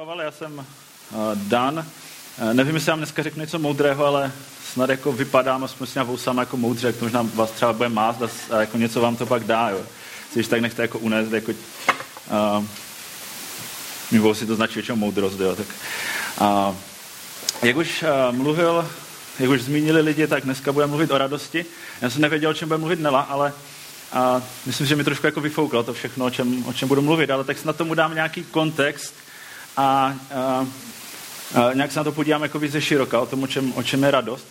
představoval, 0.00 0.20
já 0.20 0.30
jsem 0.30 0.58
uh, 0.58 0.64
Dan. 1.34 1.86
Uh, 2.42 2.54
nevím, 2.54 2.74
jestli 2.74 2.90
vám 2.90 2.98
dneska 2.98 3.22
řeknu 3.22 3.40
něco 3.40 3.58
moudrého, 3.58 4.04
ale 4.04 4.32
snad 4.72 4.90
jako 4.90 5.12
vypadám 5.12 5.64
aspoň 5.64 5.86
s 5.86 6.04
vousám 6.04 6.38
jako 6.38 6.56
moudře, 6.56 6.86
jak 6.86 6.96
to 6.96 7.04
možná 7.04 7.22
vás 7.34 7.50
třeba 7.50 7.72
bude 7.72 7.88
mást 7.88 8.50
a 8.50 8.60
jako 8.60 8.78
něco 8.78 9.00
vám 9.00 9.16
to 9.16 9.26
pak 9.26 9.44
dá, 9.44 9.68
jo. 9.68 9.80
Když 10.34 10.48
tak 10.48 10.60
nechte 10.60 10.82
jako 10.82 10.98
unést, 10.98 11.32
jako 11.32 11.52
uh, 11.52 12.64
mimo 14.10 14.34
si 14.34 14.46
to 14.46 14.56
značí 14.56 14.74
většinou 14.74 14.96
moudrost, 14.96 15.40
jo. 15.40 15.56
Tak, 15.56 15.66
uh, 16.40 16.74
jak 17.62 17.76
už 17.76 18.02
uh, 18.02 18.36
mluvil, 18.36 18.88
jak 19.38 19.50
už 19.50 19.62
zmínili 19.62 20.00
lidi, 20.00 20.26
tak 20.26 20.44
dneska 20.44 20.72
budeme 20.72 20.90
mluvit 20.90 21.10
o 21.10 21.18
radosti. 21.18 21.64
Já 22.00 22.10
jsem 22.10 22.22
nevěděl, 22.22 22.50
o 22.50 22.54
čem 22.54 22.68
bude 22.68 22.78
mluvit 22.78 23.00
Nela, 23.00 23.20
ale 23.20 23.52
a 24.12 24.42
myslím, 24.66 24.86
že 24.86 24.96
mi 24.96 25.04
trošku 25.04 25.26
jako 25.26 25.40
vyfouklo 25.40 25.82
to 25.82 25.94
všechno, 25.94 26.24
o 26.24 26.30
čem, 26.30 26.66
o 26.66 26.72
čem 26.72 26.88
budu 26.88 27.02
mluvit, 27.02 27.30
ale 27.30 27.44
tak 27.44 27.58
snad 27.58 27.76
tomu 27.76 27.94
dám 27.94 28.14
nějaký 28.14 28.44
kontext 28.44 29.14
a, 29.80 30.14
a, 30.34 30.66
a 31.54 31.72
nějak 31.72 31.92
se 31.92 32.00
na 32.00 32.04
to 32.04 32.12
podívám 32.12 32.42
jako 32.42 32.60
ze 32.68 32.80
široka, 32.80 33.20
o 33.20 33.26
tom, 33.26 33.42
o 33.42 33.46
čem, 33.46 33.72
o 33.76 33.82
čem 33.82 34.02
je 34.02 34.10
radost. 34.10 34.46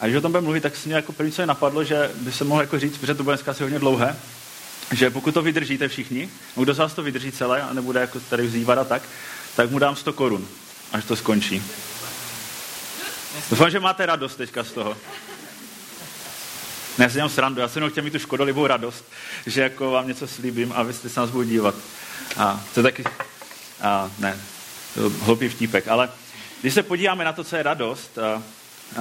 A 0.00 0.06
když 0.06 0.16
o 0.16 0.20
tom 0.20 0.32
budeme 0.32 0.44
mluvit, 0.44 0.60
tak 0.60 0.76
se 0.76 0.88
mě 0.88 0.96
jako 0.96 1.12
první, 1.12 1.32
co 1.32 1.42
je 1.42 1.46
napadlo, 1.46 1.84
že 1.84 2.10
by 2.14 2.32
se 2.32 2.44
mohl 2.44 2.60
jako 2.60 2.78
říct, 2.78 2.98
protože 2.98 3.14
to 3.14 3.22
bude 3.22 3.36
dneska 3.36 3.50
asi 3.50 3.62
hodně 3.62 3.78
dlouhé, 3.78 4.16
že 4.92 5.10
pokud 5.10 5.34
to 5.34 5.42
vydržíte 5.42 5.88
všichni, 5.88 6.28
kdo 6.56 6.74
z 6.74 6.78
vás 6.78 6.94
to 6.94 7.02
vydrží 7.02 7.32
celé 7.32 7.62
a 7.62 7.72
nebude 7.72 8.00
jako 8.00 8.20
tady 8.20 8.46
vzývat 8.46 8.78
a 8.78 8.84
tak, 8.84 9.02
tak 9.56 9.70
mu 9.70 9.78
dám 9.78 9.96
100 9.96 10.12
korun, 10.12 10.46
až 10.92 11.04
to 11.04 11.16
skončí. 11.16 11.62
Doufám, 13.50 13.70
že 13.70 13.80
máte 13.80 14.06
radost 14.06 14.36
teďka 14.36 14.64
z 14.64 14.72
toho. 14.72 14.96
Ne, 16.98 17.04
já 17.04 17.08
si 17.08 17.14
dělám 17.14 17.30
srandu, 17.30 17.60
já 17.60 17.68
jsem 17.68 17.80
jenom 17.80 17.90
chtěl 17.90 18.04
mít 18.04 18.12
tu 18.12 18.18
škodolivou 18.18 18.66
radost, 18.66 19.04
že 19.46 19.62
jako 19.62 19.90
vám 19.90 20.08
něco 20.08 20.28
slíbím 20.28 20.72
a 20.76 20.82
vy 20.82 20.92
jste 20.92 21.08
se 21.08 21.20
nás 21.20 21.30
budou 21.30 21.44
dívat. 21.44 21.74
A 22.36 22.64
to 22.74 22.82
taky, 22.82 23.04
a 23.82 24.10
ne, 24.18 24.40
hloupý 25.20 25.48
vtípek, 25.48 25.88
ale 25.88 26.08
když 26.60 26.74
se 26.74 26.82
podíváme 26.82 27.24
na 27.24 27.32
to, 27.32 27.44
co 27.44 27.56
je 27.56 27.62
radost, 27.62 28.18
a, 28.18 28.42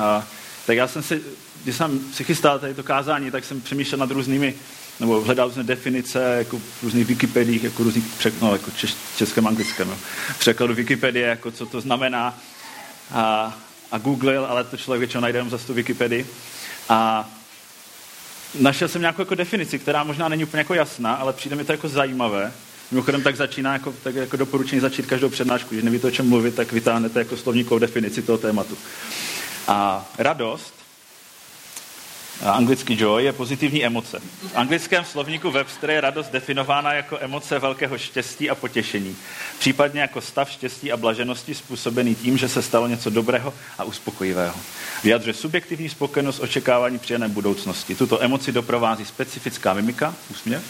a, 0.01 0.27
tak 0.65 0.77
já 0.77 0.87
jsem 0.87 1.03
si, 1.03 1.21
když 1.63 1.75
jsem 1.75 1.99
si 2.13 2.23
chystal 2.23 2.59
tady 2.59 2.73
to 2.73 2.83
kázání, 2.83 3.31
tak 3.31 3.45
jsem 3.45 3.61
přemýšlel 3.61 3.99
nad 3.99 4.11
různými, 4.11 4.55
nebo 4.99 5.21
hledal 5.21 5.47
různé 5.47 5.63
definice, 5.63 6.35
jako 6.37 6.59
v 6.59 6.83
různých 6.83 7.07
Wikipediích, 7.07 7.63
jako 7.63 7.83
různých 7.83 8.05
přek, 8.17 8.41
no, 8.41 8.53
jako 8.53 8.71
češ, 8.71 8.95
českém, 9.17 9.47
anglickém, 9.47 9.87
no. 9.87 9.97
překladu 10.39 10.73
Wikipedie, 10.73 11.27
jako 11.27 11.51
co 11.51 11.65
to 11.65 11.81
znamená. 11.81 12.37
A, 13.11 13.53
a 13.91 13.97
googlil, 13.97 14.45
ale 14.45 14.63
to 14.63 14.77
člověk 14.77 14.99
většinou 14.99 15.21
najde 15.21 15.39
jenom 15.39 15.49
za 15.49 15.57
tu 15.57 15.73
Wikipedii. 15.73 16.27
A 16.89 17.29
našel 18.59 18.87
jsem 18.87 19.01
nějakou 19.01 19.21
jako 19.21 19.35
definici, 19.35 19.79
která 19.79 20.03
možná 20.03 20.29
není 20.29 20.43
úplně 20.43 20.59
jako 20.59 20.73
jasná, 20.73 21.13
ale 21.13 21.33
přijde 21.33 21.55
mi 21.55 21.65
to 21.65 21.71
jako 21.71 21.89
zajímavé. 21.89 22.51
Mimochodem 22.91 23.21
tak 23.21 23.35
začíná 23.35 23.73
jako, 23.73 23.93
tak 24.03 24.15
jako 24.15 24.37
doporučení 24.37 24.81
začít 24.81 25.05
každou 25.05 25.29
přednášku. 25.29 25.69
Když 25.69 25.83
nevíte, 25.83 26.07
o 26.07 26.11
čem 26.11 26.29
mluvit, 26.29 26.55
tak 26.55 26.71
vytáhnete 26.71 27.19
jako 27.19 27.37
slovníkovou 27.37 27.79
definici 27.79 28.21
toho 28.21 28.37
tématu. 28.37 28.77
A 29.67 30.09
radost, 30.17 30.73
a 32.41 32.51
anglicky 32.51 33.01
joy, 33.01 33.23
je 33.23 33.33
pozitivní 33.33 33.85
emoce. 33.85 34.19
V 34.19 34.55
anglickém 34.55 35.05
slovníku 35.05 35.51
Webster 35.51 35.89
je 35.89 36.01
radost 36.01 36.31
definována 36.31 36.93
jako 36.93 37.17
emoce 37.19 37.59
velkého 37.59 37.97
štěstí 37.97 38.49
a 38.49 38.55
potěšení. 38.55 39.15
Případně 39.59 40.01
jako 40.01 40.21
stav 40.21 40.51
štěstí 40.51 40.91
a 40.91 40.97
blaženosti 40.97 41.55
způsobený 41.55 42.15
tím, 42.15 42.37
že 42.37 42.49
se 42.49 42.61
stalo 42.61 42.87
něco 42.87 43.09
dobrého 43.09 43.53
a 43.77 43.83
uspokojivého. 43.83 44.55
Vyjadřuje 45.03 45.33
subjektivní 45.33 45.89
spokojenost 45.89 46.39
očekávání 46.39 46.99
příjemné 46.99 47.27
budoucnosti. 47.27 47.95
Tuto 47.95 48.23
emoci 48.23 48.51
doprovází 48.51 49.05
specifická 49.05 49.73
mimika, 49.73 50.15
úsměv, 50.31 50.63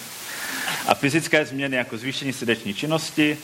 a 0.87 0.95
fyzické 0.95 1.45
změny 1.45 1.77
jako 1.77 1.97
zvýšení 1.97 2.33
srdeční 2.33 2.73
činnosti, 2.73 3.37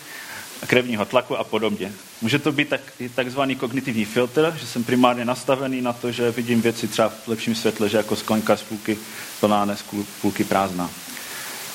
krevního 0.67 1.05
tlaku 1.05 1.38
a 1.38 1.43
podobně. 1.43 1.91
Může 2.21 2.39
to 2.39 2.52
být 2.52 2.69
tak, 2.69 2.81
takzvaný 3.15 3.55
kognitivní 3.55 4.05
filtr, 4.05 4.53
že 4.59 4.67
jsem 4.67 4.83
primárně 4.83 5.25
nastavený 5.25 5.81
na 5.81 5.93
to, 5.93 6.11
že 6.11 6.31
vidím 6.31 6.61
věci 6.61 6.87
třeba 6.87 7.09
v 7.09 7.27
lepším 7.27 7.55
světle, 7.55 7.89
že 7.89 7.97
jako 7.97 8.15
sklenka 8.15 8.57
z 8.57 8.61
půlky 8.63 8.97
plná, 9.39 9.65
ne 9.65 9.75
z 9.75 9.83
půlky 10.21 10.43
prázdná. 10.43 10.89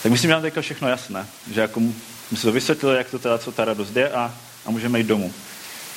Tak 0.02 0.12
myslím, 0.12 0.28
že 0.28 0.34
mám 0.34 0.42
teďka 0.42 0.60
všechno 0.60 0.88
jasné, 0.88 1.26
že 1.50 1.60
jako 1.60 1.80
jsme 2.28 2.36
se 2.36 2.42
to 2.42 2.52
vysvětlili, 2.52 2.96
jak 2.96 3.10
to 3.10 3.18
teda, 3.18 3.38
co 3.38 3.52
ta 3.52 3.64
radost 3.64 3.96
je 3.96 4.10
a, 4.10 4.34
a 4.66 4.70
můžeme 4.70 4.98
jít 4.98 5.06
domů. 5.06 5.32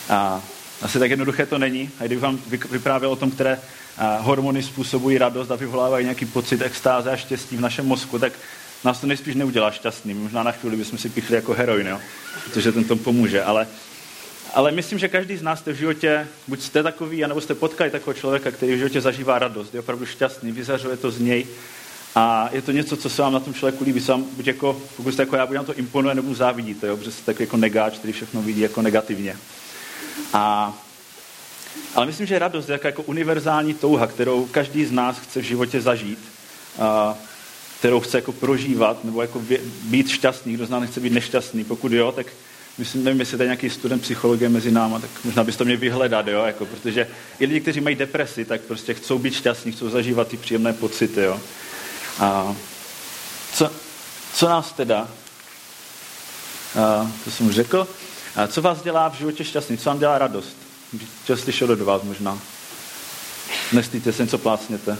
A 0.10 0.42
asi 0.82 1.00
tak 1.00 1.10
jednoduché 1.10 1.46
to 1.46 1.58
není. 1.58 1.90
A 2.00 2.04
kdybych 2.04 2.24
vám 2.24 2.40
vyprávěl 2.70 3.12
o 3.12 3.16
tom, 3.16 3.32
které 3.32 3.60
hormony 4.20 4.64
způsobují 4.64 5.18
radost 5.18 5.52
a 5.52 5.56
vyvolávají 5.56 6.06
nějaký 6.06 6.26
pocit 6.26 6.62
extáze 6.62 7.12
a 7.12 7.18
štěstí 7.18 7.58
v 7.58 7.62
našem 7.62 7.86
mozku, 7.86 8.20
tak 8.20 8.34
nás 8.84 9.00
to 9.00 9.08
nejspíš 9.08 9.36
neudělá 9.36 9.72
šťastný. 9.72 10.14
Možná 10.14 10.44
na 10.44 10.52
chvíli 10.52 10.78
bychom 10.78 11.00
si 11.00 11.10
pichli 11.10 11.36
jako 11.36 11.54
heroin, 11.54 11.88
jo? 11.88 12.00
protože 12.44 12.72
ten 12.72 12.84
tom 12.84 13.00
pomůže. 13.00 13.44
Ale, 13.44 13.68
ale 14.54 14.72
myslím, 14.72 15.00
že 15.00 15.08
každý 15.08 15.38
z 15.38 15.42
nás 15.42 15.60
jste 15.60 15.74
v 15.74 15.78
životě, 15.78 16.28
buď 16.48 16.62
jste 16.62 16.84
takový, 16.84 17.24
anebo 17.24 17.42
jste 17.42 17.56
potkali 17.56 17.92
takového 17.92 18.20
člověka, 18.20 18.52
který 18.52 18.74
v 18.74 18.78
životě 18.78 19.02
zažívá 19.02 19.40
radost, 19.40 19.74
je 19.74 19.80
opravdu 19.80 20.06
šťastný, 20.06 20.52
vyzařuje 20.52 20.98
to 20.98 21.12
z 21.12 21.20
něj. 21.20 21.48
A 22.16 22.50
je 22.52 22.62
to 22.62 22.72
něco, 22.72 22.98
co 22.98 23.10
se 23.10 23.22
vám 23.22 23.34
na 23.34 23.40
tom 23.40 23.54
člověku 23.54 23.84
líbí. 23.84 24.02
Se 24.02 24.12
vám, 24.12 24.24
buď 24.24 24.48
jako, 24.48 24.82
pokud 24.98 25.12
jste 25.12 25.22
jako 25.22 25.36
já, 25.36 25.46
buď 25.46 25.58
vám 25.58 25.66
to 25.66 25.74
imponuje, 25.74 26.16
nebo 26.16 26.34
závidíte, 26.34 26.88
jo? 26.88 26.98
protože 26.98 27.12
jste 27.12 27.26
takový 27.26 27.44
jako 27.44 27.58
negáč, 27.58 27.98
který 27.98 28.14
všechno 28.14 28.42
vidí 28.42 28.62
jako 28.62 28.82
negativně. 28.82 29.38
A, 30.34 30.74
ale 31.96 32.06
myslím, 32.06 32.28
že 32.28 32.40
radost 32.40 32.70
je 32.70 32.80
jako 32.84 33.04
univerzální 33.04 33.74
touha, 33.74 34.08
kterou 34.08 34.46
každý 34.46 34.86
z 34.86 34.92
nás 34.92 35.20
chce 35.20 35.40
v 35.40 35.44
životě 35.44 35.82
zažít. 35.82 36.20
A, 36.80 37.16
kterou 37.80 38.00
chce 38.00 38.18
jako 38.18 38.32
prožívat, 38.32 39.04
nebo 39.04 39.22
jako 39.22 39.42
být 39.84 40.10
šťastný, 40.10 40.54
kdo 40.54 40.66
z 40.66 40.70
nás 40.70 40.82
nechce 40.82 41.00
být 41.00 41.14
nešťastný. 41.14 41.64
Pokud 41.64 41.92
jo, 41.92 42.12
tak 42.12 42.28
myslím, 42.78 43.04
nevím, 43.04 43.20
jestli 43.20 43.38
je 43.40 43.46
nějaký 43.46 43.70
student 43.70 44.02
psychologie 44.02 44.50
mezi 44.50 44.72
náma, 44.72 45.00
tak 45.00 45.10
možná 45.24 45.44
byste 45.44 45.64
mě 45.64 45.78
vyhledat, 45.78 46.28
jo, 46.28 46.44
jako, 46.46 46.66
protože 46.66 47.08
i 47.40 47.46
lidi, 47.46 47.60
kteří 47.60 47.82
mají 47.82 47.96
depresi, 47.96 48.46
tak 48.46 48.62
prostě 48.62 48.94
chcou 48.94 49.20
být 49.20 49.34
šťastní, 49.34 49.72
chcou 49.72 49.90
zažívat 49.90 50.28
ty 50.28 50.38
příjemné 50.38 50.74
pocity, 50.74 51.22
jo. 51.22 51.40
A 52.20 52.56
co, 53.54 53.72
co 54.34 54.50
nás 54.50 54.72
teda, 54.72 55.10
a, 56.80 57.12
to 57.24 57.32
jsem 57.32 57.48
už 57.48 57.56
řekl, 57.56 57.88
a 58.36 58.48
co 58.48 58.62
vás 58.62 58.82
dělá 58.82 59.10
v 59.10 59.18
životě 59.18 59.44
šťastný, 59.44 59.78
co 59.78 59.90
vám 59.90 60.00
dělá 60.00 60.18
radost? 60.18 60.58
Chtěl 61.24 61.38
slyšet 61.38 61.70
od 61.70 61.82
vás 61.82 62.04
možná. 62.04 62.40
Nestýte 63.74 64.14
se, 64.14 64.24
něco 64.24 64.38
plácněte. 64.38 64.98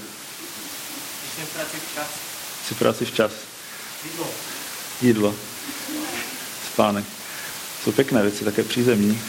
Když 1.36 1.48
čas 1.96 2.08
si 2.12 2.27
práci 2.76 3.06
včas. 3.06 3.32
Jídlo. 4.04 4.28
Jídlo. 5.02 5.36
Spánek. 6.74 7.06
Jsou 7.84 7.92
pěkné 7.92 8.22
věci, 8.22 8.46
také 8.46 8.64
přízemní. 8.64 9.22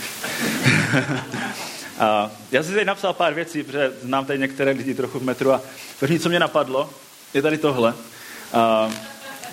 a 1.98 2.30
já 2.50 2.62
jsem 2.62 2.72
tady 2.72 2.84
napsal 2.84 3.12
pár 3.12 3.34
věcí, 3.34 3.62
protože 3.62 3.92
znám 4.02 4.24
tady 4.24 4.38
některé 4.38 4.70
lidi 4.70 4.94
trochu 4.94 5.18
v 5.18 5.22
metru 5.22 5.52
a 5.52 5.60
první, 6.00 6.18
co 6.18 6.28
mě 6.28 6.40
napadlo, 6.40 6.90
je 7.34 7.42
tady 7.42 7.58
tohle. 7.58 7.94
A 8.52 8.90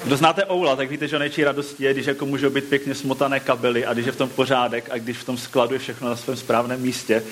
kdo 0.03 0.17
znáte 0.17 0.45
Oula, 0.45 0.75
tak 0.75 0.89
víte, 0.89 1.07
že 1.07 1.19
nejčí 1.19 1.43
radostí 1.43 1.83
je, 1.83 1.93
když 1.93 2.05
jako 2.05 2.25
můžou 2.25 2.49
být 2.49 2.63
pěkně 2.63 2.95
smotané 2.95 3.39
kabely 3.39 3.85
a 3.85 3.93
když 3.93 4.05
je 4.05 4.11
v 4.11 4.17
tom 4.17 4.29
pořádek 4.29 4.89
a 4.91 4.97
když 4.97 5.17
v 5.17 5.23
tom 5.23 5.37
skladu 5.37 5.73
je 5.73 5.79
všechno 5.79 6.09
na 6.09 6.15
svém 6.15 6.37
správném 6.37 6.81
místě. 6.81 7.23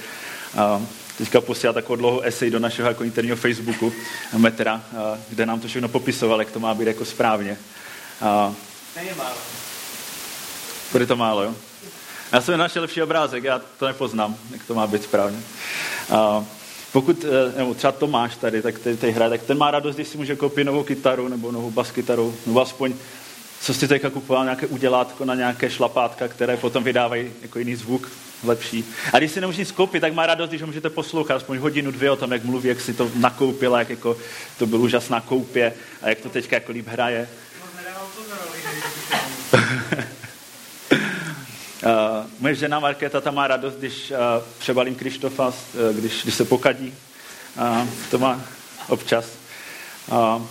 A 0.57 0.81
teďka 1.17 1.41
posílal 1.41 1.73
takovou 1.73 1.95
dlouhou 1.95 2.21
esej 2.21 2.49
do 2.49 2.59
našeho 2.59 2.87
jako 2.87 3.03
interního 3.03 3.37
Facebooku 3.37 3.93
metra, 4.37 4.83
kde 5.29 5.45
nám 5.45 5.59
to 5.59 5.67
všechno 5.67 5.87
popisoval, 5.87 6.39
jak 6.39 6.51
to 6.51 6.59
má 6.59 6.73
být 6.73 6.87
jako 6.87 7.05
správně. 7.05 7.57
Není 8.95 9.09
málo. 9.17 9.37
Bude 10.91 11.05
to 11.05 11.15
málo, 11.15 11.43
jo? 11.43 11.55
Já 12.31 12.41
jsem 12.41 12.59
našel 12.59 12.81
lepší 12.81 13.01
obrázek, 13.01 13.43
já 13.43 13.61
to 13.79 13.87
nepoznám, 13.87 14.35
jak 14.51 14.65
to 14.65 14.73
má 14.73 14.87
být 14.87 15.03
správně. 15.03 15.39
A 16.09 16.45
pokud, 16.91 17.25
e, 17.25 17.57
nebo 17.57 17.73
třeba 17.73 17.91
Tomáš 17.91 18.35
tady, 18.35 18.61
tak 18.61 18.79
tady, 18.79 18.97
tady 18.97 19.11
hraje, 19.11 19.29
tak 19.29 19.43
ten 19.43 19.57
má 19.57 19.71
radost, 19.71 19.95
když 19.95 20.07
si 20.07 20.17
může 20.17 20.35
koupit 20.35 20.63
novou 20.63 20.83
kytaru 20.83 21.27
nebo 21.27 21.51
novou 21.51 21.71
baskytaru, 21.71 22.35
nebo 22.45 22.61
aspoň 22.61 22.93
co 23.61 23.73
si 23.73 23.87
teďka 23.87 24.09
kupoval, 24.09 24.43
nějaké 24.43 24.67
udělátko 24.67 25.25
na 25.25 25.35
nějaké 25.35 25.69
šlapátka, 25.69 26.27
které 26.27 26.57
potom 26.57 26.83
vydávají 26.83 27.31
jako 27.41 27.59
jiný 27.59 27.75
zvuk, 27.75 28.11
lepší. 28.43 28.85
A 29.13 29.17
když 29.17 29.31
si 29.31 29.41
nemůžete 29.41 29.65
skoupit, 29.65 30.01
tak 30.01 30.13
má 30.13 30.25
radost, 30.25 30.49
když 30.49 30.61
ho 30.61 30.67
můžete 30.67 30.89
poslouchat 30.89 31.35
aspoň 31.35 31.57
hodinu, 31.57 31.91
dvě 31.91 32.11
o 32.11 32.15
tom, 32.15 32.31
jak 32.31 32.43
mluví, 32.43 32.69
jak 32.69 32.81
si 32.81 32.93
to 32.93 33.11
nakoupila, 33.15 33.79
jak 33.79 33.89
jako 33.89 34.17
to 34.57 34.65
byl 34.65 34.81
úžasná 34.81 35.21
koupě 35.21 35.73
a 36.01 36.09
jak 36.09 36.19
to 36.19 36.29
teďka 36.29 36.55
jako 36.55 36.71
líp 36.71 36.87
hraje. 36.87 37.29
Uh, 41.83 42.25
moje 42.39 42.55
žena 42.55 42.79
Markéta 42.79 43.21
ta 43.21 43.31
má 43.31 43.47
radost, 43.47 43.75
když 43.75 44.11
uh, 44.11 44.17
přebalím 44.59 44.95
Krištofa, 44.95 45.47
uh, 45.47 45.53
když, 45.97 46.23
když 46.23 46.35
se 46.35 46.45
pokadí. 46.45 46.93
Uh, 47.57 47.87
to 48.11 48.19
má 48.19 48.41
občas. 48.87 49.25
Uh, 50.11 50.41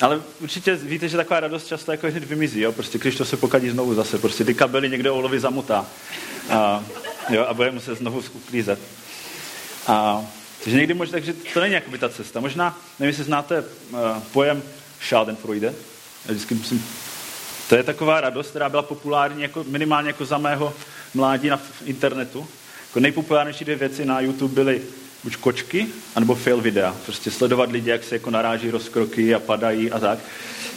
ale 0.00 0.22
určitě 0.40 0.74
víte, 0.74 1.08
že 1.08 1.16
taková 1.16 1.40
radost 1.40 1.66
často 1.66 1.92
jako 1.92 2.06
hned 2.06 2.24
vymizí, 2.24 2.60
jo? 2.60 2.72
prostě 2.72 2.98
to 2.98 3.24
se 3.24 3.36
pokadí 3.36 3.70
znovu 3.70 3.94
zase, 3.94 4.18
prostě 4.18 4.44
ty 4.44 4.54
kabely 4.54 4.90
někde 4.90 5.10
Olovi 5.10 5.40
zamutá 5.40 5.86
a, 6.50 6.84
jo, 7.28 7.44
a 7.48 7.54
bude 7.54 7.70
muset 7.70 7.98
znovu 7.98 8.22
uklízet. 8.32 8.78
A, 9.86 10.24
takže 10.64 10.78
někdy 10.78 10.94
možná, 10.94 11.12
takže 11.12 11.32
to 11.32 11.60
není 11.60 11.74
jakoby 11.74 11.98
ta 11.98 12.08
cesta. 12.08 12.40
Možná, 12.40 12.78
nevím, 12.98 13.08
jestli 13.08 13.24
znáte 13.24 13.60
uh, 13.60 13.98
pojem 14.32 14.62
Schadenfreude. 15.00 15.66
Já 16.26 16.32
vždycky 16.32 16.54
musím, 16.54 16.86
to 17.68 17.76
je 17.76 17.82
taková 17.82 18.20
radost, 18.20 18.50
která 18.50 18.68
byla 18.68 18.82
populární 18.82 19.42
jako, 19.42 19.64
minimálně 19.64 20.08
jako 20.08 20.24
za 20.24 20.38
mého 20.38 20.74
mládí 21.14 21.48
na 21.48 21.60
internetu. 21.84 22.48
Jako 22.88 23.00
nejpopulárnější 23.00 23.64
dvě 23.64 23.76
věci 23.76 24.04
na 24.04 24.20
YouTube 24.20 24.54
byly 24.54 24.82
buď 25.24 25.36
kočky, 25.36 25.86
anebo 26.14 26.34
fail 26.34 26.60
videa. 26.60 26.96
Prostě 27.04 27.30
sledovat 27.30 27.70
lidi, 27.70 27.90
jak 27.90 28.04
se 28.04 28.14
jako 28.14 28.30
naráží 28.30 28.70
rozkroky 28.70 29.34
a 29.34 29.38
padají 29.38 29.90
a 29.90 29.98
tak. 29.98 30.18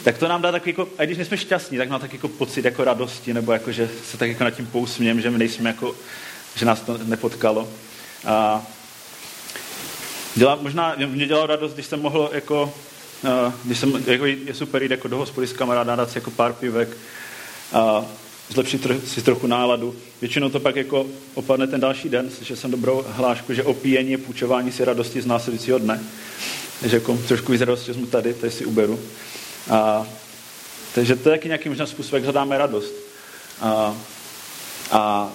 Tak 0.04 0.18
to 0.18 0.28
nám 0.28 0.42
dá 0.42 0.52
takový, 0.52 0.70
jako, 0.70 0.88
a 0.98 1.04
když 1.04 1.26
jsme 1.26 1.36
šťastní, 1.36 1.78
tak 1.78 1.88
mám 1.88 2.00
tak 2.00 2.12
jako 2.12 2.28
pocit 2.28 2.64
jako 2.64 2.84
radosti, 2.84 3.34
nebo 3.34 3.52
jako, 3.52 3.72
že 3.72 3.90
se 4.10 4.16
tak 4.16 4.28
jako 4.28 4.44
nad 4.44 4.50
tím 4.50 4.66
pousměm, 4.66 5.20
že 5.20 5.30
my 5.30 5.38
nejsme 5.38 5.70
jako, 5.70 5.94
že 6.54 6.66
nás 6.66 6.80
to 6.80 6.98
nepotkalo. 7.04 7.68
A 8.26 8.62
dělá, 10.34 10.58
možná 10.60 10.94
mě 11.06 11.26
dělalo 11.26 11.46
radost, 11.46 11.74
když 11.74 11.86
jsem 11.86 12.00
mohl 12.00 12.30
jako, 12.32 12.74
když 13.64 13.78
jsem, 13.78 14.04
jako 14.06 14.26
je 14.26 14.54
super 14.54 14.82
jít 14.82 14.90
jako 14.90 15.08
do 15.08 15.16
hospody 15.16 15.46
s 15.46 15.52
kamaráda, 15.52 15.96
dát 15.96 16.10
si 16.10 16.18
jako 16.18 16.30
pár 16.30 16.52
pivek, 16.52 16.96
a 17.72 18.04
zlepšit 18.48 18.86
si 19.06 19.22
trochu 19.22 19.46
náladu. 19.46 19.96
Většinou 20.20 20.48
to 20.48 20.60
pak 20.60 20.76
jako 20.76 21.06
opadne 21.34 21.66
ten 21.66 21.80
další 21.80 22.08
den, 22.08 22.30
že 22.42 22.56
jsem 22.56 22.70
dobrou 22.70 23.04
hlášku, 23.08 23.54
že 23.54 23.62
opíjení 23.62 24.10
je 24.10 24.18
půjčování 24.18 24.72
si 24.72 24.84
radosti 24.84 25.22
z 25.22 25.26
následujícího 25.26 25.78
dne. 25.78 26.00
Takže 26.80 26.96
jako 26.96 27.18
trošku 27.28 27.52
víc 27.52 27.60
radosti 27.60 27.94
jsme 27.94 28.06
tady, 28.06 28.34
tady 28.34 28.52
si 28.52 28.64
uberu. 28.64 29.00
A, 29.70 30.06
takže 30.94 31.16
to 31.16 31.28
je 31.28 31.36
taky 31.36 31.48
nějaký 31.48 31.68
možná 31.68 31.86
způsob, 31.86 32.12
jak 32.12 32.22
hledáme 32.22 32.58
radost. 32.58 32.94
A, 33.60 33.96
a 34.90 35.32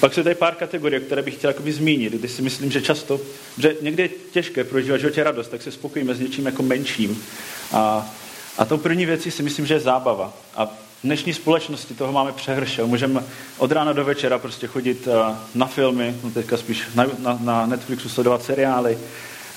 pak 0.00 0.14
jsou 0.14 0.22
tady 0.22 0.34
pár 0.34 0.54
kategorií, 0.54 1.00
které 1.00 1.22
bych 1.22 1.34
chtěl 1.34 1.54
zmínit, 1.66 2.12
kdy 2.12 2.28
si 2.28 2.42
myslím, 2.42 2.70
že 2.70 2.82
často, 2.82 3.20
že 3.58 3.76
někdy 3.80 4.02
je 4.02 4.08
těžké 4.08 4.64
prožívat 4.64 4.98
životě 4.98 5.24
radost, 5.24 5.48
tak 5.48 5.62
se 5.62 5.72
spokojíme 5.72 6.14
s 6.14 6.20
něčím 6.20 6.46
jako 6.46 6.62
menším. 6.62 7.22
A, 7.72 8.10
a 8.58 8.64
tou 8.64 8.76
první 8.78 9.06
věcí 9.06 9.30
si 9.30 9.42
myslím, 9.42 9.66
že 9.66 9.74
je 9.74 9.80
zábava. 9.80 10.32
A 10.56 10.66
v 10.66 10.70
dnešní 11.04 11.34
společnosti 11.34 11.94
toho 11.94 12.12
máme 12.12 12.32
přehršel. 12.32 12.86
Můžeme 12.86 13.24
od 13.58 13.72
rána 13.72 13.92
do 13.92 14.04
večera 14.04 14.38
prostě 14.38 14.66
chodit 14.66 15.08
na 15.54 15.66
filmy, 15.66 16.14
no 16.24 16.30
teďka 16.30 16.56
spíš 16.56 16.82
na, 16.94 17.06
na, 17.18 17.38
na 17.40 17.66
Netflixu 17.66 18.08
sledovat 18.08 18.42
seriály, 18.42 18.98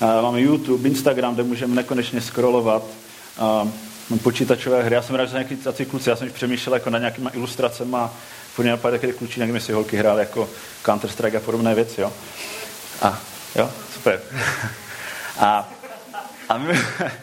máme 0.00 0.40
YouTube, 0.40 0.88
Instagram, 0.88 1.34
kde 1.34 1.42
můžeme 1.42 1.74
nekonečně 1.74 2.20
scrollovat, 2.20 2.82
počítačové 4.22 4.82
hry. 4.82 4.94
Já 4.94 5.02
jsem 5.02 5.16
rád, 5.16 5.24
že 5.24 5.32
nějaký 5.32 5.84
kluci, 5.84 6.10
já 6.10 6.16
jsem 6.16 6.26
už 6.26 6.32
přemýšlel 6.32 6.74
jako 6.74 6.90
na 6.90 6.98
nějakýma 6.98 7.30
ilustracemi 7.30 7.96
a 7.96 8.10
furt 8.54 8.62
mě 8.62 8.70
napadá, 8.70 8.96
kde 8.96 9.12
kluči, 9.12 9.40
nevím, 9.40 9.54
jestli 9.54 9.72
holky 9.72 9.96
hráli 9.96 10.20
jako 10.20 10.48
Counter-Strike 10.84 11.36
a 11.36 11.40
podobné 11.40 11.74
věci, 11.74 12.00
jo. 12.00 12.12
A, 13.02 13.20
jo, 13.54 13.70
super. 13.94 14.20
a, 15.38 15.68
a 16.48 16.58
my, 16.58 16.80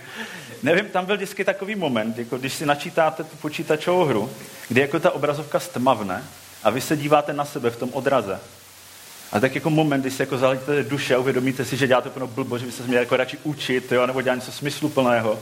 nevím, 0.63 0.85
tam 0.85 1.05
byl 1.05 1.15
vždycky 1.15 1.45
takový 1.45 1.75
moment, 1.75 2.17
jako 2.17 2.37
když 2.37 2.53
si 2.53 2.65
načítáte 2.65 3.23
tu 3.23 3.35
počítačovou 3.35 4.05
hru, 4.05 4.29
kdy 4.67 4.81
jako 4.81 4.99
ta 4.99 5.11
obrazovka 5.11 5.59
stmavne 5.59 6.23
a 6.63 6.69
vy 6.69 6.81
se 6.81 6.97
díváte 6.97 7.33
na 7.33 7.45
sebe 7.45 7.69
v 7.69 7.77
tom 7.77 7.89
odraze. 7.93 8.39
A 9.31 9.39
tak 9.39 9.55
jako 9.55 9.69
moment, 9.69 10.01
kdy 10.01 10.11
si 10.11 10.21
jako 10.21 10.37
zaletíte 10.37 10.83
duše 10.83 11.15
a 11.15 11.19
uvědomíte 11.19 11.65
si, 11.65 11.77
že 11.77 11.87
děláte 11.87 12.09
plnou 12.09 12.27
blbost, 12.27 12.59
že 12.59 12.65
by 12.65 12.71
se 12.71 12.83
měli 12.83 13.03
jako 13.03 13.17
radši 13.17 13.37
učit, 13.43 13.91
jo, 13.91 14.07
nebo 14.07 14.21
dělat 14.21 14.35
něco 14.35 14.51
smysluplného. 14.51 15.39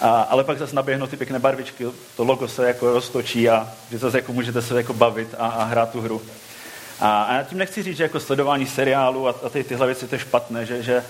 A, 0.00 0.22
ale 0.22 0.44
pak 0.44 0.58
zase 0.58 0.76
naběhnou 0.76 1.06
ty 1.06 1.16
pěkné 1.16 1.38
barvičky, 1.38 1.86
to 2.16 2.24
logo 2.24 2.48
se 2.48 2.66
jako 2.66 2.92
roztočí 2.92 3.48
a 3.48 3.68
vy 3.90 3.98
zase 3.98 4.18
jako 4.18 4.32
můžete 4.32 4.62
se 4.62 4.76
jako 4.76 4.94
bavit 4.94 5.34
a, 5.38 5.46
a 5.46 5.64
hrát 5.64 5.90
tu 5.90 6.00
hru. 6.00 6.22
A, 7.00 7.22
a 7.22 7.34
já 7.34 7.42
tím 7.42 7.58
nechci 7.58 7.82
říct, 7.82 7.96
že 7.96 8.02
jako 8.02 8.20
sledování 8.20 8.66
seriálu 8.66 9.28
a, 9.28 9.34
a 9.42 9.48
ty, 9.48 9.64
tyhle 9.64 9.86
věci 9.86 10.08
to 10.08 10.14
je 10.14 10.18
špatné, 10.18 10.66
že, 10.66 10.82
že, 10.82 11.04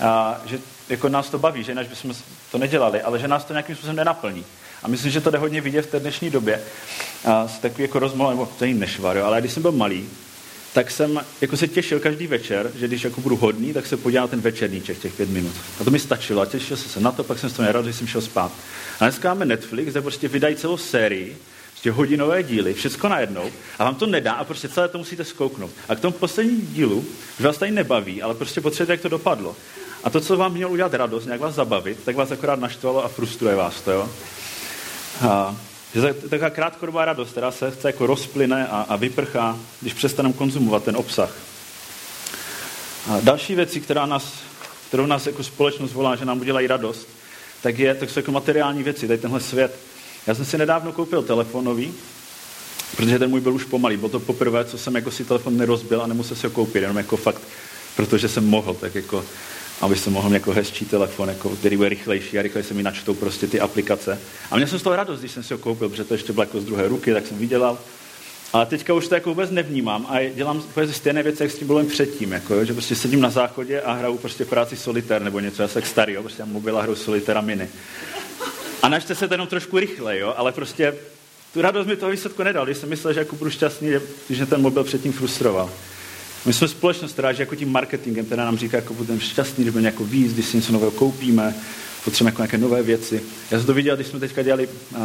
a, 0.00 0.40
že 0.44 0.58
jako 0.88 1.08
nás 1.08 1.30
to 1.30 1.38
baví, 1.38 1.64
že 1.64 1.72
jinak 1.72 1.88
bychom 1.88 2.14
to 2.52 2.58
nedělali, 2.58 3.02
ale 3.02 3.18
že 3.18 3.28
nás 3.28 3.44
to 3.44 3.52
nějakým 3.52 3.74
způsobem 3.74 3.96
nenaplní. 3.96 4.44
A 4.82 4.88
myslím, 4.88 5.12
že 5.12 5.20
to 5.20 5.30
jde 5.30 5.38
hodně 5.38 5.60
vidět 5.60 5.82
v 5.82 5.90
té 5.90 6.00
dnešní 6.00 6.30
době. 6.30 6.60
A, 7.24 7.48
s 7.48 7.58
takový 7.58 7.82
jako 7.82 7.98
rozmol, 7.98 8.30
nebo 8.30 8.48
to 8.58 8.64
je 8.64 8.74
nešvar, 8.74 9.16
jo, 9.16 9.26
ale 9.26 9.40
když 9.40 9.52
jsem 9.52 9.62
byl 9.62 9.72
malý, 9.72 10.08
tak 10.72 10.90
jsem 10.90 11.20
jako 11.40 11.56
se 11.56 11.68
těšil 11.68 12.00
každý 12.00 12.26
večer, 12.26 12.72
že 12.78 12.88
když 12.88 13.04
jako 13.04 13.20
budu 13.20 13.36
hodný, 13.36 13.72
tak 13.72 13.86
se 13.86 13.96
podívám 13.96 14.24
na 14.24 14.28
ten 14.28 14.40
večerníček 14.40 14.98
těch 14.98 15.12
pět 15.12 15.28
minut. 15.28 15.54
A 15.80 15.84
to 15.84 15.90
mi 15.90 15.98
stačilo 15.98 16.40
a 16.40 16.46
těšil 16.46 16.76
jsem 16.76 16.90
se 16.90 17.00
na 17.00 17.12
to, 17.12 17.24
pak 17.24 17.38
jsem 17.38 17.50
toho 17.50 17.66
nerad, 17.66 17.84
že 17.84 17.92
jsem 17.92 18.06
šel 18.06 18.20
spát. 18.20 18.52
A 19.00 19.04
dneska 19.04 19.28
máme 19.28 19.44
Netflix, 19.44 19.92
kde 19.92 20.02
prostě 20.02 20.28
vydají 20.28 20.56
celou 20.56 20.76
sérii, 20.76 21.36
prostě 21.70 21.90
hodinové 21.90 22.42
díly, 22.42 22.74
všechno 22.74 23.08
najednou 23.08 23.50
a 23.78 23.84
vám 23.84 23.94
to 23.94 24.06
nedá 24.06 24.32
a 24.32 24.44
prostě 24.44 24.68
celé 24.68 24.88
to 24.88 24.98
musíte 24.98 25.24
zkouknout. 25.24 25.70
A 25.88 25.94
k 25.94 26.00
tomu 26.00 26.12
poslední 26.12 26.60
dílu, 26.60 27.04
že 27.38 27.46
vás 27.46 27.58
tady 27.58 27.70
nebaví, 27.70 28.22
ale 28.22 28.34
prostě 28.34 28.60
potřebujete, 28.60 28.92
jak 28.92 29.00
to 29.00 29.08
dopadlo. 29.08 29.56
A 30.04 30.10
to, 30.10 30.20
co 30.20 30.36
vám 30.36 30.52
mělo 30.52 30.72
udělat 30.72 30.94
radost, 30.94 31.24
nějak 31.24 31.40
vás 31.40 31.54
zabavit, 31.54 31.98
tak 32.04 32.16
vás 32.16 32.30
akorát 32.30 32.60
naštvalo 32.60 33.04
a 33.04 33.08
frustruje 33.08 33.54
vás 33.54 33.80
to, 33.80 33.90
jo. 33.90 34.08
A 35.20 35.56
že 35.94 36.14
taková 36.14 36.50
krátkodobá 36.50 37.04
radost, 37.04 37.30
která 37.30 37.50
se 37.50 37.70
chce 37.70 37.88
jako 37.88 38.06
rozplyne 38.06 38.66
a, 38.66 38.86
a 38.88 38.96
vyprchá, 38.96 39.58
když 39.80 39.94
přestaneme 39.94 40.34
konzumovat 40.34 40.84
ten 40.84 40.96
obsah. 40.96 41.34
A 43.10 43.20
další 43.20 43.54
věci, 43.54 43.80
která 43.80 44.06
nás, 44.06 44.32
kterou 44.88 45.06
nás 45.06 45.26
jako 45.26 45.44
společnost 45.44 45.92
volá, 45.92 46.16
že 46.16 46.24
nám 46.24 46.40
udělají 46.40 46.66
radost, 46.66 47.08
tak, 47.62 47.78
je, 47.78 47.94
tak 47.94 48.10
jsou 48.10 48.18
jako 48.18 48.32
materiální 48.32 48.82
věci, 48.82 49.06
tady 49.06 49.18
tenhle 49.18 49.40
svět. 49.40 49.78
Já 50.26 50.34
jsem 50.34 50.44
si 50.44 50.58
nedávno 50.58 50.92
koupil 50.92 51.22
telefon 51.22 51.64
nový, 51.64 51.94
protože 52.96 53.18
ten 53.18 53.30
můj 53.30 53.40
byl 53.40 53.54
už 53.54 53.64
pomalý. 53.64 53.96
Bylo 53.96 54.08
to 54.08 54.20
poprvé, 54.20 54.64
co 54.64 54.78
jsem 54.78 54.94
jako 54.94 55.10
si 55.10 55.24
telefon 55.24 55.56
nerozbil 55.56 56.02
a 56.02 56.06
nemusel 56.06 56.36
si 56.36 56.46
ho 56.46 56.50
koupit, 56.50 56.82
jenom 56.82 56.96
jako 56.96 57.16
fakt, 57.16 57.42
protože 57.96 58.28
jsem 58.28 58.46
mohl, 58.46 58.74
tak 58.74 58.94
jako 58.94 59.24
aby 59.80 59.96
jsem 59.96 60.12
mohl 60.12 60.34
jako 60.34 60.52
hezčí 60.52 60.84
telefon, 60.84 61.28
jako, 61.28 61.48
který 61.48 61.76
bude 61.76 61.88
rychlejší 61.88 62.38
a 62.38 62.42
rychle 62.42 62.62
se 62.62 62.74
mi 62.74 62.82
načtou 62.82 63.14
prostě 63.14 63.46
ty 63.46 63.60
aplikace. 63.60 64.20
A 64.50 64.56
měl 64.56 64.68
jsem 64.68 64.78
z 64.78 64.82
toho 64.82 64.96
radost, 64.96 65.20
když 65.20 65.32
jsem 65.32 65.42
si 65.42 65.54
ho 65.54 65.58
koupil, 65.58 65.88
protože 65.88 66.04
to 66.04 66.14
ještě 66.14 66.32
bylo 66.32 66.42
jako 66.42 66.60
z 66.60 66.64
druhé 66.64 66.88
ruky, 66.88 67.12
tak 67.12 67.26
jsem 67.26 67.38
vydělal. 67.38 67.78
Ale 68.52 68.66
teďka 68.66 68.94
už 68.94 69.08
to 69.08 69.14
jako 69.14 69.28
vůbec 69.30 69.50
nevnímám 69.50 70.06
a 70.08 70.30
dělám 70.34 70.58
úplně 70.58 70.92
stejné 70.92 71.22
věci, 71.22 71.42
jak 71.42 71.52
s 71.52 71.58
tím 71.58 71.66
bylo 71.66 71.84
předtím, 71.84 72.32
jako, 72.32 72.64
že 72.64 72.72
prostě 72.72 72.94
sedím 72.94 73.20
na 73.20 73.30
záchodě 73.30 73.80
a 73.80 73.92
hraju 73.92 74.18
prostě 74.18 74.44
práci 74.44 74.76
solitér 74.76 75.22
nebo 75.22 75.40
něco, 75.40 75.62
já 75.62 75.68
jsem 75.68 75.82
starý, 75.82 76.12
jo, 76.12 76.22
prostě 76.22 76.42
mám 76.42 76.52
mobil 76.52 76.78
a 76.78 76.82
hraju 76.82 76.96
solitéra 76.96 77.40
mini. 77.40 77.68
A 78.82 78.88
načte 78.88 79.14
se 79.14 79.28
to 79.28 79.34
jenom 79.34 79.46
trošku 79.46 79.78
rychle, 79.78 80.18
jo, 80.18 80.34
ale 80.36 80.52
prostě 80.52 80.94
tu 81.54 81.62
radost 81.62 81.86
mi 81.86 81.96
toho 81.96 82.12
výsledku 82.12 82.42
nedal, 82.42 82.64
když 82.64 82.78
jsem 82.78 82.88
myslel, 82.88 83.12
že 83.12 83.20
jako 83.20 83.36
budu 83.36 83.50
šťastný, 83.50 83.90
že 84.30 84.46
ten 84.46 84.60
mobil 84.60 84.84
předtím 84.84 85.12
frustroval. 85.12 85.70
My 86.46 86.52
jsme 86.52 86.68
společnost, 86.68 87.12
která 87.12 87.32
že 87.32 87.42
jako 87.42 87.54
tím 87.54 87.72
marketingem, 87.72 88.26
která 88.26 88.44
nám 88.44 88.58
říká, 88.58 88.76
jako 88.76 88.94
budeme 88.94 89.20
šťastní, 89.20 89.64
když 89.64 89.72
budeme 89.72 89.88
jako 89.88 90.04
víc, 90.04 90.32
když 90.32 90.46
si 90.46 90.56
něco 90.56 90.72
nového 90.72 90.90
koupíme, 90.90 91.54
potřebujeme 92.04 92.32
jako 92.32 92.42
nějaké 92.42 92.58
nové 92.58 92.82
věci. 92.82 93.22
Já 93.50 93.58
jsem 93.58 93.66
to 93.66 93.74
viděl, 93.74 93.96
když 93.96 94.06
jsme 94.06 94.20
teďka 94.20 94.42
dělali 94.42 94.66
uh, 94.66 94.98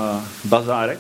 bazárek, 0.44 1.00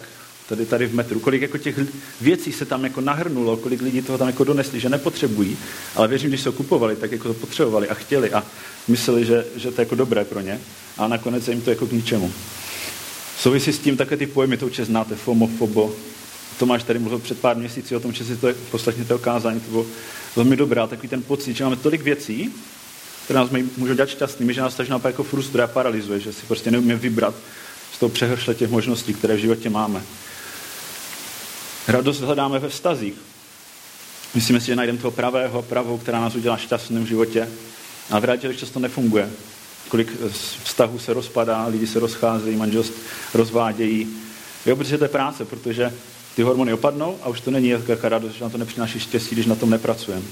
tady, 0.49 0.65
tady 0.65 0.87
v 0.87 0.95
metru, 0.95 1.19
kolik 1.19 1.41
jako 1.41 1.57
těch 1.57 1.79
věcí 2.21 2.51
se 2.51 2.65
tam 2.65 2.83
jako 2.83 3.01
nahrnulo, 3.01 3.57
kolik 3.57 3.81
lidí 3.81 4.01
toho 4.01 4.17
tam 4.17 4.27
jako 4.27 4.43
donesli, 4.43 4.79
že 4.79 4.89
nepotřebují, 4.89 5.57
ale 5.95 6.07
věřím, 6.07 6.29
když 6.29 6.41
se 6.41 6.49
ho 6.49 6.53
kupovali, 6.53 6.95
tak 6.95 7.11
jako 7.11 7.27
to 7.27 7.33
potřebovali 7.33 7.89
a 7.89 7.93
chtěli 7.93 8.31
a 8.31 8.43
mysleli, 8.87 9.25
že, 9.25 9.45
že 9.55 9.71
to 9.71 9.81
je 9.81 9.85
jako 9.85 9.95
dobré 9.95 10.25
pro 10.25 10.39
ně 10.39 10.59
a 10.97 11.07
nakonec 11.07 11.47
jim 11.47 11.61
to 11.61 11.69
jako 11.69 11.87
k 11.87 11.91
ničemu. 11.91 12.33
Souvisí 13.37 13.73
s 13.73 13.79
tím 13.79 13.97
také 13.97 14.17
ty 14.17 14.25
pojmy, 14.25 14.57
to 14.57 14.65
určitě 14.65 14.85
znáte, 14.85 15.15
FOMO, 15.15 15.47
FOBO. 15.47 15.95
Tomáš 16.63 16.83
tady 16.83 16.99
mluvil 16.99 17.19
před 17.19 17.39
pár 17.39 17.57
měsíci 17.57 17.95
o 17.95 17.99
tom, 17.99 18.13
že 18.13 18.25
si 18.25 18.37
to 18.37 18.47
poslechněte 18.71 19.13
okázání, 19.13 19.59
to 19.59 19.71
bylo 19.71 19.85
velmi 20.35 20.55
dobrá, 20.55 20.87
takový 20.87 21.07
ten 21.07 21.23
pocit, 21.23 21.53
že 21.53 21.63
máme 21.63 21.75
tolik 21.75 22.01
věcí, 22.01 22.53
které 23.23 23.39
nás 23.39 23.49
můžou 23.77 23.93
dělat 23.93 24.09
šťastnými, 24.09 24.53
že 24.53 24.61
nás 24.61 24.75
to 24.75 24.83
naopak 24.89 25.13
jako 25.13 25.23
frustruje 25.23 25.63
a 25.63 25.67
paralyzuje, 25.67 26.19
že 26.19 26.33
si 26.33 26.45
prostě 26.45 26.71
neumíme 26.71 26.95
vybrat 26.95 27.35
z 27.93 27.99
toho 27.99 28.09
přehršle 28.09 28.55
těch 28.55 28.69
možností, 28.69 29.13
které 29.13 29.35
v 29.35 29.39
životě 29.39 29.69
máme. 29.69 30.01
Radost 31.87 32.21
hledáme 32.21 32.59
ve 32.59 32.69
vztazích. 32.69 33.15
Myslíme 34.35 34.59
si, 34.59 34.65
že 34.65 34.75
najdeme 34.75 34.99
toho 34.99 35.11
pravého, 35.11 35.61
pravou, 35.61 35.97
která 35.97 36.21
nás 36.21 36.35
udělá 36.35 36.57
šťastným 36.57 37.03
v 37.03 37.07
životě. 37.07 37.49
A 38.11 38.19
v 38.19 38.23
realitě 38.23 38.53
často 38.53 38.79
nefunguje. 38.79 39.29
Kolik 39.89 40.11
vztahů 40.63 40.99
se 40.99 41.13
rozpadá, 41.13 41.67
lidi 41.67 41.87
se 41.87 41.99
rozcházejí, 41.99 42.55
manželství 42.55 43.01
rozvádějí. 43.33 44.07
Jo, 44.65 44.75
protože 44.75 44.97
to 44.97 45.03
je 45.03 45.09
práce, 45.09 45.45
protože 45.45 45.93
ty 46.35 46.41
hormony 46.41 46.73
opadnou 46.73 47.17
a 47.21 47.29
už 47.29 47.41
to 47.41 47.51
není 47.51 47.69
jaká 47.69 48.09
radost, 48.09 48.33
že 48.33 48.43
na 48.43 48.49
to 48.49 48.57
nepřináší 48.57 48.99
štěstí, 48.99 49.35
když 49.35 49.45
na 49.45 49.55
tom 49.55 49.69
nepracujeme. 49.69 50.25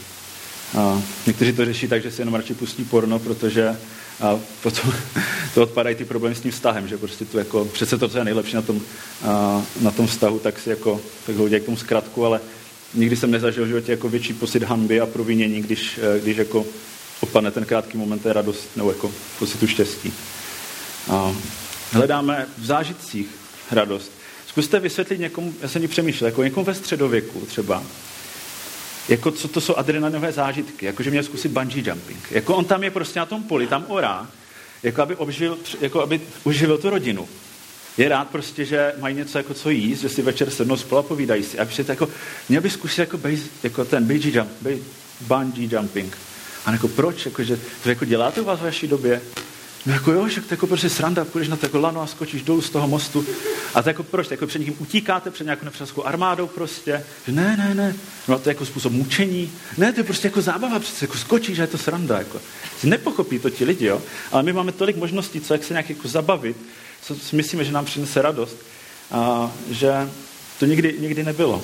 A 0.77 1.01
někteří 1.27 1.53
to 1.53 1.65
řeší 1.65 1.87
tak, 1.87 2.03
že 2.03 2.11
si 2.11 2.21
jenom 2.21 2.35
radši 2.35 2.53
pustí 2.53 2.83
porno, 2.83 3.19
protože 3.19 3.77
a 4.21 4.39
potom 4.63 4.93
to 5.53 5.61
odpadají 5.61 5.95
ty 5.95 6.05
problémy 6.05 6.35
s 6.35 6.41
tím 6.41 6.51
vztahem, 6.51 6.87
že 6.87 6.97
prostě 6.97 7.25
to 7.25 7.39
jako, 7.39 7.65
přece 7.65 7.97
to, 7.97 8.09
co 8.09 8.17
je 8.17 8.23
nejlepší 8.23 8.55
na 8.55 8.61
tom, 8.61 8.81
a, 9.25 9.61
na 9.81 9.91
tom 9.91 10.07
vztahu, 10.07 10.39
tak 10.39 10.59
si 10.59 10.69
jako, 10.69 11.01
tak 11.25 11.35
ho 11.35 11.47
k 11.47 11.65
tomu 11.65 11.77
zkratku, 11.77 12.25
ale 12.25 12.41
nikdy 12.93 13.15
jsem 13.15 13.31
nezažil 13.31 13.63
v 13.65 13.67
životě 13.67 13.91
jako 13.91 14.09
větší 14.09 14.33
pocit 14.33 14.63
hanby 14.63 15.01
a 15.01 15.05
provinění, 15.05 15.61
když, 15.61 15.99
e, 16.17 16.19
když 16.19 16.37
jako 16.37 16.65
opadne 17.21 17.51
ten 17.51 17.65
krátký 17.65 17.97
moment 17.97 18.19
té 18.19 18.33
radost 18.33 18.69
nebo 18.75 18.91
jako 18.91 19.11
pocitu 19.39 19.67
štěstí. 19.67 20.13
A 21.09 21.35
hledáme 21.91 22.47
v 22.57 22.65
zážitcích 22.65 23.27
radost. 23.71 24.11
Zkuste 24.51 24.79
vysvětlit 24.79 25.19
někomu, 25.19 25.53
já 25.61 25.67
jsem 25.67 25.87
přemýšlel, 25.87 26.27
jako 26.27 26.43
někomu 26.43 26.65
ve 26.65 26.73
středověku 26.73 27.39
třeba, 27.39 27.83
jako 29.09 29.31
co 29.31 29.47
to 29.47 29.61
jsou 29.61 29.75
adrenalinové 29.75 30.31
zážitky, 30.31 30.85
jako 30.85 31.03
že 31.03 31.11
měl 31.11 31.23
zkusit 31.23 31.51
bungee 31.51 31.83
jumping. 31.89 32.31
Jako 32.31 32.55
on 32.55 32.65
tam 32.65 32.83
je 32.83 32.91
prostě 32.91 33.19
na 33.19 33.25
tom 33.25 33.43
poli, 33.43 33.67
tam 33.67 33.85
orá, 33.87 34.27
jako 34.83 35.01
aby, 35.01 35.15
obžil, 35.15 35.57
jako 35.81 36.01
aby 36.01 36.21
uživil 36.43 36.77
tu 36.77 36.89
rodinu. 36.89 37.27
je 37.97 38.09
rád 38.09 38.29
prostě, 38.29 38.65
že 38.65 38.93
mají 38.99 39.15
něco 39.15 39.37
jako 39.37 39.53
co 39.53 39.69
jíst, 39.69 40.01
že 40.01 40.09
si 40.09 40.21
večer 40.21 40.49
sednou 40.49 40.77
spolu 40.77 40.99
a 40.99 41.03
povídají 41.03 41.43
si. 41.43 41.59
A 41.59 41.63
když 41.63 41.79
jako, 41.87 42.09
měl 42.49 42.61
bych 42.61 42.73
zkusit 42.73 43.01
jako, 43.01 43.17
base, 43.17 43.43
jako 43.63 43.85
ten 43.85 44.05
bungee, 44.07 44.37
jump, 44.37 44.51
bungee 45.21 45.69
jumping. 45.71 46.17
A 46.65 46.71
jako 46.71 46.87
proč? 46.87 47.25
Jako, 47.25 47.43
že 47.43 47.59
to 47.83 47.89
jako 47.89 48.05
děláte 48.05 48.41
u 48.41 48.45
vás 48.45 48.59
v 48.59 48.63
vaší 48.63 48.87
době? 48.87 49.21
No 49.85 49.93
jako 49.93 50.11
jo, 50.11 50.27
že 50.27 50.41
to 50.41 50.53
jako 50.53 50.67
prostě 50.67 50.89
sranda, 50.89 51.25
půjdeš 51.25 51.47
na 51.47 51.55
to 51.55 51.65
jako 51.65 51.79
lano 51.79 52.01
a 52.01 52.07
skočíš 52.07 52.41
dolů 52.41 52.61
z 52.61 52.69
toho 52.69 52.87
mostu. 52.87 53.25
A 53.73 53.81
to 53.81 53.89
jako 53.89 54.03
proč? 54.03 54.27
To 54.27 54.33
jako 54.33 54.47
před 54.47 54.59
někým 54.59 54.75
utíkáte, 54.79 55.31
před 55.31 55.43
nějakou 55.43 55.65
nepřátelskou 55.65 56.03
armádou 56.03 56.47
prostě. 56.47 57.05
Že 57.25 57.31
ne, 57.31 57.57
ne, 57.57 57.75
ne. 57.75 57.95
No 58.27 58.35
a 58.35 58.37
to 58.37 58.49
je 58.49 58.51
jako 58.51 58.65
způsob 58.65 58.93
mučení. 58.93 59.51
Ne, 59.77 59.93
to 59.93 59.99
je 59.99 60.03
prostě 60.03 60.27
jako 60.27 60.41
zábava, 60.41 60.79
přece 60.79 61.05
jako 61.05 61.17
skočíš 61.17 61.59
a 61.59 61.61
je 61.61 61.67
to 61.67 61.77
sranda. 61.77 62.17
Jako. 62.17 62.41
Nepochopí 62.83 63.39
to 63.39 63.49
ti 63.49 63.65
lidi, 63.65 63.85
jo. 63.85 64.01
Ale 64.31 64.43
my 64.43 64.53
máme 64.53 64.71
tolik 64.71 64.97
možností, 64.97 65.41
co 65.41 65.53
jak 65.53 65.63
se 65.63 65.73
nějak 65.73 65.89
jako 65.89 66.07
zabavit, 66.07 66.57
co 67.01 67.15
si 67.15 67.35
myslíme, 67.35 67.63
že 67.63 67.71
nám 67.71 67.85
přinese 67.85 68.21
radost, 68.21 68.57
a, 69.11 69.51
že 69.69 70.09
to 70.59 70.65
nikdy, 70.65 70.95
nikdy 70.99 71.23
nebylo. 71.23 71.63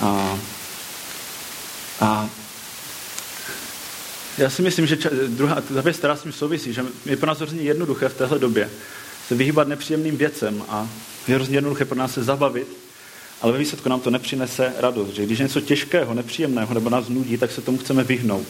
A, 0.00 0.38
a 2.00 2.28
já 4.38 4.50
si 4.50 4.62
myslím, 4.62 4.86
že 4.86 4.98
druhá, 5.28 5.60
ta 5.60 5.80
věc, 5.80 5.96
která 5.96 6.16
s 6.16 6.22
tím 6.22 6.32
souvisí, 6.32 6.72
že 6.72 6.84
je 7.06 7.16
pro 7.16 7.26
nás 7.26 7.38
hrozně 7.38 7.62
jednoduché 7.62 8.08
v 8.08 8.14
téhle 8.14 8.38
době 8.38 8.70
se 9.28 9.34
vyhýbat 9.34 9.68
nepříjemným 9.68 10.16
věcem 10.16 10.62
a 10.68 10.88
je 11.28 11.34
hrozně 11.34 11.56
jednoduché 11.56 11.84
pro 11.84 11.98
nás 11.98 12.14
se 12.14 12.24
zabavit, 12.24 12.68
ale 13.42 13.52
ve 13.52 13.58
výsledku 13.58 13.88
nám 13.88 14.00
to 14.00 14.10
nepřinese 14.10 14.72
radost. 14.78 15.14
Že 15.14 15.26
když 15.26 15.38
je 15.38 15.42
něco 15.42 15.60
těžkého, 15.60 16.14
nepříjemného 16.14 16.74
nebo 16.74 16.90
nás 16.90 17.08
nudí, 17.08 17.38
tak 17.38 17.52
se 17.52 17.60
tomu 17.60 17.78
chceme 17.78 18.04
vyhnout. 18.04 18.46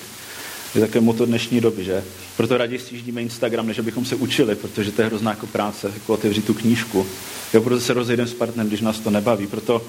Je 0.75 0.81
také 0.81 1.01
motor 1.01 1.29
dnešní 1.29 1.61
doby, 1.61 1.85
že? 1.85 2.05
Proto 2.37 2.57
raději 2.57 2.79
stíždíme 2.79 3.23
Instagram, 3.23 3.67
než 3.67 3.79
abychom 3.79 4.05
se 4.05 4.15
učili, 4.15 4.55
protože 4.55 4.93
to 4.93 5.03
je 5.03 5.09
hrozná 5.09 5.31
jako 5.31 5.47
práce, 5.47 5.91
jako 5.95 6.15
otevřít 6.15 6.45
tu 6.45 6.55
knížku. 6.55 7.07
Jo, 7.55 7.61
proto 7.61 7.81
se 7.81 7.93
rozejdeme 7.93 8.29
s 8.29 8.35
partnerem, 8.35 8.69
když 8.69 8.81
nás 8.81 9.01
to 9.01 9.11
nebaví. 9.11 9.47
Proto 9.47 9.87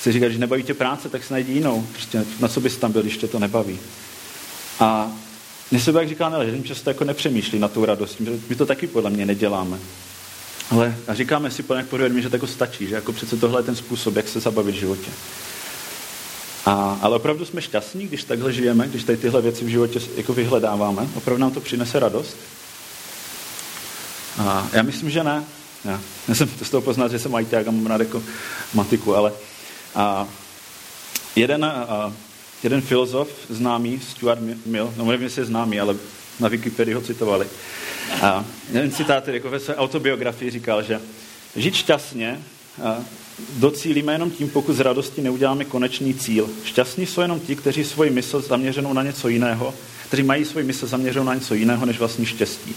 si 0.00 0.12
říká, 0.12 0.28
že 0.28 0.38
nebaví 0.38 0.62
tě 0.62 0.74
práce, 0.74 1.08
tak 1.08 1.24
se 1.24 1.34
najdi 1.34 1.52
jinou. 1.52 1.86
Prostě 1.92 2.24
na 2.40 2.48
co 2.48 2.60
bys 2.60 2.76
tam 2.76 2.92
byl, 2.92 3.02
když 3.02 3.16
tě 3.16 3.28
to 3.28 3.38
nebaví. 3.38 3.78
A 4.80 5.12
mě 5.70 5.80
se 5.80 5.92
jak 5.98 6.08
říká, 6.08 6.28
ne, 6.28 6.50
že 6.50 6.62
často 6.62 6.90
jako 6.90 7.04
nepřemýšlí 7.04 7.58
na 7.58 7.68
tou 7.68 7.84
radostí. 7.84 8.26
My 8.48 8.54
to 8.54 8.66
taky 8.66 8.86
podle 8.86 9.10
mě 9.10 9.26
neděláme. 9.26 9.78
Ale 10.70 10.96
a 11.08 11.14
říkáme 11.14 11.50
si 11.50 11.62
podle 11.62 11.82
podvědomí, 11.82 12.22
že 12.22 12.28
to 12.28 12.36
jako 12.36 12.46
stačí, 12.46 12.86
že 12.86 12.94
jako 12.94 13.12
přece 13.12 13.36
tohle 13.36 13.60
je 13.60 13.64
ten 13.64 13.76
způsob, 13.76 14.16
jak 14.16 14.28
se 14.28 14.40
zabavit 14.40 14.74
v 14.74 14.78
životě. 14.78 15.10
A, 16.66 16.98
ale 17.02 17.16
opravdu 17.16 17.44
jsme 17.44 17.62
šťastní, 17.62 18.06
když 18.06 18.24
takhle 18.24 18.52
žijeme, 18.52 18.88
když 18.88 19.04
tady 19.04 19.18
tyhle 19.18 19.42
věci 19.42 19.64
v 19.64 19.68
životě 19.68 20.00
jako 20.16 20.32
vyhledáváme. 20.32 21.08
Opravdu 21.14 21.40
nám 21.40 21.50
to 21.50 21.60
přinese 21.60 21.98
radost? 21.98 22.36
A 24.38 24.68
já 24.72 24.82
myslím, 24.82 25.10
že 25.10 25.24
ne. 25.24 25.44
Já, 25.84 26.00
já 26.28 26.34
jsem 26.34 26.48
to 26.48 26.64
z 26.64 26.70
toho 26.70 26.80
poznat, 26.80 27.10
že 27.10 27.18
jsem 27.18 27.34
ajťák 27.34 27.68
a 27.68 27.70
mám 27.70 27.86
rád 27.86 28.00
jako 28.00 28.22
matiku, 28.74 29.14
ale 29.14 29.32
a, 29.94 30.26
jeden, 31.36 31.64
a, 31.64 32.12
jeden 32.66 32.80
filozof 32.80 33.28
známý, 33.48 34.00
Stuart 34.00 34.40
Mill, 34.66 34.94
no 34.96 35.04
nevím, 35.04 35.22
jestli 35.22 35.42
je 35.42 35.46
známý, 35.46 35.80
ale 35.80 35.96
na 36.40 36.48
Wikipedii 36.48 36.94
ho 36.94 37.00
citovali. 37.00 37.46
A 38.22 38.44
jeden 38.72 38.90
citát 38.90 39.28
jako 39.28 39.50
ve 39.50 39.60
své 39.60 39.76
autobiografii 39.76 40.50
říkal, 40.50 40.82
že 40.82 41.00
žít 41.56 41.74
šťastně 41.74 42.40
docílíme 43.58 44.12
jenom 44.12 44.30
tím, 44.30 44.50
pokud 44.50 44.76
z 44.76 44.80
radosti 44.80 45.22
neuděláme 45.22 45.64
konečný 45.64 46.14
cíl. 46.14 46.48
Šťastní 46.64 47.06
jsou 47.06 47.20
jenom 47.20 47.40
ti, 47.40 47.56
kteří 47.56 47.84
svoji 47.84 48.10
mysl 48.10 48.40
zaměřenou 48.40 48.92
na 48.92 49.02
něco 49.02 49.28
jiného, 49.28 49.74
kteří 50.08 50.22
mají 50.22 50.44
svoji 50.44 50.66
mysl 50.66 50.86
zaměřenou 50.86 51.24
na 51.24 51.34
něco 51.34 51.54
jiného 51.54 51.86
než 51.86 51.98
vlastní 51.98 52.26
štěstí. 52.26 52.74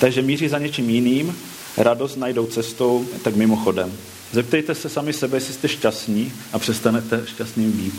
Takže 0.00 0.22
míří 0.22 0.48
za 0.48 0.58
něčím 0.58 0.90
jiným, 0.90 1.36
radost 1.76 2.16
najdou 2.16 2.46
cestou 2.46 3.06
tak 3.22 3.36
mimochodem. 3.36 3.92
Zeptejte 4.32 4.74
se 4.74 4.88
sami 4.88 5.12
sebe, 5.12 5.36
jestli 5.36 5.54
jste 5.54 5.68
šťastní 5.68 6.32
a 6.52 6.58
přestanete 6.58 7.22
šťastným 7.26 7.72
být. 7.72 7.94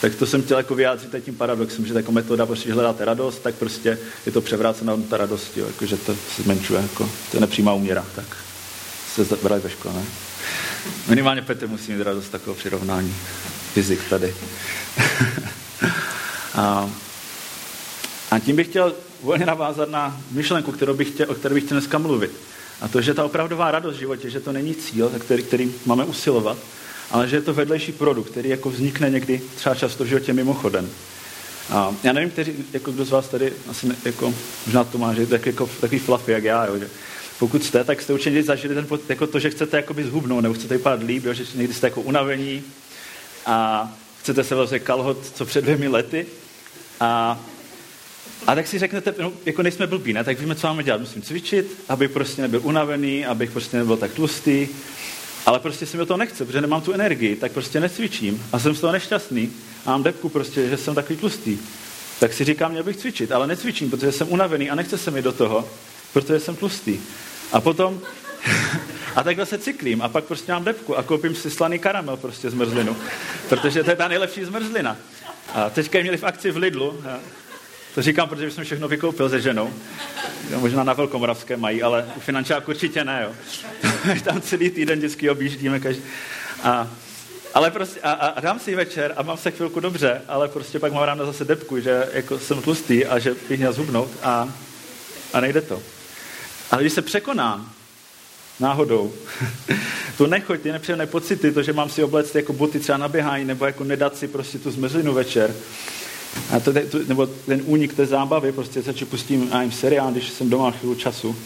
Tak 0.00 0.14
to 0.14 0.26
jsem 0.26 0.42
chtěl 0.42 0.56
jako 0.56 0.74
vyjádřit 0.74 1.24
tím 1.24 1.34
paradoxem, 1.34 1.86
že 1.86 1.94
jako 1.94 2.12
metoda, 2.12 2.46
prostě, 2.46 2.64
když 2.64 2.74
hledáte 2.74 3.04
radost, 3.04 3.38
tak 3.38 3.54
prostě 3.54 3.98
je 4.26 4.32
to 4.32 4.40
převrácená 4.40 4.92
hodnota 4.92 5.16
radosti, 5.16 5.60
jako, 5.60 5.86
že 5.86 5.96
to 5.96 6.16
se 6.36 6.42
zmenšuje, 6.42 6.82
jako, 6.82 7.10
to 7.30 7.36
je 7.36 7.40
nepřímá 7.40 7.72
úměra. 7.72 8.04
Tak 8.14 8.36
se 9.24 9.36
brali 9.42 9.60
ve 9.60 9.70
škole, 9.70 9.94
ne? 9.94 10.02
Minimálně 11.08 11.42
Petr 11.42 11.68
musí 11.68 11.92
mít 11.92 12.02
radost 12.02 12.28
takového 12.28 12.54
přirovnání. 12.54 13.14
Fyzik 13.72 14.00
tady. 14.10 14.34
a, 16.54 16.90
a 18.30 18.38
tím 18.38 18.56
bych 18.56 18.66
chtěl 18.66 18.94
volně 19.22 19.46
navázat 19.46 19.90
na 19.90 20.20
myšlenku, 20.30 20.72
kterou 20.72 20.94
bych 20.94 21.08
chtěl, 21.08 21.26
o 21.30 21.34
které 21.34 21.54
bych 21.54 21.64
chtěl 21.64 21.78
dneska 21.78 21.98
mluvit. 21.98 22.30
A 22.80 22.88
to, 22.88 23.00
že 23.00 23.14
ta 23.14 23.24
opravdová 23.24 23.70
radost 23.70 23.96
v 23.96 23.98
životě, 23.98 24.30
že 24.30 24.40
to 24.40 24.52
není 24.52 24.74
cíl, 24.74 25.12
který, 25.18 25.42
který 25.42 25.72
máme 25.86 26.04
usilovat, 26.04 26.58
ale 27.10 27.28
že 27.28 27.36
je 27.36 27.42
to 27.42 27.54
vedlejší 27.54 27.92
produkt, 27.92 28.30
který 28.30 28.48
jako 28.48 28.70
vznikne 28.70 29.10
někdy 29.10 29.40
třeba 29.56 29.74
často 29.74 30.04
v 30.04 30.06
životě 30.06 30.32
mimochodem. 30.32 30.90
A 31.70 31.94
já 32.02 32.12
nevím, 32.12 32.30
kteří, 32.30 32.52
jako 32.72 32.92
kdo 32.92 33.04
z 33.04 33.10
vás 33.10 33.28
tady 33.28 33.52
asi 33.70 33.88
ne, 33.88 33.96
jako, 34.04 34.34
možná 34.66 34.84
to 34.84 34.98
má, 34.98 35.14
že 35.14 35.26
tak, 35.26 35.46
jako, 35.46 35.70
takový 35.80 35.98
fluffy, 35.98 36.32
jak 36.32 36.44
já, 36.44 36.66
jo, 36.66 36.78
že 36.78 36.88
pokud 37.38 37.64
jste, 37.64 37.84
tak 37.84 38.02
jste 38.02 38.12
určitě 38.12 38.42
zažili 38.42 38.74
ten, 38.74 38.86
jako 39.08 39.26
to, 39.26 39.38
že 39.38 39.50
chcete 39.50 39.76
jakoby 39.76 40.04
zhubnout, 40.04 40.42
nebo 40.42 40.54
chcete 40.54 40.76
vypadat 40.76 41.02
líp, 41.02 41.24
jo, 41.24 41.34
že 41.34 41.44
někdy 41.54 41.74
jste 41.74 41.86
jako 41.86 42.00
unavení 42.00 42.62
a 43.46 43.88
chcete 44.20 44.44
se 44.44 44.54
vlastně 44.54 44.78
kalhot, 44.78 45.18
co 45.34 45.46
před 45.46 45.62
dvěmi 45.62 45.88
lety. 45.88 46.26
A, 47.00 47.40
a 48.46 48.54
tak 48.54 48.66
si 48.66 48.78
řeknete, 48.78 49.14
no, 49.18 49.32
jako 49.46 49.62
nejsme 49.62 49.86
blbí, 49.86 50.12
ne? 50.12 50.24
tak 50.24 50.40
víme, 50.40 50.54
co 50.54 50.66
máme 50.66 50.84
dělat. 50.84 51.00
Musím 51.00 51.22
cvičit, 51.22 51.80
aby 51.88 52.08
prostě 52.08 52.42
nebyl 52.42 52.60
unavený, 52.64 53.26
abych 53.26 53.50
prostě 53.50 53.76
nebyl 53.76 53.96
tak 53.96 54.12
tlustý, 54.12 54.68
ale 55.48 55.60
prostě 55.60 55.86
si 55.86 55.96
mi 55.96 56.06
to 56.06 56.16
nechce, 56.16 56.44
protože 56.44 56.60
nemám 56.60 56.80
tu 56.80 56.92
energii, 56.92 57.36
tak 57.36 57.52
prostě 57.52 57.80
necvičím 57.80 58.44
a 58.52 58.58
jsem 58.58 58.74
z 58.74 58.80
toho 58.80 58.92
nešťastný 58.92 59.52
a 59.86 59.90
mám 59.90 60.02
depku 60.02 60.28
prostě, 60.28 60.68
že 60.68 60.76
jsem 60.76 60.94
takový 60.94 61.18
tlustý. 61.18 61.58
Tak 62.20 62.32
si 62.32 62.44
říkám, 62.44 62.70
měl 62.70 62.82
bych 62.82 62.96
cvičit, 62.96 63.32
ale 63.32 63.46
necvičím, 63.46 63.90
protože 63.90 64.12
jsem 64.12 64.32
unavený 64.32 64.70
a 64.70 64.74
nechce 64.74 64.98
se 64.98 65.10
mi 65.10 65.22
do 65.22 65.32
toho, 65.32 65.68
protože 66.12 66.40
jsem 66.40 66.56
tlustý. 66.56 67.00
A 67.52 67.60
potom, 67.60 68.00
a 69.16 69.22
takhle 69.22 69.46
se 69.46 69.58
cyklím 69.58 70.02
a 70.02 70.08
pak 70.08 70.24
prostě 70.24 70.52
mám 70.52 70.64
depku 70.64 70.96
a 70.96 71.02
koupím 71.02 71.34
si 71.34 71.50
slaný 71.50 71.78
karamel 71.78 72.16
prostě 72.16 72.50
zmrzlinu, 72.50 72.96
protože 73.48 73.84
to 73.84 73.90
je 73.90 73.96
ta 73.96 74.08
nejlepší 74.08 74.44
zmrzlina. 74.44 74.96
A 75.54 75.70
teďka 75.70 76.00
měli 76.00 76.16
v 76.16 76.24
akci 76.24 76.50
v 76.50 76.56
Lidlu, 76.56 77.02
to 77.98 78.02
říkám, 78.02 78.28
protože 78.28 78.50
jsem 78.50 78.64
všechno 78.64 78.88
vykoupil 78.88 79.28
se 79.28 79.40
ženou. 79.40 79.72
Možná 80.56 80.84
na 80.84 80.92
Velkomoravské 80.92 81.56
mají, 81.56 81.82
ale 81.82 82.06
u 82.16 82.20
finančáku 82.20 82.70
určitě 82.70 83.04
ne. 83.04 83.26
Jo. 83.26 83.34
Tam 84.24 84.40
celý 84.40 84.70
týden 84.70 84.98
vždycky 84.98 85.30
objíždíme. 85.30 85.80
Každý. 85.80 86.02
A, 86.62 86.90
ale 87.54 87.70
prostě, 87.70 88.00
a, 88.00 88.12
a, 88.12 88.40
dám 88.40 88.58
si 88.58 88.74
večer 88.74 89.14
a 89.16 89.22
mám 89.22 89.36
se 89.36 89.50
chvilku 89.50 89.80
dobře, 89.80 90.22
ale 90.28 90.48
prostě 90.48 90.78
pak 90.78 90.92
mám 90.92 91.02
ráno 91.02 91.26
zase 91.26 91.44
depku, 91.44 91.80
že 91.80 92.08
jako 92.12 92.38
jsem 92.38 92.62
tlustý 92.62 93.06
a 93.06 93.18
že 93.18 93.34
bych 93.48 93.58
měl 93.58 93.72
zhubnout 93.72 94.10
a, 94.22 94.48
a 95.32 95.40
nejde 95.40 95.60
to. 95.60 95.82
Ale 96.70 96.82
když 96.82 96.92
se 96.92 97.02
překonám 97.02 97.72
náhodou, 98.60 99.12
tu 100.16 100.26
nechoď, 100.26 100.60
ty 100.60 100.72
nepříjemné 100.72 101.06
pocity, 101.06 101.52
to, 101.52 101.62
že 101.62 101.72
mám 101.72 101.90
si 101.90 102.04
obléct 102.04 102.34
jako 102.34 102.52
boty 102.52 102.80
třeba 102.80 102.98
na 102.98 103.08
běhání, 103.08 103.44
nebo 103.44 103.66
jako 103.66 103.84
nedat 103.84 104.16
si 104.16 104.28
prostě 104.28 104.58
tu 104.58 104.70
zmrzlinu 104.70 105.14
večer, 105.14 105.54
a 106.56 106.60
to, 106.60 106.72
to, 106.72 106.98
nebo 107.08 107.26
ten 107.26 107.62
únik 107.64 107.94
té 107.94 108.06
zábavy, 108.06 108.52
prostě 108.52 108.82
se 108.82 108.92
pustím 108.92 109.48
a 109.52 109.62
jim 109.62 109.72
seriál, 109.72 110.10
když 110.10 110.30
jsem 110.30 110.50
doma 110.50 110.70
chvíli 110.70 110.96
času, 110.96 111.36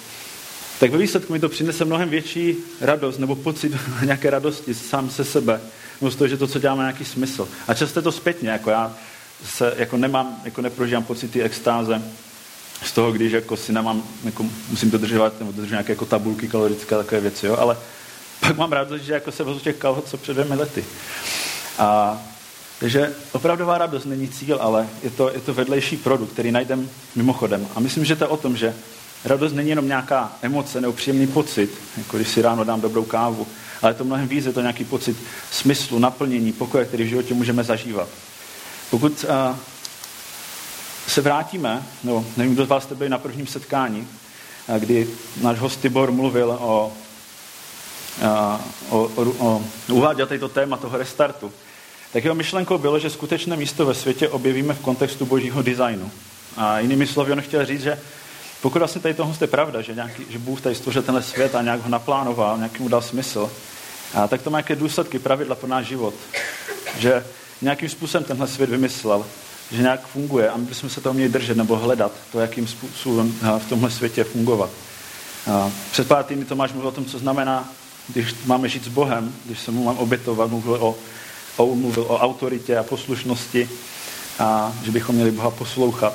tak 0.81 0.91
ve 0.91 0.99
výsledku 0.99 1.33
mi 1.33 1.41
to 1.41 1.49
přinese 1.49 1.85
mnohem 1.85 2.09
větší 2.09 2.57
radost 2.81 3.19
nebo 3.19 3.37
pocit 3.37 3.73
nějaké 4.05 4.31
radosti 4.31 4.75
sám 4.75 5.11
se 5.11 5.25
sebe, 5.25 5.61
nebo 6.01 6.11
z 6.11 6.17
toho, 6.17 6.29
že 6.29 6.37
to, 6.37 6.47
co 6.47 6.59
děláme, 6.59 6.79
má 6.79 6.83
nějaký 6.83 7.05
smysl. 7.05 7.49
A 7.69 7.75
často 7.75 7.99
je 7.99 8.03
to 8.03 8.13
zpětně, 8.13 8.51
jako 8.51 8.71
já 8.71 8.97
se 9.45 9.75
jako 9.77 9.97
nemám, 9.97 10.41
jako 10.45 10.63
neprožívám 10.63 11.05
pocity 11.05 11.43
extáze, 11.43 12.03
z 12.85 12.93
toho, 12.93 13.13
když 13.13 13.33
jako 13.33 13.57
si 13.57 13.73
nemám, 13.73 14.03
jako 14.25 14.47
musím 14.71 14.91
dodržovat, 14.91 15.39
nebo 15.39 15.53
dodržovat 15.53 15.71
nějaké 15.71 15.93
jako 15.93 16.07
tabulky 16.07 16.49
kalorické, 16.49 16.97
takové 16.97 17.21
věci, 17.21 17.47
jo? 17.47 17.57
ale 17.57 17.77
pak 18.41 18.57
mám 18.57 18.73
radost, 18.73 19.03
že 19.03 19.13
jako 19.13 19.33
se 19.33 19.45
vezu 19.45 19.61
těch 19.61 19.77
kalhot, 19.77 20.09
co 20.09 20.17
před 20.17 20.33
dvěmi 20.33 20.55
lety. 20.55 20.85
A, 21.79 22.19
takže 22.83 23.15
opravdová 23.33 23.79
radost 23.79 24.05
není 24.05 24.29
cíl, 24.29 24.59
ale 24.61 24.89
je 25.03 25.11
to, 25.11 25.31
je 25.31 25.41
to 25.41 25.55
vedlejší 25.55 25.97
produkt, 25.97 26.33
který 26.33 26.53
najdeme 26.53 26.83
mimochodem. 27.17 27.69
A 27.75 27.81
myslím, 27.81 28.05
že 28.05 28.17
to 28.17 28.25
je 28.25 28.29
o 28.29 28.37
tom, 28.37 28.57
že 28.57 28.75
radost 29.25 29.53
není 29.53 29.71
jenom 29.71 29.87
nějaká 29.87 30.33
emoce 30.43 30.81
nebo 30.81 30.93
příjemný 30.93 31.27
pocit, 31.27 31.71
jako 31.97 32.17
když 32.17 32.29
si 32.29 32.43
ráno 32.43 32.65
dám 32.65 32.81
dobrou 32.81 33.05
kávu, 33.05 33.47
ale 33.83 33.91
je 33.91 33.95
to 33.95 34.05
mnohem 34.05 34.29
víc, 34.29 34.47
je 34.47 34.53
to 34.53 34.61
nějaký 34.61 34.85
pocit 34.85 35.17
smyslu, 35.51 35.99
naplnění, 35.99 36.53
pokoje, 36.53 36.85
který 36.85 37.05
v 37.05 37.09
životě 37.09 37.35
můžeme 37.35 37.65
zažívat. 37.65 38.09
Pokud 38.91 39.25
uh, 39.25 39.57
se 41.07 41.21
vrátíme, 41.21 41.83
no, 42.05 42.25
nevím, 42.37 42.55
kdo 42.55 42.65
z 42.65 42.69
vás 42.69 42.83
jste 42.83 42.95
byli 42.95 43.11
na 43.11 43.19
prvním 43.19 43.47
setkání, 43.47 44.09
kdy 44.79 45.09
náš 45.43 45.59
host 45.59 45.81
Tibor 45.81 46.13
mluvil 46.13 46.51
o, 46.51 46.93
o, 48.91 49.11
o, 49.17 49.33
o 49.39 49.63
uváděl 49.89 50.27
téma 50.53 50.77
toho 50.77 50.99
restartu, 50.99 51.53
tak 52.13 52.25
jeho 52.25 52.35
myšlenkou 52.35 52.79
bylo, 52.79 52.99
že 52.99 53.11
skutečné 53.11 53.57
místo 53.57 53.87
ve 53.87 53.95
světě 53.95 54.29
objevíme 54.29 54.75
v 54.75 54.81
kontextu 54.81 55.27
božího 55.27 55.63
designu. 55.63 56.11
A 56.57 56.79
jinými 56.79 57.07
slovy, 57.07 57.33
on 57.33 57.41
chtěl 57.41 57.67
říct, 57.67 57.83
že 57.83 57.99
pokud 58.63 58.79
vlastně 58.79 59.01
tady 59.01 59.15
tohle 59.15 59.35
je 59.41 59.47
pravda, 59.47 59.81
že, 59.81 59.95
nějaký, 59.95 60.23
že 60.29 60.39
Bůh 60.39 60.61
tady 60.61 60.75
stvořil 60.75 61.03
tenhle 61.03 61.23
svět 61.23 61.55
a 61.55 61.63
nějak 61.63 61.83
ho 61.83 61.89
naplánoval, 61.89 62.57
nějaký 62.57 62.83
mu 62.83 62.89
dal 62.89 63.03
smysl, 63.03 63.51
a 64.15 64.29
tak 64.29 64.43
to 64.43 64.51
má 64.51 64.59
nějaké 64.59 64.77
důsledky, 64.77 65.19
pravidla 65.19 65.55
pro 65.55 65.69
náš 65.69 65.87
život. 65.87 66.15
Že 66.99 67.25
nějakým 67.63 67.89
způsobem 67.89 68.25
tenhle 68.25 68.49
svět 68.49 68.71
vymyslel, 68.71 69.27
že 69.73 69.83
nějak 69.83 70.07
funguje 70.07 70.51
a 70.51 70.57
my 70.57 70.65
bychom 70.65 70.91
se 70.91 71.01
toho 71.01 71.15
měli 71.15 71.29
držet 71.29 71.57
nebo 71.57 71.77
hledat 71.77 72.13
to, 72.33 72.41
jakým 72.41 72.67
způsobem 72.67 73.35
v 73.59 73.69
tomhle 73.69 73.91
světě 73.91 74.25
fungovat. 74.25 74.71
A 75.51 75.71
před 75.93 76.09
pár 76.09 76.25
týdny 76.25 76.45
Tomáš 76.45 76.73
mluvil 76.73 76.89
o 76.89 76.93
tom, 76.93 77.05
co 77.05 77.19
znamená, 77.19 77.69
když 78.09 78.35
máme 78.45 78.69
žít 78.69 78.85
s 78.85 78.89
Bohem, 78.89 79.35
když 79.45 79.61
se 79.61 79.71
mu 79.71 79.85
mám 79.85 79.99
obětovat, 79.99 80.51
mluvil 80.51 80.79
o, 80.81 80.95
o, 81.57 81.75
mluvil 81.75 82.03
o 82.09 82.19
autoritě 82.19 82.79
a 82.79 82.83
poslušnosti 82.83 83.69
a 84.39 84.73
že 84.85 84.91
bychom 84.91 85.15
měli 85.15 85.31
Boha 85.31 85.51
poslouchat. 85.51 86.15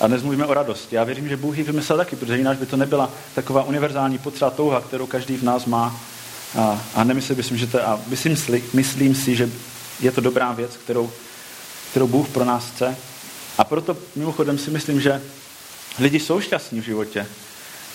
A 0.00 0.06
dnes 0.06 0.22
mluvíme 0.22 0.46
o 0.46 0.54
radosti. 0.54 0.96
Já 0.96 1.04
věřím, 1.04 1.28
že 1.28 1.36
Bůh 1.36 1.58
ji 1.58 1.64
vymyslel 1.64 1.98
taky, 1.98 2.16
protože 2.16 2.36
jinak 2.36 2.58
by 2.58 2.66
to 2.66 2.76
nebyla 2.76 3.10
taková 3.34 3.62
univerzální 3.62 4.18
potřeba 4.18 4.50
touha, 4.50 4.80
kterou 4.80 5.06
každý 5.06 5.36
v 5.36 5.42
nás 5.42 5.66
má. 5.66 6.00
A, 6.58 6.80
a 6.94 7.04
nemyslím, 7.04 7.36
myslím, 7.36 7.58
že 7.58 7.66
to, 7.66 7.88
a 7.88 8.00
myslím, 8.06 8.62
myslím 8.72 9.14
si, 9.14 9.36
že 9.36 9.50
je 10.00 10.12
to 10.12 10.20
dobrá 10.20 10.52
věc, 10.52 10.76
kterou, 10.76 11.10
kterou 11.90 12.06
Bůh 12.06 12.28
pro 12.28 12.44
nás 12.44 12.70
chce. 12.70 12.96
A 13.58 13.64
proto 13.64 13.96
mimochodem 14.16 14.58
si 14.58 14.70
myslím, 14.70 15.00
že 15.00 15.22
lidi 15.98 16.20
jsou 16.20 16.40
šťastní 16.40 16.80
v 16.80 16.84
životě. 16.84 17.26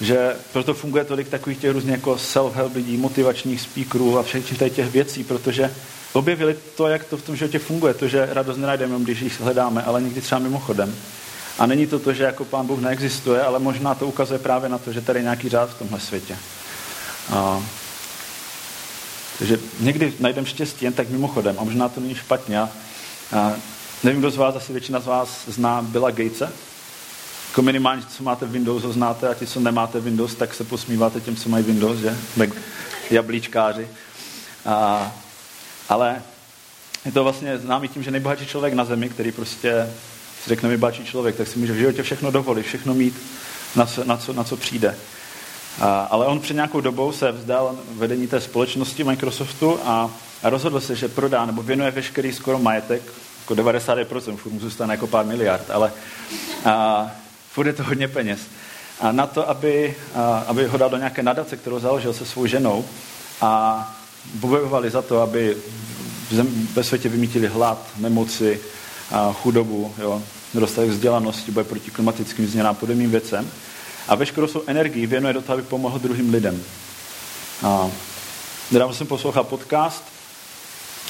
Že 0.01 0.35
proto 0.53 0.73
funguje 0.73 1.03
tolik 1.03 1.29
takových 1.29 1.57
těch 1.57 1.71
různých 1.71 1.95
jako 1.95 2.15
self-help 2.15 2.75
lidí, 2.75 2.97
motivačních 2.97 3.61
speakerů 3.61 4.19
a 4.19 4.23
všech 4.23 4.57
těch 4.75 4.91
věcí, 4.91 5.23
protože 5.23 5.73
objevili 6.15 6.55
to, 6.75 6.87
jak 6.87 7.03
to 7.03 7.17
v 7.17 7.21
tom 7.21 7.35
životě 7.35 7.59
funguje. 7.59 7.93
To, 7.93 8.07
že 8.07 8.29
radost 8.31 8.57
nenajdeme, 8.57 8.99
když 8.99 9.21
ji 9.21 9.31
hledáme, 9.39 9.83
ale 9.83 10.01
někdy 10.01 10.21
třeba 10.21 10.39
mimochodem. 10.39 10.95
A 11.59 11.65
není 11.65 11.87
to 11.87 11.99
to, 11.99 12.13
že 12.13 12.23
jako 12.23 12.45
pán 12.45 12.67
Bůh 12.67 12.79
neexistuje, 12.79 13.43
ale 13.43 13.59
možná 13.59 13.95
to 13.95 14.07
ukazuje 14.07 14.39
právě 14.39 14.69
na 14.69 14.77
to, 14.77 14.93
že 14.93 15.01
tady 15.01 15.19
je 15.19 15.23
nějaký 15.23 15.49
řád 15.49 15.69
v 15.69 15.79
tomhle 15.79 15.99
světě. 15.99 16.37
A, 17.33 17.63
takže 19.39 19.59
někdy 19.79 20.13
najdeme 20.19 20.47
štěstí 20.47 20.85
jen 20.85 20.93
tak 20.93 21.09
mimochodem 21.09 21.55
a 21.59 21.63
možná 21.63 21.89
to 21.89 22.01
není 22.01 22.15
špatně. 22.15 22.59
A, 22.59 22.69
nevím, 24.03 24.19
kdo 24.19 24.31
z 24.31 24.37
vás, 24.37 24.55
asi 24.55 24.71
většina 24.71 24.99
z 24.99 25.05
vás 25.05 25.29
zná 25.47 25.81
Billa 25.81 26.11
Gatese. 26.11 26.51
Jako 27.49 27.61
minimálně, 27.61 28.03
co 28.17 28.23
máte 28.23 28.45
Windows, 28.45 28.83
ho 28.83 28.93
znáte 28.93 29.29
a 29.29 29.33
ti, 29.33 29.47
co 29.47 29.59
nemáte 29.59 29.99
Windows, 29.99 30.35
tak 30.35 30.53
se 30.53 30.63
posmíváte 30.63 31.21
těm, 31.21 31.35
co 31.35 31.49
mají 31.49 31.63
Windows, 31.63 31.97
že? 31.97 32.17
Jablíčkáři. 33.11 33.87
A, 34.65 35.11
ale 35.89 36.21
je 37.05 37.11
to 37.11 37.23
vlastně 37.23 37.57
známý 37.57 37.87
tím, 37.87 38.03
že 38.03 38.11
nejbohatší 38.11 38.45
člověk 38.45 38.73
na 38.73 38.85
zemi, 38.85 39.09
který 39.09 39.31
prostě 39.31 39.89
si 40.43 40.49
řekne 40.49 40.69
nejbohatší 40.69 41.05
člověk, 41.05 41.35
tak 41.35 41.47
si 41.47 41.59
může 41.59 41.73
v 41.73 41.77
životě 41.77 42.03
všechno 42.03 42.31
dovolit, 42.31 42.63
všechno 42.63 42.93
mít, 42.93 43.21
na 43.75 43.85
co, 43.85 44.03
na 44.03 44.17
co, 44.17 44.33
na 44.33 44.43
co 44.43 44.57
přijde. 44.57 44.95
A, 45.81 46.07
ale 46.11 46.25
on 46.25 46.39
před 46.39 46.53
nějakou 46.53 46.81
dobou 46.81 47.11
se 47.11 47.31
vzdal 47.31 47.75
vedení 47.91 48.27
té 48.27 48.41
společnosti 48.41 49.03
Microsoftu 49.03 49.79
a, 49.85 50.11
a 50.43 50.49
rozhodl 50.49 50.79
se, 50.79 50.95
že 50.95 51.07
prodá 51.07 51.45
nebo 51.45 51.63
věnuje 51.63 51.91
veškerý 51.91 52.33
skoro 52.33 52.59
majetek, 52.59 53.01
jako 53.39 53.53
90%, 53.53 54.37
furt 54.37 54.51
mu 54.51 54.59
zůstane 54.59 54.93
jako 54.93 55.07
pár 55.07 55.25
miliard, 55.25 55.69
ale 55.69 55.91
a, 56.65 57.11
furt 57.51 57.67
je 57.67 57.73
to 57.73 57.83
hodně 57.83 58.07
peněz. 58.07 58.39
A 59.01 59.11
na 59.11 59.27
to, 59.27 59.49
aby, 59.49 59.95
a, 60.15 60.43
aby 60.47 60.65
ho 60.67 60.77
dal 60.77 60.89
do 60.89 60.97
nějaké 60.97 61.23
nadace, 61.23 61.57
kterou 61.57 61.79
založil 61.79 62.13
se 62.13 62.25
svou 62.25 62.45
ženou 62.45 62.85
a 63.41 63.95
bojovali 64.33 64.89
za 64.89 65.01
to, 65.01 65.21
aby 65.21 65.57
ve 66.73 66.83
světě 66.83 67.09
vymítili 67.09 67.47
hlad, 67.47 67.87
nemoci, 67.97 68.59
a 69.11 69.33
chudobu, 69.33 69.93
jo, 69.97 70.21
nedostatek 70.53 70.89
vzdělanosti, 70.89 71.51
boj 71.51 71.63
proti 71.63 71.91
klimatickým 71.91 72.47
změnám 72.47 72.71
a 72.71 72.79
podobným 72.79 73.11
věcem. 73.11 73.49
A 74.07 74.15
veškerou 74.15 74.47
svou 74.47 74.61
energii 74.67 75.05
věnuje 75.05 75.33
do 75.33 75.41
toho, 75.41 75.53
aby 75.53 75.67
pomohl 75.67 75.99
druhým 75.99 76.33
lidem. 76.33 76.63
A 77.63 77.89
nedávno 78.71 78.95
jsem 78.95 79.07
poslouchal 79.07 79.43
podcast 79.43 80.03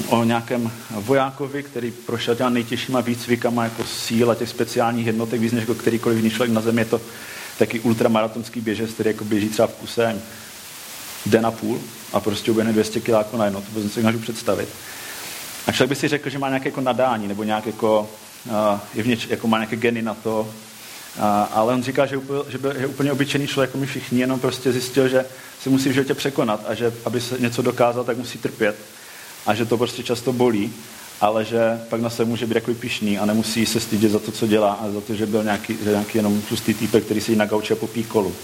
o 0.07 0.23
nějakém 0.23 0.71
vojákovi, 0.91 1.63
který 1.63 1.91
prošel 1.91 2.35
těma 2.35 2.49
nejtěžšíma 2.49 3.01
výcvikama 3.01 3.63
jako 3.63 3.83
síla 3.83 4.35
těch 4.35 4.49
speciálních 4.49 5.05
jednotek, 5.05 5.41
víc 5.41 5.53
než 5.53 5.61
jako 5.61 5.75
kterýkoliv 5.75 6.17
jiný 6.17 6.29
člověk 6.29 6.53
na 6.53 6.61
zemi. 6.61 6.81
Je 6.81 6.85
to 6.85 7.01
taky 7.59 7.79
ultramaratonský 7.79 8.61
běžec, 8.61 8.91
který 8.91 9.09
jako 9.09 9.25
běží 9.25 9.49
třeba 9.49 9.67
v 9.67 9.73
kuse 9.73 10.21
den 11.25 11.45
a 11.45 11.51
půl 11.51 11.81
a 12.13 12.19
prostě 12.19 12.51
uběhne 12.51 12.73
200 12.73 12.99
kg 12.99 13.33
na 13.37 13.45
jedno, 13.45 13.61
to 13.61 13.67
vůbec 13.73 13.93
si 13.93 14.03
můžu 14.03 14.19
představit. 14.19 14.69
A 15.67 15.71
člověk 15.71 15.89
by 15.89 15.95
si 15.95 16.07
řekl, 16.07 16.29
že 16.29 16.39
má 16.39 16.49
nějaké 16.49 16.69
jako 16.69 16.81
nadání, 16.81 17.27
nebo 17.27 17.43
nějak 17.43 17.65
jako, 17.65 18.09
uh, 18.45 18.79
je 18.93 19.03
v 19.03 19.07
něč, 19.07 19.27
jako 19.29 19.47
má 19.47 19.57
nějaké 19.57 19.75
geny 19.75 20.01
na 20.01 20.13
to, 20.13 20.39
uh, 20.39 21.23
ale 21.51 21.73
on 21.73 21.83
říká, 21.83 22.05
že, 22.05 22.17
úplně, 22.17 22.51
že 22.51 22.57
byl, 22.57 22.73
je 22.77 22.87
úplně 22.87 23.11
obyčejný 23.11 23.47
člověk, 23.47 23.69
jako 23.69 23.77
my 23.77 23.85
všichni, 23.85 24.19
jenom 24.19 24.39
prostě 24.39 24.71
zjistil, 24.71 25.07
že 25.07 25.25
si 25.61 25.69
musí 25.69 25.89
v 25.89 25.93
životě 25.93 26.13
překonat 26.13 26.65
a 26.67 26.73
že 26.73 26.93
aby 27.05 27.21
se 27.21 27.39
něco 27.39 27.61
dokázal, 27.61 28.03
tak 28.03 28.17
musí 28.17 28.37
trpět 28.37 28.75
a 29.45 29.55
že 29.55 29.65
to 29.65 29.77
prostě 29.77 30.03
často 30.03 30.33
bolí, 30.33 30.73
ale 31.21 31.45
že 31.45 31.81
pak 31.89 32.01
na 32.01 32.09
sebe 32.09 32.29
může 32.29 32.45
být 32.45 32.55
jako 32.55 32.73
pišný 32.73 33.19
a 33.19 33.25
nemusí 33.25 33.65
se 33.65 33.79
stydět 33.79 34.11
za 34.11 34.19
to, 34.19 34.31
co 34.31 34.47
dělá 34.47 34.73
a 34.73 34.91
za 34.91 35.01
to, 35.01 35.15
že 35.15 35.25
byl 35.25 35.43
nějaký, 35.43 35.77
že 35.83 35.89
nějaký 35.89 36.17
jenom 36.17 36.41
tlustý 36.41 36.73
týpek, 36.73 37.03
který 37.03 37.21
si 37.21 37.35
na 37.35 37.45
gauče 37.45 37.75
popí 37.75 38.03
kolu. 38.03 38.35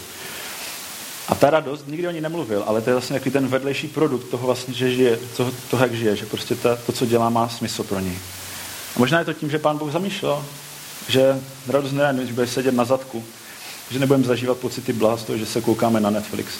A 1.31 1.35
ta 1.35 1.49
radost, 1.49 1.87
nikdy 1.87 2.07
o 2.07 2.11
ní 2.11 2.21
nemluvil, 2.21 2.63
ale 2.67 2.81
to 2.81 2.89
je 2.89 2.93
vlastně 2.93 3.13
jaký 3.13 3.31
ten 3.31 3.47
vedlejší 3.47 3.87
produkt 3.87 4.29
toho 4.29 4.45
vlastně, 4.45 4.73
že 4.73 4.95
žije, 4.95 5.19
toho, 5.37 5.51
toho 5.69 5.83
jak 5.83 5.93
žije, 5.93 6.15
že 6.15 6.25
prostě 6.25 6.55
ta, 6.55 6.75
to, 6.75 6.91
co 6.91 7.05
dělá, 7.05 7.29
má 7.29 7.49
smysl 7.49 7.83
pro 7.83 7.99
něj. 7.99 8.17
A 8.95 8.99
možná 8.99 9.19
je 9.19 9.25
to 9.25 9.33
tím, 9.33 9.49
že 9.49 9.59
pán 9.59 9.77
Bůh 9.77 9.91
zamýšlel, 9.91 10.45
že 11.07 11.39
radost 11.67 11.91
ne, 11.91 12.15
že 12.25 12.33
bude 12.33 12.47
sedět 12.47 12.73
na 12.73 12.85
zadku, 12.85 13.23
že 13.91 13.99
nebudeme 13.99 14.25
zažívat 14.25 14.57
pocity 14.57 14.93
blaha 14.93 15.17
z 15.17 15.23
toho, 15.23 15.37
že 15.37 15.45
se 15.45 15.61
koukáme 15.61 15.99
na 15.99 16.09
Netflix. 16.09 16.53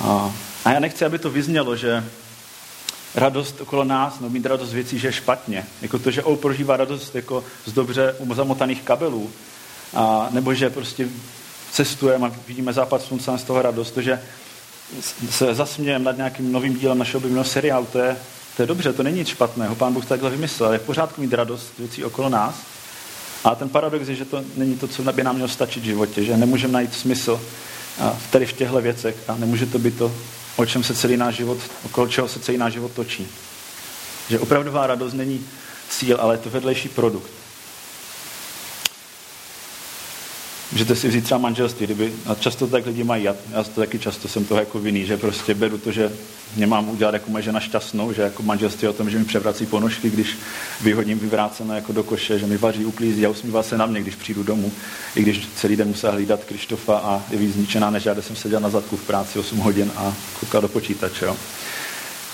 A, 0.00 0.34
a 0.64 0.72
já 0.72 0.80
nechci, 0.80 1.04
aby 1.04 1.18
to 1.18 1.30
vyznělo, 1.30 1.76
že 1.76 2.04
radost 3.14 3.60
okolo 3.60 3.84
nás, 3.84 4.20
no 4.20 4.30
mít 4.30 4.46
radost 4.46 4.72
věcí, 4.72 4.98
že 4.98 5.08
je 5.08 5.12
špatně. 5.12 5.66
Jako 5.82 5.98
to, 5.98 6.10
že 6.10 6.22
on 6.22 6.36
prožívá 6.36 6.76
radost 6.76 7.14
jako 7.14 7.44
z 7.66 7.72
dobře 7.72 8.14
zamotaných 8.34 8.82
kabelů. 8.82 9.30
A, 9.94 10.28
nebo 10.30 10.54
že 10.54 10.70
prostě 10.70 11.08
cestujeme 11.72 12.26
a 12.26 12.32
vidíme 12.46 12.72
západ 12.72 13.02
slunce 13.02 13.38
z 13.38 13.44
toho 13.44 13.62
radost, 13.62 13.96
že 13.96 14.22
se 15.30 15.54
zasmějeme 15.54 16.04
nad 16.04 16.16
nějakým 16.16 16.52
novým 16.52 16.78
dílem 16.78 16.98
našeho 16.98 17.18
oblíbeného 17.18 17.44
seriálu, 17.44 17.86
to 17.92 17.98
je, 17.98 18.16
to 18.56 18.62
je 18.62 18.66
dobře, 18.66 18.92
to 18.92 19.02
není 19.02 19.18
nic 19.18 19.28
špatného. 19.28 19.74
Pán 19.74 19.92
Bůh 19.92 20.06
takhle 20.06 20.30
vymyslel. 20.30 20.72
Je 20.72 20.78
v 20.78 20.82
pořádku 20.82 21.20
mít 21.20 21.32
radost 21.34 21.72
věcí 21.78 22.04
okolo 22.04 22.28
nás. 22.28 22.54
A 23.44 23.54
ten 23.54 23.68
paradox 23.68 24.08
je, 24.08 24.14
že 24.14 24.24
to 24.24 24.44
není 24.56 24.78
to, 24.78 24.88
co 24.88 25.12
by 25.12 25.24
nám 25.24 25.34
mělo 25.34 25.48
stačit 25.48 25.80
v 25.80 25.86
životě, 25.86 26.24
že 26.24 26.36
nemůžeme 26.36 26.72
najít 26.72 26.94
smysl 26.94 27.40
tady 28.30 28.46
v 28.46 28.52
těchto 28.52 28.80
věcech 28.80 29.16
a 29.28 29.36
nemůže 29.36 29.66
to 29.66 29.78
být 29.78 29.98
to, 29.98 30.12
o 30.56 30.66
čem 30.66 30.84
se 30.84 30.94
celý 30.94 31.16
náš 31.16 31.34
život, 31.34 31.58
okolo 31.84 32.08
čeho 32.08 32.28
se 32.28 32.40
celý 32.40 32.58
náš 32.58 32.72
život 32.72 32.92
točí. 32.92 33.26
Že 34.30 34.40
opravdová 34.40 34.86
radost 34.86 35.12
není 35.12 35.46
cíl, 35.88 36.16
ale 36.20 36.34
je 36.34 36.38
to 36.38 36.50
vedlejší 36.50 36.88
produkt. 36.88 37.37
Můžete 40.78 40.96
si 40.96 41.08
vzít 41.08 41.24
třeba 41.24 41.38
manželství, 41.38 41.86
kdyby, 41.86 42.12
a 42.26 42.34
často 42.34 42.66
tak 42.66 42.86
lidi 42.86 43.04
mají, 43.04 43.24
já, 43.24 43.36
já 43.52 43.64
to 43.64 43.80
taky 43.80 43.98
často 43.98 44.28
jsem 44.28 44.44
toho 44.44 44.60
jako 44.60 44.78
vinný, 44.78 45.06
že 45.06 45.16
prostě 45.16 45.54
beru 45.54 45.78
to, 45.78 45.92
že 45.92 46.12
mě 46.56 46.66
mám 46.66 46.88
udělat 46.88 47.14
jako 47.14 47.30
moje 47.30 47.42
žena 47.42 47.60
šťastnou, 47.60 48.12
že 48.12 48.22
jako 48.22 48.42
manželství 48.42 48.88
o 48.88 48.92
tom, 48.92 49.10
že 49.10 49.18
mi 49.18 49.24
převrací 49.24 49.66
ponožky, 49.66 50.10
když 50.10 50.38
vyhodím 50.80 51.18
vyvrácené 51.18 51.74
jako 51.74 51.92
do 51.92 52.02
koše, 52.02 52.38
že 52.38 52.46
mi 52.46 52.56
vaří, 52.56 52.84
uklízí 52.84 53.26
a 53.26 53.28
usmívá 53.28 53.62
se 53.62 53.78
na 53.78 53.86
mě, 53.86 54.00
když 54.00 54.14
přijdu 54.14 54.42
domů, 54.42 54.72
i 55.14 55.22
když 55.22 55.48
celý 55.56 55.76
den 55.76 55.88
musela 55.88 56.12
hlídat 56.12 56.44
Krištofa 56.44 56.98
a 56.98 57.22
je 57.30 57.38
víc 57.38 57.54
zničená, 57.54 57.90
než 57.90 58.04
já, 58.04 58.22
jsem 58.22 58.36
seděl 58.36 58.60
na 58.60 58.70
zadku 58.70 58.96
v 58.96 59.06
práci 59.06 59.38
8 59.38 59.58
hodin 59.58 59.92
a 59.96 60.14
koukal 60.40 60.60
do 60.60 60.68
počítače. 60.68 61.24
Jo. 61.24 61.36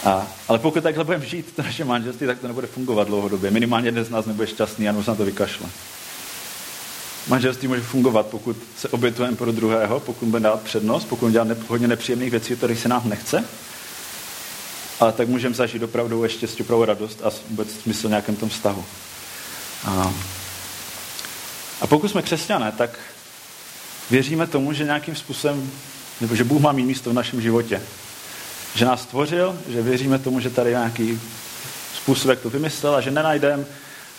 A, 0.04 0.26
ale 0.48 0.58
pokud 0.58 0.82
takhle 0.82 1.04
budeme 1.04 1.26
žít 1.26 1.52
to 1.56 1.62
naše 1.62 1.84
manželství, 1.84 2.26
tak 2.26 2.38
to 2.38 2.48
nebude 2.48 2.66
fungovat 2.66 3.08
dlouhodobě. 3.08 3.50
Minimálně 3.50 3.88
jeden 3.88 4.04
z 4.04 4.10
nás 4.10 4.26
nebude 4.26 4.46
šťastný 4.46 4.88
a 4.88 4.92
možná 4.92 5.14
to 5.14 5.24
vykašle. 5.24 5.66
Manželství 7.28 7.68
může 7.68 7.80
fungovat, 7.80 8.26
pokud 8.26 8.56
se 8.78 8.88
obětujeme 8.88 9.36
pro 9.36 9.52
druhého, 9.52 10.00
pokud 10.00 10.28
budeme 10.28 10.48
dát 10.48 10.62
přednost, 10.62 11.04
pokud 11.04 11.32
dělat 11.32 11.48
hodně 11.68 11.88
nepříjemných 11.88 12.30
věcí, 12.30 12.56
které 12.56 12.76
se 12.76 12.88
nám 12.88 13.08
nechce. 13.08 13.44
Ale 15.00 15.12
tak 15.12 15.28
můžeme 15.28 15.54
zažít 15.54 15.82
opravdu 15.82 16.22
ještě 16.22 16.46
opravdu 16.46 16.84
radost 16.84 17.20
a 17.24 17.30
vůbec 17.50 17.68
smysl 17.82 18.08
nějakém 18.08 18.36
tom 18.36 18.48
vztahu. 18.48 18.84
A, 19.84 20.12
a 21.80 21.86
pokud 21.86 22.08
jsme 22.08 22.22
křesťané, 22.22 22.72
tak 22.72 22.98
věříme 24.10 24.46
tomu, 24.46 24.72
že 24.72 24.84
nějakým 24.84 25.16
způsobem, 25.16 25.70
nebo 26.20 26.36
že 26.36 26.44
Bůh 26.44 26.62
má 26.62 26.72
mít 26.72 26.84
místo 26.84 27.10
v 27.10 27.14
našem 27.14 27.40
životě. 27.40 27.82
Že 28.74 28.84
nás 28.84 29.02
stvořil, 29.02 29.58
že 29.68 29.82
věříme 29.82 30.18
tomu, 30.18 30.40
že 30.40 30.50
tady 30.50 30.70
je 30.70 30.76
nějaký 30.76 31.20
způsob, 31.96 32.30
jak 32.30 32.40
to 32.40 32.50
vymyslel 32.50 32.94
a 32.94 33.00
že 33.00 33.10
nenajdeme 33.10 33.64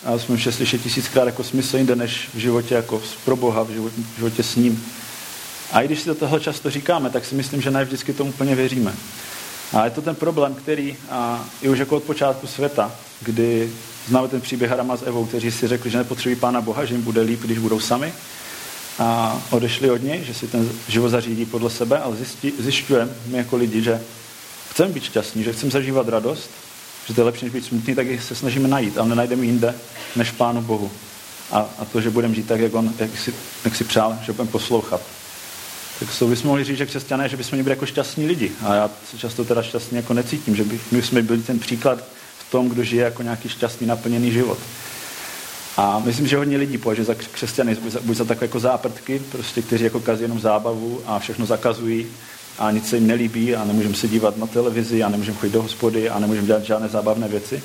a 0.04 0.18
jsme 0.18 0.34
už 0.34 0.48
slyšet 0.50 0.82
tisíckrát 0.82 1.26
jako 1.26 1.44
smysl 1.44 1.76
jinde 1.76 1.96
než 1.96 2.28
v 2.34 2.38
životě 2.38 2.74
jako 2.74 3.02
pro 3.24 3.36
Boha, 3.36 3.62
v 3.62 3.70
životě, 3.70 3.96
v 4.14 4.16
životě 4.16 4.42
s 4.42 4.56
ním. 4.56 4.84
A 5.72 5.80
i 5.80 5.86
když 5.86 6.00
si 6.00 6.08
do 6.08 6.14
toho 6.14 6.38
často 6.38 6.70
říkáme, 6.70 7.10
tak 7.10 7.24
si 7.24 7.34
myslím, 7.34 7.62
že 7.62 7.70
ne 7.70 7.84
vždycky 7.84 8.12
tomu 8.12 8.30
úplně 8.30 8.54
věříme. 8.54 8.94
A 9.72 9.84
je 9.84 9.90
to 9.90 10.02
ten 10.02 10.14
problém, 10.14 10.54
který 10.54 10.96
a, 11.10 11.44
je 11.62 11.70
už 11.70 11.78
jako 11.78 11.96
od 11.96 12.02
počátku 12.02 12.46
světa, 12.46 12.92
kdy 13.20 13.70
známe 14.08 14.28
ten 14.28 14.40
příběh 14.40 14.70
Harama 14.70 14.96
s 14.96 15.02
Evou, 15.02 15.26
kteří 15.26 15.50
si 15.50 15.68
řekli, 15.68 15.90
že 15.90 15.98
nepotřebují 15.98 16.36
Pána 16.36 16.60
Boha, 16.60 16.84
že 16.84 16.94
jim 16.94 17.02
bude 17.02 17.20
líp, 17.20 17.40
když 17.40 17.58
budou 17.58 17.80
sami. 17.80 18.12
a 18.98 19.42
odešli 19.50 19.90
od 19.90 20.02
něj, 20.02 20.24
že 20.24 20.34
si 20.34 20.48
ten 20.48 20.68
život 20.88 21.08
zařídí 21.08 21.44
podle 21.44 21.70
sebe, 21.70 21.98
ale 21.98 22.16
zjišťujeme 22.58 23.12
my 23.26 23.38
jako 23.38 23.56
lidi, 23.56 23.82
že 23.82 24.02
chceme 24.70 24.92
být 24.92 25.04
šťastní, 25.04 25.44
že 25.44 25.52
chceme 25.52 25.70
zažívat 25.70 26.08
radost, 26.08 26.50
že 27.06 27.14
to 27.14 27.20
je 27.20 27.24
lepší, 27.24 27.44
než 27.44 27.54
být 27.54 27.64
smutný, 27.64 27.94
tak 27.94 28.06
se 28.20 28.34
snažíme 28.34 28.68
najít, 28.68 28.98
ale 28.98 29.08
nenajdeme 29.08 29.44
jinde 29.44 29.74
než 30.16 30.30
Pánu 30.30 30.62
Bohu. 30.62 30.90
A, 31.50 31.58
a 31.78 31.84
to, 31.84 32.00
že 32.00 32.10
budeme 32.10 32.34
žít 32.34 32.48
tak, 32.48 32.60
jak 32.60 32.74
on, 32.74 32.94
jak 32.98 33.18
si, 33.18 33.34
jak 33.64 33.76
si 33.76 33.84
přál, 33.84 34.18
že 34.22 34.32
budeme 34.32 34.50
poslouchat. 34.50 35.00
Tak 36.00 36.12
jsou 36.12 36.28
bychom 36.28 36.48
mohli 36.48 36.64
říct, 36.64 36.78
že 36.78 36.86
křesťané, 36.86 37.28
že 37.28 37.36
bychom 37.36 37.58
být 37.58 37.70
jako 37.70 37.86
šťastní 37.86 38.26
lidi. 38.26 38.52
A 38.64 38.74
já 38.74 38.90
se 39.10 39.18
často 39.18 39.44
teda 39.44 39.62
šťastně 39.62 39.98
jako 39.98 40.14
necítím, 40.14 40.56
že 40.56 40.64
by, 40.64 40.80
my 40.92 41.02
jsme 41.02 41.22
byli 41.22 41.42
ten 41.42 41.58
příklad 41.58 42.04
v 42.38 42.50
tom, 42.50 42.68
kdo 42.68 42.84
žije 42.84 43.04
jako 43.04 43.22
nějaký 43.22 43.48
šťastný, 43.48 43.86
naplněný 43.86 44.32
život. 44.32 44.58
A 45.76 45.98
myslím, 45.98 46.26
že 46.26 46.36
hodně 46.36 46.56
lidí 46.56 46.78
považuje 46.78 47.04
za 47.04 47.14
křesťany, 47.14 47.76
buď 48.00 48.16
za 48.16 48.24
takové 48.24 48.44
jako 48.44 48.60
záprtky, 48.60 49.22
prostě, 49.32 49.62
kteří 49.62 49.84
jako 49.84 50.00
kazí 50.00 50.22
jenom 50.22 50.40
zábavu 50.40 51.02
a 51.06 51.18
všechno 51.18 51.46
zakazují 51.46 52.06
a 52.58 52.70
nic 52.70 52.88
se 52.88 52.96
jim 52.96 53.06
nelíbí 53.06 53.56
a 53.56 53.64
nemůžeme 53.64 53.94
se 53.94 54.08
dívat 54.08 54.36
na 54.36 54.46
televizi 54.46 55.02
a 55.02 55.08
nemůžeme 55.08 55.38
chodit 55.38 55.52
do 55.52 55.62
hospody 55.62 56.10
a 56.10 56.18
nemůžeme 56.18 56.46
dělat 56.46 56.64
žádné 56.64 56.88
zábavné 56.88 57.28
věci. 57.28 57.62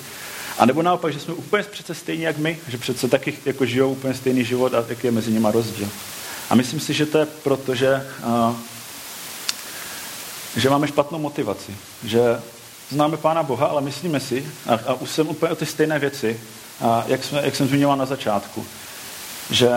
A 0.57 0.65
nebo 0.65 0.81
naopak, 0.81 1.13
že 1.13 1.19
jsme 1.19 1.33
úplně 1.33 1.63
přece 1.63 1.95
stejní 1.95 2.23
jak 2.23 2.37
my, 2.37 2.59
že 2.67 2.77
přece 2.77 3.07
taky 3.07 3.33
jako 3.45 3.65
žijou 3.65 3.91
úplně 3.91 4.13
stejný 4.13 4.45
život 4.45 4.73
a 4.73 4.85
jaký 4.87 5.07
je 5.07 5.11
mezi 5.11 5.31
nimi 5.31 5.47
rozdíl. 5.51 5.89
A 6.49 6.55
myslím 6.55 6.79
si, 6.79 6.93
že 6.93 7.05
to 7.05 7.17
je 7.17 7.25
proto, 7.25 7.75
že, 7.75 8.07
že 10.55 10.69
máme 10.69 10.87
špatnou 10.87 11.19
motivaci. 11.19 11.75
Že 12.03 12.21
známe 12.89 13.17
Pána 13.17 13.43
Boha, 13.43 13.67
ale 13.67 13.81
myslíme 13.81 14.19
si, 14.19 14.45
a, 14.67 14.73
a 14.87 14.93
už 14.93 15.09
jsem 15.09 15.27
úplně 15.27 15.51
o 15.51 15.55
ty 15.55 15.65
stejné 15.65 15.99
věci, 15.99 16.39
a 16.81 17.03
jak, 17.07 17.23
jsme, 17.23 17.41
jak 17.43 17.55
jsem 17.55 17.67
zmiňoval 17.67 17.97
na 17.97 18.05
začátku, 18.05 18.65
že 19.51 19.69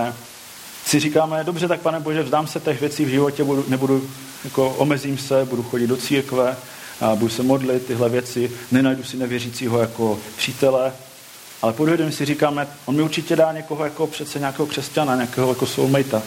si 0.95 1.01
říkáme, 1.01 1.45
dobře, 1.45 1.69
tak 1.69 1.81
pane 1.81 2.01
Bože, 2.01 2.23
vzdám 2.23 2.47
se 2.47 2.61
těch 2.61 2.81
věcí 2.81 3.05
v 3.05 3.09
životě, 3.09 3.45
budu, 3.45 3.65
nebudu, 3.69 4.11
jako 4.45 4.71
omezím 4.71 5.19
se, 5.19 5.45
budu 5.45 5.63
chodit 5.63 5.87
do 5.87 5.97
církve, 5.97 6.57
a 7.01 7.15
budu 7.15 7.29
se 7.29 7.43
modlit, 7.43 7.87
tyhle 7.87 8.09
věci, 8.09 8.53
nenajdu 8.73 9.05
si 9.05 9.17
nevěřícího 9.17 9.79
jako 9.79 10.19
přítele, 10.37 10.93
ale 11.63 11.73
podvědomě 11.73 12.13
si 12.13 12.25
říkáme, 12.25 12.67
on 12.85 12.97
mi 12.97 13.03
určitě 13.03 13.37
dá 13.37 13.53
někoho 13.53 13.85
jako 13.85 14.07
přece 14.07 14.39
nějakého 14.39 14.67
křesťana, 14.67 15.15
nějakého 15.15 15.49
jako 15.49 15.67
soulmatea. 15.67 16.23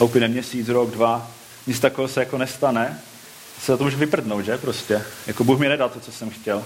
A 0.00 0.04
úplně 0.04 0.28
měsíc, 0.28 0.68
rok, 0.68 0.90
dva, 0.90 1.30
nic 1.66 1.80
takového 1.80 2.08
se 2.08 2.20
jako 2.20 2.38
nestane, 2.38 3.00
se 3.62 3.76
to 3.76 3.84
může 3.84 3.96
vyprdnout, 3.96 4.44
že 4.44 4.58
prostě. 4.58 5.02
Jako 5.26 5.44
Bůh 5.44 5.58
mi 5.58 5.68
nedal 5.68 5.88
to, 5.88 6.00
co 6.00 6.12
jsem 6.12 6.30
chtěl. 6.30 6.64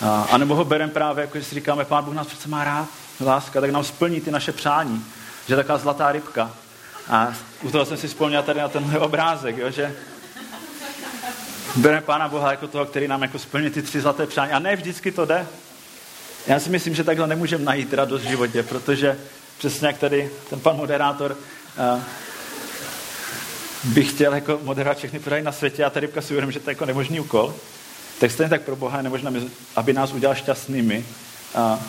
A, 0.00 0.28
a 0.30 0.38
nebo 0.38 0.54
ho 0.54 0.64
berem 0.64 0.90
právě, 0.90 1.22
jako 1.22 1.38
že 1.38 1.44
si 1.44 1.54
říkáme, 1.54 1.84
pán 1.84 2.04
Bůh 2.04 2.14
nás 2.14 2.26
přece 2.26 2.48
má 2.48 2.64
rád, 2.64 2.88
láska, 3.20 3.60
tak 3.60 3.70
nám 3.70 3.84
splní 3.84 4.20
ty 4.20 4.30
naše 4.30 4.52
přání. 4.52 5.04
Že 5.46 5.52
je 5.52 5.56
taková 5.56 5.78
zlatá 5.78 6.12
rybka. 6.12 6.50
A 7.08 7.34
u 7.62 7.70
toho 7.70 7.84
jsem 7.84 7.96
si 7.96 8.08
vzpomněl 8.08 8.42
tady 8.42 8.60
na 8.60 8.68
tenhle 8.68 8.98
obrázek, 8.98 9.56
jo, 9.56 9.70
že 9.70 9.96
bereme 11.76 12.00
Pána 12.00 12.28
Boha 12.28 12.50
jako 12.50 12.68
toho, 12.68 12.86
který 12.86 13.08
nám 13.08 13.22
jako 13.22 13.38
splní 13.38 13.70
ty 13.70 13.82
tři 13.82 14.00
zlaté 14.00 14.26
přání. 14.26 14.52
A 14.52 14.58
ne 14.58 14.76
vždycky 14.76 15.12
to 15.12 15.24
jde. 15.24 15.46
Já 16.46 16.60
si 16.60 16.70
myslím, 16.70 16.94
že 16.94 17.04
takhle 17.04 17.26
nemůžeme 17.26 17.64
najít 17.64 17.94
radost 17.94 18.22
v 18.22 18.28
životě, 18.28 18.62
protože 18.62 19.18
přesně 19.58 19.86
jak 19.86 19.98
tady 19.98 20.30
ten 20.50 20.60
pan 20.60 20.76
moderátor 20.76 21.36
uh, 21.94 22.02
by 23.84 24.04
chtěl 24.04 24.34
jako 24.34 24.60
moderovat 24.62 24.98
všechny 24.98 25.18
pořady 25.18 25.42
na 25.42 25.52
světě 25.52 25.84
a 25.84 25.90
ta 25.90 26.00
rybka 26.00 26.20
si 26.20 26.34
uvědomí, 26.34 26.52
že 26.52 26.60
to 26.60 26.70
je 26.70 26.72
jako 26.72 26.86
nemožný 26.86 27.20
úkol, 27.20 27.54
tak 28.20 28.30
stejně 28.30 28.50
tak 28.50 28.62
pro 28.62 28.76
Boha 28.76 28.96
je 28.96 29.02
nemožné, 29.02 29.30
aby 29.76 29.92
nás 29.92 30.12
udělal 30.12 30.34
šťastnými 30.34 31.04
a 31.54 31.80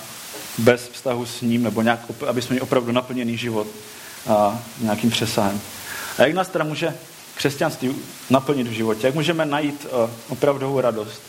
bez 0.58 0.90
vztahu 0.94 1.26
s 1.26 1.42
ním, 1.42 1.64
nebo 1.64 1.82
nějak, 1.82 2.00
aby 2.28 2.42
jsme 2.42 2.54
měli 2.54 2.62
opravdu 2.62 2.92
naplněný 2.92 3.38
život 3.38 3.68
a 4.28 4.60
nějakým 4.80 5.10
přesahem. 5.10 5.62
A 6.18 6.22
jak 6.22 6.34
nás 6.34 6.50
teda 6.50 6.64
může 6.64 6.94
křesťanství 7.36 7.96
naplnit 8.30 8.68
v 8.68 8.72
životě? 8.72 9.08
Jak 9.08 9.16
můžeme 9.16 9.46
najít 9.46 9.88
uh, 9.92 10.10
opravdovou 10.30 10.82
radost? 10.82 11.22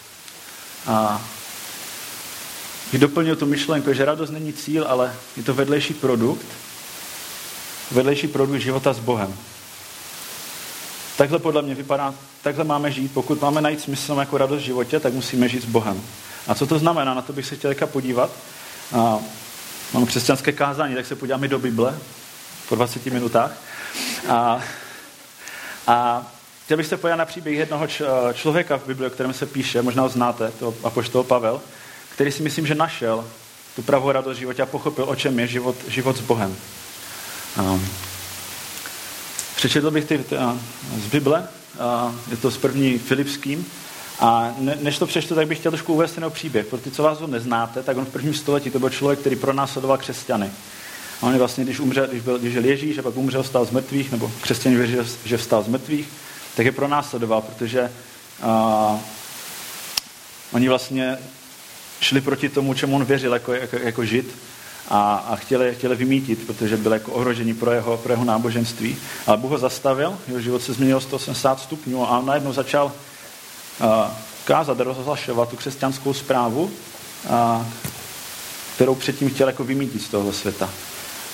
A 0.86 1.22
doplnil 2.92 3.36
tu 3.36 3.46
myšlenku, 3.46 3.92
že 3.92 4.04
radost 4.04 4.30
není 4.30 4.52
cíl, 4.52 4.86
ale 4.88 5.14
je 5.36 5.42
to 5.42 5.54
vedlejší 5.54 5.94
produkt, 5.94 6.46
vedlejší 7.90 8.28
produkt 8.28 8.60
života 8.60 8.92
s 8.92 8.98
Bohem. 8.98 9.34
Takhle 11.16 11.38
podle 11.38 11.62
mě 11.62 11.74
vypadá, 11.74 12.14
takhle 12.42 12.64
máme 12.64 12.92
žít. 12.92 13.12
Pokud 13.14 13.40
máme 13.40 13.60
najít 13.60 13.80
smysl 13.80 14.16
jako 14.20 14.38
radost 14.38 14.60
v 14.60 14.64
životě, 14.64 15.00
tak 15.00 15.12
musíme 15.12 15.48
žít 15.48 15.62
s 15.62 15.66
Bohem. 15.66 16.02
A 16.46 16.54
co 16.54 16.66
to 16.66 16.78
znamená? 16.78 17.14
Na 17.14 17.22
to 17.22 17.32
bych 17.32 17.46
se 17.46 17.56
chtěl 17.56 17.74
podívat. 17.86 18.30
A 18.92 19.18
máme 19.92 20.06
křesťanské 20.06 20.52
kázání, 20.52 20.94
tak 20.94 21.06
se 21.06 21.16
podíváme 21.16 21.48
do 21.48 21.58
Bible 21.58 21.98
po 22.68 22.74
20 22.74 23.06
minutách. 23.06 23.52
A, 24.28 24.60
a 25.86 26.26
chtěl 26.64 26.76
bych 26.76 26.86
se 26.86 26.96
podívat 26.96 27.16
na 27.16 27.24
příběh 27.24 27.58
jednoho 27.58 27.86
člověka 28.32 28.78
v 28.78 28.86
Bibli, 28.86 29.06
o 29.06 29.10
kterém 29.10 29.32
se 29.32 29.46
píše, 29.46 29.82
možná 29.82 30.02
ho 30.02 30.08
znáte, 30.08 30.52
to 30.58 30.74
apoštol 30.84 31.24
Pavel, 31.24 31.60
který 32.12 32.32
si 32.32 32.42
myslím, 32.42 32.66
že 32.66 32.74
našel 32.74 33.24
tu 33.76 33.82
pravou 33.82 34.12
radost 34.12 34.36
v 34.36 34.40
životě 34.40 34.62
a 34.62 34.66
pochopil, 34.66 35.04
o 35.08 35.16
čem 35.16 35.38
je 35.38 35.46
život, 35.46 35.76
život 35.88 36.16
s 36.16 36.20
Bohem. 36.20 36.56
Um, 37.60 37.88
přečetl 39.56 39.90
bych 39.90 40.04
ty 40.04 40.24
z 40.96 41.06
Bible, 41.06 41.48
je 42.30 42.36
to 42.36 42.50
z 42.50 42.56
první 42.56 42.98
Filipským, 42.98 43.66
a 44.20 44.54
ne, 44.58 44.78
než 44.80 44.98
to 44.98 45.06
přečtu, 45.06 45.34
tak 45.34 45.48
bych 45.48 45.58
chtěl 45.58 45.72
trošku 45.72 45.94
uvést 45.94 46.12
ten 46.12 46.30
příběh. 46.30 46.66
Pro 46.66 46.78
ty, 46.78 46.90
co 46.90 47.02
vás 47.02 47.20
ho 47.20 47.26
neznáte, 47.26 47.82
tak 47.82 47.96
on 47.96 48.04
v 48.04 48.08
prvním 48.08 48.34
století 48.34 48.70
to 48.70 48.78
byl 48.78 48.90
člověk, 48.90 49.18
který 49.18 49.36
pronásledoval 49.36 49.98
křesťany. 49.98 50.50
A 51.22 51.26
on 51.26 51.38
vlastně, 51.38 51.64
když, 51.64 51.80
umřel, 51.80 52.06
když, 52.06 52.22
byl, 52.22 52.38
když 52.38 52.52
žil 52.52 52.64
Ježíš 52.64 52.98
a 52.98 53.02
pak 53.02 53.16
umřel, 53.16 53.44
stal 53.44 53.64
z 53.64 53.70
mrtvých, 53.70 54.12
nebo 54.12 54.32
křesťané 54.40 54.76
věří, 54.76 54.96
že 55.24 55.36
vstal 55.36 55.62
z 55.62 55.68
mrtvých, 55.68 56.08
tak 56.56 56.66
je 56.66 56.72
pronásledoval, 56.72 57.42
protože 57.42 57.92
a, 58.42 59.00
oni 60.52 60.68
vlastně 60.68 61.18
šli 62.00 62.20
proti 62.20 62.48
tomu, 62.48 62.74
čemu 62.74 62.96
on 62.96 63.04
věřil 63.04 63.32
jako, 63.32 63.52
jako, 63.52 63.76
jako 63.76 64.04
žid 64.04 64.34
a, 64.88 65.14
a 65.14 65.36
chtěli, 65.36 65.74
chtěli 65.74 65.96
vymítit, 65.96 66.46
protože 66.46 66.76
byl 66.76 66.92
jako 66.92 67.12
ohrožení 67.12 67.54
pro 67.54 67.72
jeho, 67.72 67.96
pro 67.96 68.12
jeho 68.12 68.24
náboženství. 68.24 68.96
Ale 69.26 69.36
Bůh 69.36 69.50
ho 69.50 69.58
zastavil, 69.58 70.18
jeho 70.28 70.40
život 70.40 70.62
se 70.62 70.72
změnil 70.72 71.00
180 71.00 71.60
stupňů 71.60 72.06
a 72.06 72.18
on 72.18 72.26
najednou 72.26 72.52
začal 72.52 72.92
uh, 73.80 74.10
kázat, 74.44 74.80
rozhlašovat 74.80 75.48
tu 75.48 75.56
křesťanskou 75.56 76.14
zprávu, 76.14 76.62
uh, 76.64 77.66
kterou 78.74 78.94
předtím 78.94 79.30
chtěl 79.30 79.46
jako 79.46 79.64
vymítit 79.64 80.02
z 80.02 80.08
toho 80.08 80.32
světa. 80.32 80.70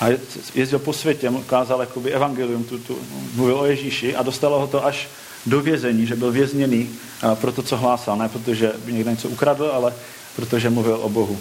A 0.00 0.07
jezdil 0.54 0.78
po 0.78 0.92
světě, 0.92 1.33
kázal 1.46 1.80
jakoby 1.80 2.12
evangelium, 2.12 2.64
tu, 2.64 2.78
tu, 2.78 2.98
mluvil 3.35 3.61
o 3.61 3.64
Ježíši 3.64 4.16
a 4.16 4.22
dostalo 4.22 4.61
ho 4.61 4.66
to 4.66 4.87
až 4.87 5.09
do 5.46 5.61
vězení, 5.61 6.07
že 6.07 6.16
byl 6.16 6.33
vězněný 6.33 6.90
uh, 7.24 7.35
pro 7.35 7.52
to, 7.52 7.62
co 7.62 7.76
hlásal. 7.76 8.16
Ne 8.16 8.28
protože 8.28 8.72
by 8.85 8.92
někdo 8.92 9.11
něco 9.11 9.28
ukradl, 9.28 9.70
ale 9.74 9.94
protože 10.37 10.70
mluvil 10.70 10.98
o 11.02 11.09
Bohu. 11.09 11.40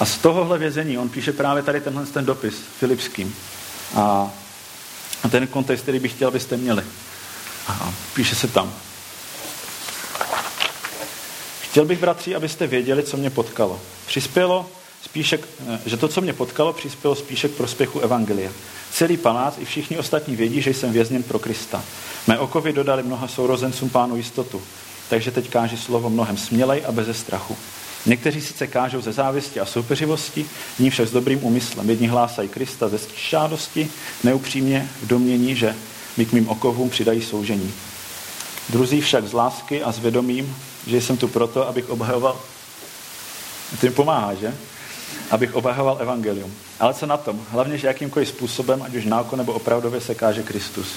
A 0.00 0.04
z 0.04 0.18
tohohle 0.18 0.58
vězení 0.58 0.98
on 0.98 1.08
píše 1.08 1.32
právě 1.32 1.62
tady 1.62 1.80
tenhle 1.80 2.06
ten 2.06 2.24
dopis 2.24 2.54
filipským. 2.78 3.34
A, 3.94 4.30
a 5.22 5.28
ten 5.28 5.46
kontext, 5.46 5.82
který 5.82 5.98
bych 5.98 6.12
chtěl, 6.12 6.28
abyste 6.28 6.56
měli. 6.56 6.84
A 7.68 7.92
píše 8.14 8.34
se 8.34 8.48
tam. 8.48 8.72
Chtěl 11.76 11.84
bych, 11.84 11.98
bratři, 11.98 12.34
abyste 12.34 12.66
věděli, 12.66 13.02
co 13.02 13.16
mě 13.16 13.30
potkalo. 13.30 13.80
Přispělo 14.06 14.66
spíše, 15.02 15.38
že 15.86 15.96
to, 15.96 16.08
co 16.08 16.20
mě 16.20 16.32
potkalo, 16.32 16.72
přispělo 16.72 17.14
spíše 17.14 17.48
k 17.48 17.52
prospěchu 17.52 18.00
Evangelia. 18.00 18.50
Celý 18.92 19.16
palác 19.16 19.54
i 19.58 19.64
všichni 19.64 19.98
ostatní 19.98 20.36
vědí, 20.36 20.62
že 20.62 20.70
jsem 20.70 20.92
vězněn 20.92 21.22
pro 21.22 21.38
Krista. 21.38 21.84
Mé 22.26 22.38
okovy 22.38 22.72
dodali 22.72 23.02
mnoha 23.02 23.28
sourozencům 23.28 23.90
pánu 23.90 24.16
jistotu, 24.16 24.62
takže 25.08 25.30
teď 25.30 25.50
káži 25.50 25.76
slovo 25.76 26.10
mnohem 26.10 26.36
smělej 26.36 26.82
a 26.88 26.92
beze 26.92 27.14
strachu. 27.14 27.56
Někteří 28.06 28.40
sice 28.40 28.66
kážou 28.66 29.00
ze 29.00 29.12
závisti 29.12 29.60
a 29.60 29.66
soupeřivosti, 29.66 30.46
ní 30.78 30.90
však 30.90 31.08
s 31.08 31.12
dobrým 31.12 31.44
úmyslem. 31.44 31.90
Jedni 31.90 32.06
hlásají 32.06 32.48
Krista 32.48 32.88
ze 32.88 32.98
šádosti, 33.16 33.90
neupřímně 34.24 34.88
v 35.02 35.06
domění, 35.06 35.56
že 35.56 35.74
mi 36.16 36.26
k 36.26 36.32
mým 36.32 36.48
okovům 36.48 36.90
přidají 36.90 37.22
soužení. 37.22 37.72
Druzí 38.68 39.00
však 39.00 39.28
z 39.28 39.32
lásky 39.32 39.82
a 39.82 39.92
s 39.92 39.98
vědomím, 39.98 40.56
že 40.86 41.00
jsem 41.00 41.16
tu 41.16 41.28
proto, 41.28 41.68
abych 41.68 41.90
obhajoval, 41.90 42.40
to 43.80 43.86
jim 43.86 43.92
pomáhá, 43.92 44.34
že? 44.34 44.54
Abych 45.30 45.54
obhajoval 45.54 45.98
evangelium. 46.00 46.54
Ale 46.80 46.94
co 46.94 47.06
na 47.06 47.16
tom? 47.16 47.40
Hlavně, 47.50 47.78
že 47.78 47.86
jakýmkoliv 47.86 48.28
způsobem, 48.28 48.82
ať 48.82 48.94
už 48.94 49.04
náko 49.04 49.36
nebo 49.36 49.52
opravdově 49.52 50.00
se 50.00 50.14
káže 50.14 50.42
Kristus. 50.42 50.88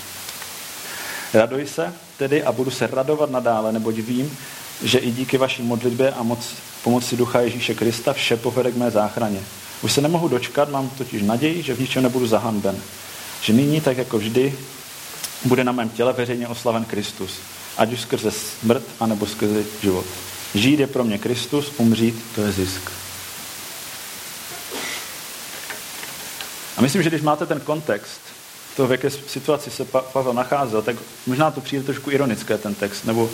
Raduj 1.34 1.68
se 1.68 1.94
tedy 2.18 2.44
a 2.44 2.52
budu 2.52 2.72
se 2.72 2.88
radovat 2.88 3.30
nadále, 3.30 3.72
neboť 3.72 3.96
vím, 3.96 4.38
že 4.84 5.00
i 5.00 5.12
díky 5.12 5.38
vaší 5.38 5.62
modlitbě 5.62 6.12
a 6.12 6.24
moc, 6.24 6.40
pomoci 6.84 7.18
Ducha 7.18 7.42
Ježíše 7.42 7.74
Krista 7.74 8.14
vše 8.14 8.38
povede 8.38 8.72
k 8.72 8.76
mé 8.76 8.92
záchraně. 8.92 9.40
Už 9.82 9.94
se 9.94 10.02
nemohu 10.02 10.28
dočkat, 10.28 10.70
mám 10.70 10.90
totiž 10.90 11.22
naději, 11.22 11.64
že 11.64 11.74
v 11.74 11.80
ničem 11.80 12.04
nebudu 12.04 12.28
zahanben. 12.28 12.78
Že 13.42 13.54
nyní, 13.54 13.82
tak 13.82 13.98
jako 13.98 14.18
vždy, 14.18 14.58
bude 15.46 15.64
na 15.64 15.72
mém 15.72 15.90
těle 15.90 16.14
veřejně 16.14 16.48
oslaven 16.48 16.86
Kristus. 16.86 17.32
Ať 17.80 17.94
už 17.94 18.02
skrze 18.02 18.32
smrt, 18.32 18.84
anebo 19.00 19.26
skrze 19.26 19.64
život. 19.82 20.06
Žít 20.56 20.80
je 20.80 20.88
pro 20.88 21.04
mě 21.04 21.18
Kristus, 21.18 21.72
umřít 21.78 22.16
to 22.36 22.42
je 22.42 22.52
zisk. 22.52 22.92
A 26.78 26.82
myslím, 26.82 27.04
že 27.04 27.10
když 27.10 27.22
máte 27.22 27.46
ten 27.46 27.60
kontext 27.60 28.22
toho, 28.76 28.88
v 28.88 28.92
jaké 28.92 29.10
situaci 29.10 29.72
se 29.72 29.86
Pavel 29.86 30.34
nacházel, 30.34 30.82
tak 30.82 30.96
možná 31.28 31.52
to 31.52 31.62
přijde 31.62 31.84
trošku 31.84 32.12
ironické, 32.12 32.58
ten 32.58 32.76
text, 32.76 33.06
nebo 33.06 33.30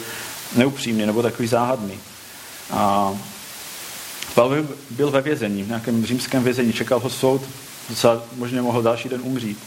neupřímně, 0.55 1.05
nebo 1.05 1.21
takový 1.21 1.47
záhadný. 1.47 1.99
A 2.71 3.13
Pavel 4.35 4.67
byl 4.89 5.11
ve 5.11 5.21
vězení, 5.21 5.63
v 5.63 5.67
nějakém 5.67 6.05
římském 6.05 6.43
vězení, 6.43 6.73
čekal 6.73 6.99
ho 6.99 7.09
soud, 7.09 7.41
docela 7.89 8.23
možná 8.35 8.61
mohl 8.61 8.81
další 8.81 9.09
den 9.09 9.21
umřít. 9.23 9.57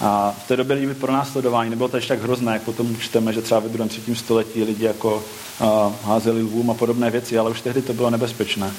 A 0.00 0.34
v 0.44 0.48
té 0.48 0.56
době 0.56 0.76
lidi 0.76 0.94
pro 0.94 1.12
následování 1.12 1.70
nebylo 1.70 1.88
to 1.88 1.96
ještě 1.96 2.08
tak 2.08 2.22
hrozné, 2.22 2.52
jak 2.52 2.62
potom 2.62 2.96
čteme, 2.96 3.32
že 3.32 3.42
třeba 3.42 3.60
ve 3.60 3.68
druhém, 3.68 3.88
třetím 3.88 4.16
století 4.16 4.64
lidi 4.64 4.84
jako 4.84 5.24
uh, 5.60 5.92
házeli 6.04 6.42
lvům 6.42 6.70
a 6.70 6.74
podobné 6.74 7.10
věci, 7.10 7.38
ale 7.38 7.50
už 7.50 7.60
tehdy 7.60 7.82
to 7.82 7.92
bylo 7.92 8.10
nebezpečné. 8.10 8.72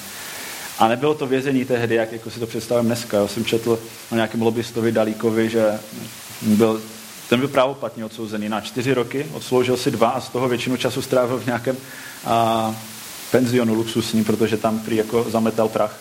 A 0.79 0.87
nebylo 0.87 1.13
to 1.13 1.27
vězení 1.27 1.65
tehdy, 1.65 1.95
jak 1.95 2.11
jako 2.11 2.29
si 2.31 2.39
to 2.39 2.47
představím 2.47 2.85
dneska. 2.85 3.17
Já 3.17 3.27
jsem 3.27 3.45
četl 3.45 3.79
o 4.11 4.15
nějakém 4.15 4.41
lobbystovi 4.41 4.91
Dalíkovi, 4.91 5.49
že 5.49 5.79
byl, 6.41 6.81
ten 7.29 7.39
byl 7.39 7.49
právoplatně 7.49 8.05
odsouzený 8.05 8.49
na 8.49 8.61
čtyři 8.61 8.93
roky, 8.93 9.25
odsloužil 9.33 9.77
si 9.77 9.91
dva 9.91 10.09
a 10.09 10.21
z 10.21 10.29
toho 10.29 10.47
většinu 10.49 10.77
času 10.77 11.01
strávil 11.01 11.39
v 11.39 11.45
nějakém 11.45 11.77
a, 12.25 12.75
penzionu 13.31 13.73
luxusním, 13.73 14.25
protože 14.25 14.57
tam 14.57 14.79
prý 14.79 14.95
jako 14.95 15.25
zametal 15.29 15.69
prach. 15.69 15.99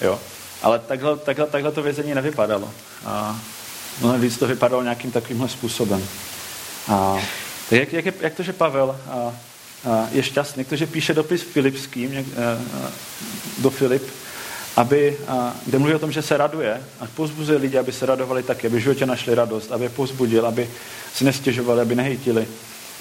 Jo. 0.00 0.20
Ale 0.62 0.78
takhle, 0.78 1.16
takhle, 1.16 1.46
takhle 1.46 1.72
to 1.72 1.82
vězení 1.82 2.14
nevypadalo. 2.14 2.70
A 3.04 3.40
mnohem 4.00 4.20
víc 4.20 4.36
to 4.38 4.46
vypadalo 4.46 4.82
nějakým 4.82 5.12
takovýmhle 5.12 5.48
způsobem. 5.48 6.04
A, 6.88 7.18
tak 7.70 7.78
jak, 7.78 7.92
jak, 7.92 8.14
jak 8.20 8.34
to, 8.34 8.42
že 8.42 8.52
Pavel 8.52 9.00
a, 9.10 9.32
je 10.12 10.22
šťastný, 10.22 10.64
protože 10.64 10.86
píše 10.86 11.14
dopis 11.14 11.42
Filipským 11.42 12.12
eh, 12.14 12.24
eh, 12.36 12.56
do 13.58 13.70
Filip, 13.70 14.02
aby, 14.76 15.16
kde 15.66 15.78
mluví 15.78 15.94
o 15.94 15.98
tom, 15.98 16.12
že 16.12 16.22
se 16.22 16.36
raduje 16.36 16.80
a 17.00 17.06
pozbuzuje 17.14 17.58
lidi, 17.58 17.78
aby 17.78 17.92
se 17.92 18.06
radovali 18.06 18.42
taky, 18.42 18.66
aby 18.66 18.76
v 18.76 18.82
životě 18.82 19.06
našli 19.06 19.34
radost, 19.34 19.72
aby 19.72 19.84
je 19.84 19.88
pozbudil, 19.88 20.46
aby 20.46 20.68
si 21.14 21.24
nestěžovali, 21.24 21.80
aby 21.80 21.94
nehejtili. 21.94 22.48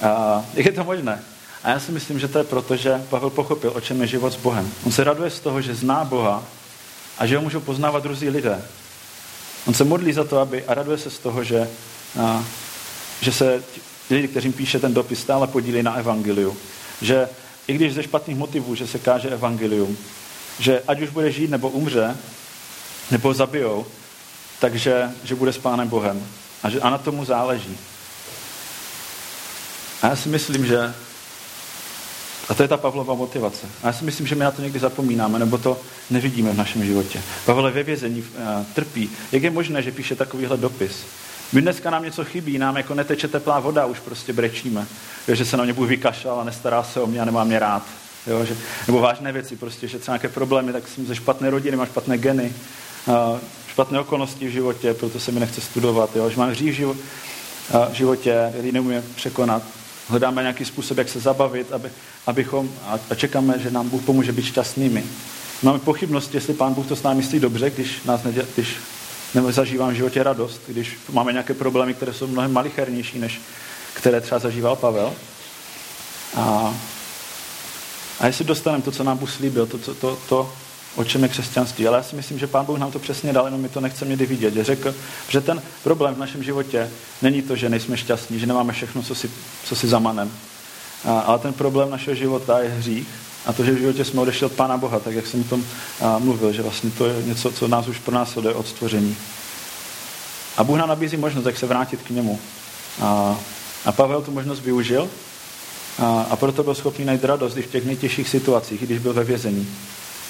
A 0.01 0.45
jak 0.53 0.65
je 0.65 0.71
to 0.71 0.83
možné? 0.83 1.23
A 1.63 1.69
já 1.69 1.79
si 1.79 1.91
myslím, 1.91 2.19
že 2.19 2.27
to 2.27 2.37
je 2.37 2.43
proto, 2.43 2.75
že 2.75 3.01
Pavel 3.09 3.29
pochopil, 3.29 3.71
o 3.75 3.81
čem 3.81 4.01
je 4.01 4.07
život 4.07 4.33
s 4.33 4.35
Bohem. 4.35 4.71
On 4.85 4.91
se 4.91 5.03
raduje 5.03 5.29
z 5.29 5.39
toho, 5.39 5.61
že 5.61 5.75
zná 5.75 6.03
Boha 6.03 6.43
a 7.17 7.25
že 7.27 7.37
ho 7.37 7.43
můžou 7.43 7.59
poznávat 7.59 8.03
druzí 8.03 8.29
lidé. 8.29 8.61
On 9.65 9.73
se 9.73 9.83
modlí 9.83 10.13
za 10.13 10.23
to, 10.23 10.39
aby, 10.39 10.63
a 10.63 10.73
raduje 10.73 10.97
se 10.97 11.09
z 11.09 11.19
toho, 11.19 11.43
že, 11.43 11.69
a, 12.19 12.45
že 13.21 13.31
se 13.31 13.63
lidi, 14.09 14.27
kteřím 14.27 14.53
píše 14.53 14.79
ten 14.79 14.93
dopis, 14.93 15.19
stále 15.19 15.47
podílí 15.47 15.83
na 15.83 15.95
evangeliu 15.95 16.57
že 17.01 17.29
i 17.67 17.73
když 17.73 17.93
ze 17.93 18.03
špatných 18.03 18.37
motivů, 18.37 18.75
že 18.75 18.87
se 18.87 18.99
káže 18.99 19.29
evangelium, 19.29 19.97
že 20.59 20.81
ať 20.87 21.01
už 21.01 21.09
bude 21.09 21.31
žít 21.31 21.49
nebo 21.49 21.69
umře, 21.69 22.17
nebo 23.11 23.33
zabijou, 23.33 23.85
takže 24.59 25.11
že 25.23 25.35
bude 25.35 25.53
s 25.53 25.57
Pánem 25.57 25.87
Bohem. 25.87 26.27
A, 26.63 26.69
že, 26.69 26.79
a 26.81 26.89
na 26.89 26.97
tomu 26.97 27.25
záleží. 27.25 27.77
A 30.01 30.07
já 30.07 30.15
si 30.15 30.29
myslím, 30.29 30.65
že 30.65 30.93
a 32.49 32.53
to 32.53 32.61
je 32.63 32.67
ta 32.67 32.77
Pavlova 32.77 33.13
motivace. 33.13 33.67
A 33.83 33.87
já 33.87 33.93
si 33.93 34.05
myslím, 34.05 34.27
že 34.27 34.35
my 34.35 34.43
na 34.43 34.51
to 34.51 34.61
někdy 34.61 34.79
zapomínáme, 34.79 35.39
nebo 35.39 35.57
to 35.57 35.77
nevidíme 36.09 36.51
v 36.51 36.57
našem 36.57 36.85
životě. 36.85 37.21
Pavel 37.45 37.71
ve 37.71 37.83
vězení, 37.83 38.21
uh, 38.21 38.65
trpí. 38.73 39.09
Jak 39.31 39.43
je 39.43 39.51
možné, 39.51 39.81
že 39.81 39.91
píše 39.91 40.15
takovýhle 40.15 40.57
dopis? 40.57 41.05
My 41.53 41.61
dneska 41.61 41.89
nám 41.89 42.03
něco 42.03 42.25
chybí, 42.25 42.57
nám 42.57 42.77
jako 42.77 42.93
neteče 42.93 43.27
teplá 43.27 43.59
voda, 43.59 43.85
už 43.85 43.99
prostě 43.99 44.33
brečíme. 44.33 44.87
Jo, 45.27 45.35
že 45.35 45.45
se 45.45 45.57
na 45.57 45.63
mě 45.63 45.73
Bůh 45.73 45.89
vykašlal 45.89 46.39
a 46.39 46.43
nestará 46.43 46.83
se 46.83 46.99
o 46.99 47.07
mě 47.07 47.21
a 47.21 47.25
nemá 47.25 47.43
mě 47.43 47.59
rád. 47.59 47.83
Jo, 48.27 48.45
že, 48.45 48.55
nebo 48.87 48.99
vážné 48.99 49.31
věci, 49.31 49.55
prostě, 49.55 49.87
že 49.87 49.99
třeba 49.99 50.13
nějaké 50.13 50.29
problémy, 50.29 50.73
tak 50.73 50.87
jsem 50.87 51.05
ze 51.05 51.15
špatné 51.15 51.49
rodiny, 51.49 51.77
mám 51.77 51.85
špatné 51.85 52.17
geny, 52.17 52.53
uh, 53.07 53.39
špatné 53.67 53.99
okolnosti 53.99 54.47
v 54.47 54.51
životě, 54.51 54.93
proto 54.93 55.19
se 55.19 55.31
mi 55.31 55.39
nechce 55.39 55.61
studovat. 55.61 56.15
Jo, 56.15 56.29
že 56.29 56.37
mám 56.37 56.49
hřích 56.49 56.79
v 56.79 56.85
uh, 56.85 56.95
životě, 57.93 58.49
který 58.53 58.71
nemůžeme 58.71 59.03
překonat. 59.15 59.63
Hledáme 60.07 60.41
nějaký 60.41 60.65
způsob, 60.65 60.97
jak 60.97 61.09
se 61.09 61.19
zabavit, 61.19 61.71
aby, 61.71 61.89
abychom, 62.27 62.69
a, 63.09 63.15
čekáme, 63.15 63.59
že 63.59 63.71
nám 63.71 63.89
Bůh 63.89 64.03
pomůže 64.03 64.31
být 64.31 64.45
šťastnými. 64.45 65.03
Máme 65.63 65.79
pochybnosti, 65.79 66.37
jestli 66.37 66.53
Pán 66.53 66.73
Bůh 66.73 66.87
to 66.87 66.95
s 66.95 67.03
námi 67.03 67.17
myslí 67.17 67.39
dobře, 67.39 67.69
když, 67.69 68.03
nás 68.03 68.23
nedě, 68.23 68.45
když 68.53 68.75
nebo 69.33 69.51
zažívám 69.51 69.89
v 69.89 69.95
životě 69.95 70.23
radost, 70.23 70.61
když 70.67 70.97
máme 71.11 71.31
nějaké 71.31 71.53
problémy, 71.53 71.93
které 71.93 72.13
jsou 72.13 72.27
mnohem 72.27 72.53
malichernější, 72.53 73.19
než 73.19 73.41
které 73.93 74.21
třeba 74.21 74.39
zažíval 74.39 74.75
Pavel. 74.75 75.13
A, 76.35 76.75
a 78.19 78.27
jestli 78.27 78.45
dostaneme 78.45 78.83
to, 78.83 78.91
co 78.91 79.03
nám 79.03 79.17
Bůh 79.17 79.31
slíbil, 79.31 79.65
to, 79.65 79.77
to, 79.77 79.93
to, 79.93 80.19
to, 80.29 80.53
o 80.95 81.03
čem 81.03 81.23
je 81.23 81.29
křesťanství. 81.29 81.87
Ale 81.87 81.97
já 81.97 82.03
si 82.03 82.15
myslím, 82.15 82.39
že 82.39 82.47
Pán 82.47 82.65
Bůh 82.65 82.79
nám 82.79 82.91
to 82.91 82.99
přesně 82.99 83.33
dal, 83.33 83.45
jenom 83.45 83.61
my 83.61 83.69
to 83.69 83.81
nechceme 83.81 84.09
někdy 84.09 84.25
vidět. 84.25 84.53
Řekl, 84.65 84.95
že 85.29 85.41
ten 85.41 85.61
problém 85.83 86.15
v 86.15 86.19
našem 86.19 86.43
životě 86.43 86.89
není 87.21 87.41
to, 87.41 87.55
že 87.55 87.69
nejsme 87.69 87.97
šťastní, 87.97 88.39
že 88.39 88.45
nemáme 88.45 88.73
všechno, 88.73 89.03
co 89.03 89.15
si, 89.15 89.31
co 89.65 89.75
si 89.75 89.87
zamanem. 89.87 90.31
A, 91.05 91.19
ale 91.19 91.39
ten 91.39 91.53
problém 91.53 91.89
našeho 91.89 92.15
života 92.15 92.59
je 92.59 92.69
hřích 92.69 93.07
a 93.45 93.53
to, 93.53 93.63
že 93.63 93.71
v 93.71 93.77
životě 93.77 94.05
jsme 94.05 94.21
odešli 94.21 94.45
od 94.45 94.51
Pána 94.51 94.77
Boha, 94.77 94.99
tak 94.99 95.13
jak 95.13 95.27
jsem 95.27 95.41
o 95.41 95.43
tom 95.43 95.65
mluvil, 96.19 96.53
že 96.53 96.61
vlastně 96.61 96.91
to 96.91 97.05
je 97.05 97.23
něco, 97.23 97.51
co 97.51 97.67
nás 97.67 97.87
už 97.87 97.99
pro 97.99 98.15
nás 98.15 98.37
od 98.37 98.67
stvoření. 98.67 99.17
A 100.57 100.63
Bůh 100.63 100.77
nám 100.77 100.89
nabízí 100.89 101.17
možnost, 101.17 101.45
jak 101.45 101.57
se 101.57 101.65
vrátit 101.65 102.01
k 102.01 102.09
němu. 102.09 102.39
A, 103.01 103.37
a 103.85 103.91
Pavel 103.91 104.21
tu 104.21 104.31
možnost 104.31 104.59
využil 104.59 105.09
a, 105.99 106.25
a 106.29 106.35
proto 106.35 106.63
byl 106.63 106.75
schopný 106.75 107.05
najít 107.05 107.23
radost 107.23 107.57
i 107.57 107.61
v 107.61 107.71
těch 107.71 107.85
nejtěžších 107.85 108.29
situacích, 108.29 108.81
když 108.81 108.99
byl 108.99 109.13
ve 109.13 109.23
vězení. 109.23 109.67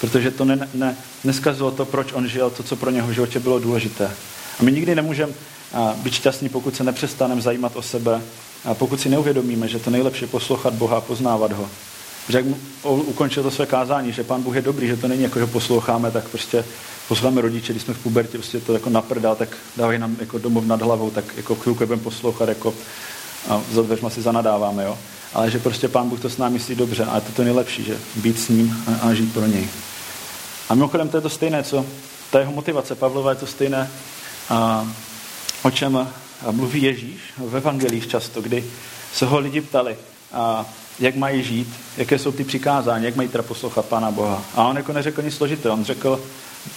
Protože 0.01 0.31
to 0.31 0.45
ne, 0.45 0.69
ne, 0.73 0.97
neskazilo 1.23 1.71
to, 1.71 1.85
proč 1.85 2.13
on 2.13 2.27
žil, 2.27 2.49
to, 2.49 2.63
co 2.63 2.75
pro 2.75 2.89
něho 2.89 3.07
v 3.07 3.11
životě 3.11 3.39
bylo 3.39 3.59
důležité. 3.59 4.11
A 4.59 4.63
my 4.63 4.71
nikdy 4.71 4.95
nemůžeme 4.95 5.33
být 5.95 6.13
šťastní, 6.13 6.49
pokud 6.49 6.75
se 6.75 6.83
nepřestaneme 6.83 7.41
zajímat 7.41 7.75
o 7.75 7.81
sebe 7.81 8.21
a 8.65 8.73
pokud 8.73 9.01
si 9.01 9.09
neuvědomíme, 9.09 9.67
že 9.67 9.79
to 9.79 9.89
nejlepší 9.89 10.23
je 10.23 10.27
poslouchat 10.27 10.73
Boha 10.73 10.97
a 10.97 11.01
poznávat 11.01 11.51
ho. 11.51 11.69
Že 12.29 12.37
jak 12.37 12.45
ukončil 12.83 13.43
to 13.43 13.51
své 13.51 13.65
kázání, 13.65 14.13
že 14.13 14.23
pán 14.23 14.41
Bůh 14.41 14.55
je 14.55 14.61
dobrý, 14.61 14.87
že 14.87 14.97
to 14.97 15.07
není 15.07 15.23
jako, 15.23 15.39
že 15.39 15.45
posloucháme, 15.45 16.11
tak 16.11 16.29
prostě 16.29 16.65
posloucháme 17.07 17.41
rodiče, 17.41 17.73
když 17.73 17.83
jsme 17.83 17.93
v 17.93 18.03
pubertě, 18.03 18.37
prostě 18.37 18.59
to 18.59 18.73
jako 18.73 18.89
naprdá, 18.89 19.35
tak 19.35 19.49
dávají 19.77 19.99
nám 19.99 20.15
jako 20.19 20.37
domov 20.37 20.65
nad 20.65 20.81
hlavou, 20.81 21.09
tak 21.09 21.25
jako 21.37 21.55
chvilku 21.55 21.85
budeme 21.85 22.01
poslouchat, 22.01 22.49
jako 22.49 22.73
a 23.49 23.61
za 23.71 23.81
dveřma 23.81 24.09
si 24.09 24.21
zanadáváme, 24.21 24.83
jo. 24.83 24.97
Ale 25.33 25.51
že 25.51 25.59
prostě 25.59 25.87
pán 25.87 26.09
Bůh 26.09 26.19
to 26.19 26.29
s 26.29 26.37
námi 26.37 26.53
myslí 26.53 26.75
dobře 26.75 27.05
a 27.05 27.15
je 27.15 27.21
to 27.21 27.31
to 27.31 27.43
nejlepší, 27.43 27.83
že 27.83 27.97
být 28.15 28.39
s 28.39 28.49
ním 28.49 28.83
a, 28.87 29.07
a 29.07 29.13
žít 29.13 29.33
pro 29.33 29.45
něj. 29.45 29.67
A 30.69 30.75
mimochodem 30.75 31.09
to 31.09 31.17
je 31.17 31.21
to 31.21 31.29
stejné, 31.29 31.63
co 31.63 31.85
ta 32.31 32.39
jeho 32.39 32.51
motivace 32.51 32.95
Pavlova 32.95 33.29
je 33.29 33.35
to 33.35 33.47
stejné, 33.47 33.89
a, 34.49 34.87
o 35.63 35.71
čem 35.71 36.07
mluví 36.51 36.81
Ježíš 36.81 37.19
v 37.37 37.55
evangelích 37.55 38.07
často, 38.07 38.41
kdy 38.41 38.65
se 39.13 39.25
ho 39.25 39.39
lidi 39.39 39.61
ptali, 39.61 39.97
a 40.33 40.65
jak 40.99 41.15
mají 41.15 41.43
žít, 41.43 41.73
jaké 41.97 42.19
jsou 42.19 42.31
ty 42.31 42.43
přikázání, 42.43 43.05
jak 43.05 43.15
mají 43.15 43.29
teda 43.29 43.43
poslouchat 43.43 43.85
Pána 43.85 44.11
Boha. 44.11 44.43
A 44.55 44.63
on 44.67 44.77
jako 44.77 44.93
neřekl 44.93 45.21
nic 45.21 45.35
složitého, 45.35 45.73
on 45.73 45.85
řekl, 45.85 46.21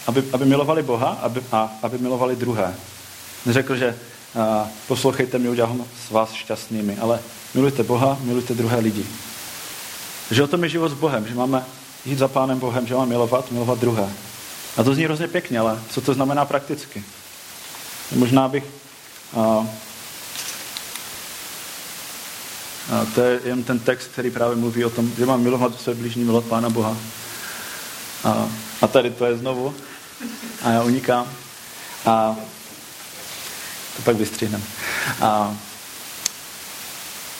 aby, 0.06 0.24
aby 0.32 0.44
milovali 0.44 0.82
Boha 0.82 1.08
aby, 1.08 1.42
a 1.52 1.72
aby 1.82 1.98
milovali 1.98 2.36
druhé. 2.36 2.74
Neřekl, 3.46 3.76
že 3.76 3.96
a, 4.40 4.68
poslouchejte 4.88 5.38
mě, 5.38 5.50
udělám 5.50 5.84
s 6.08 6.10
vás 6.10 6.32
šťastnými, 6.32 6.96
ale 6.96 7.20
milujte 7.54 7.82
Boha, 7.82 8.18
milujte 8.20 8.54
druhé 8.54 8.78
lidi. 8.78 9.06
Že 10.30 10.42
o 10.42 10.46
tom 10.46 10.64
je 10.64 10.70
život 10.70 10.88
s 10.88 10.94
Bohem, 10.94 11.28
že 11.28 11.34
máme 11.34 11.64
jít 12.04 12.18
za 12.18 12.28
Pánem 12.28 12.58
Bohem, 12.58 12.86
že 12.86 12.94
máme 12.94 13.06
milovat, 13.06 13.52
milovat 13.52 13.78
druhé. 13.78 14.12
A 14.76 14.82
to 14.82 14.94
zní 14.94 15.04
hrozně 15.04 15.28
pěkně, 15.28 15.58
ale 15.58 15.82
co 15.90 16.00
to 16.00 16.14
znamená 16.14 16.44
prakticky? 16.44 17.04
Možná 18.12 18.48
bych 18.48 18.64
a, 19.36 19.66
a 22.92 23.04
to 23.14 23.20
je 23.20 23.40
jen 23.44 23.62
ten 23.64 23.78
text, 23.78 24.08
který 24.12 24.30
právě 24.30 24.56
mluví 24.56 24.84
o 24.84 24.90
tom, 24.90 25.12
že 25.18 25.26
mám 25.26 25.42
milovat 25.42 25.80
své 25.80 25.94
blížní, 25.94 26.24
milovat 26.24 26.48
Pána 26.48 26.70
Boha. 26.70 26.96
A, 28.24 28.48
a 28.82 28.86
tady 28.86 29.10
to 29.10 29.24
je 29.24 29.36
znovu. 29.36 29.74
A 30.62 30.70
já 30.70 30.82
unikám. 30.82 31.26
A 32.06 32.36
to 33.96 34.02
pak 34.02 34.16
vystřihnem. 34.16 34.62
A 35.20 35.56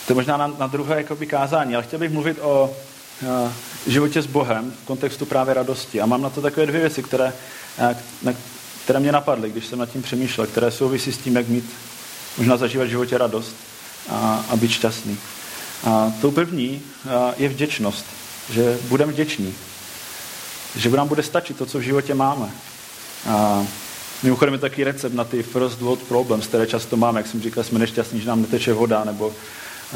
to 0.09 0.13
je 0.13 0.15
možná 0.15 0.37
na, 0.37 0.47
na 0.47 0.67
druhé 0.67 0.97
jakoby, 0.97 1.25
kázání, 1.25 1.75
ale 1.75 1.83
chtěl 1.83 1.99
bych 1.99 2.11
mluvit 2.11 2.37
o 2.41 2.73
a, 3.29 3.53
životě 3.87 4.21
s 4.21 4.25
Bohem 4.25 4.71
v 4.83 4.85
kontextu 4.85 5.25
právě 5.25 5.53
radosti. 5.53 6.01
A 6.01 6.05
mám 6.05 6.21
na 6.21 6.29
to 6.29 6.41
takové 6.41 6.65
dvě 6.65 6.81
věci, 6.81 7.03
které, 7.03 7.33
a, 7.77 7.95
na, 8.21 8.33
které 8.83 8.99
mě 8.99 9.11
napadly, 9.11 9.51
když 9.51 9.65
jsem 9.65 9.79
nad 9.79 9.89
tím 9.89 10.01
přemýšlel, 10.01 10.47
které 10.47 10.71
souvisí 10.71 11.11
s 11.11 11.17
tím, 11.17 11.35
jak 11.35 11.47
mít, 11.47 11.69
možná 12.37 12.57
zažívat 12.57 12.83
v 12.83 12.89
životě 12.89 13.17
radost 13.17 13.55
a, 14.09 14.45
a 14.49 14.55
být 14.55 14.71
šťastný. 14.71 15.17
A 15.83 16.13
tou 16.21 16.31
první 16.31 16.81
je 17.37 17.49
vděčnost, 17.49 18.05
že 18.49 18.77
budeme 18.87 19.11
vděční, 19.11 19.53
že 20.75 20.89
nám 20.89 21.07
bude 21.07 21.23
stačit 21.23 21.57
to, 21.57 21.65
co 21.65 21.79
v 21.79 21.81
životě 21.81 22.15
máme. 22.15 22.49
A 23.29 23.65
mimochodem 24.23 24.53
je 24.53 24.59
taky 24.59 24.83
recept 24.83 25.13
na 25.13 25.23
ty 25.23 25.43
first 25.43 25.81
world 25.81 25.99
problems, 25.99 26.47
které 26.47 26.67
často 26.67 26.97
máme, 26.97 27.19
jak 27.19 27.27
jsem 27.27 27.41
říkal, 27.41 27.63
jsme 27.63 27.79
nešťastní, 27.79 28.21
že 28.21 28.27
nám 28.27 28.41
neteče 28.41 28.73
voda, 28.73 29.03
nebo 29.03 29.33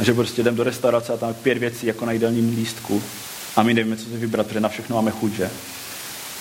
že 0.01 0.13
prostě 0.13 0.43
jdeme 0.43 0.57
do 0.57 0.63
restaurace 0.63 1.13
a 1.13 1.17
tam 1.17 1.33
pět 1.33 1.57
věcí 1.57 1.87
jako 1.87 2.05
na 2.05 2.11
jídelním 2.11 2.55
lístku 2.57 3.03
a 3.55 3.63
my 3.63 3.73
nevíme, 3.73 3.97
co 3.97 4.03
si 4.03 4.17
vybrat, 4.17 4.47
protože 4.47 4.59
na 4.59 4.69
všechno 4.69 4.95
máme 4.95 5.11
chuť, 5.11 5.31
že? 5.33 5.51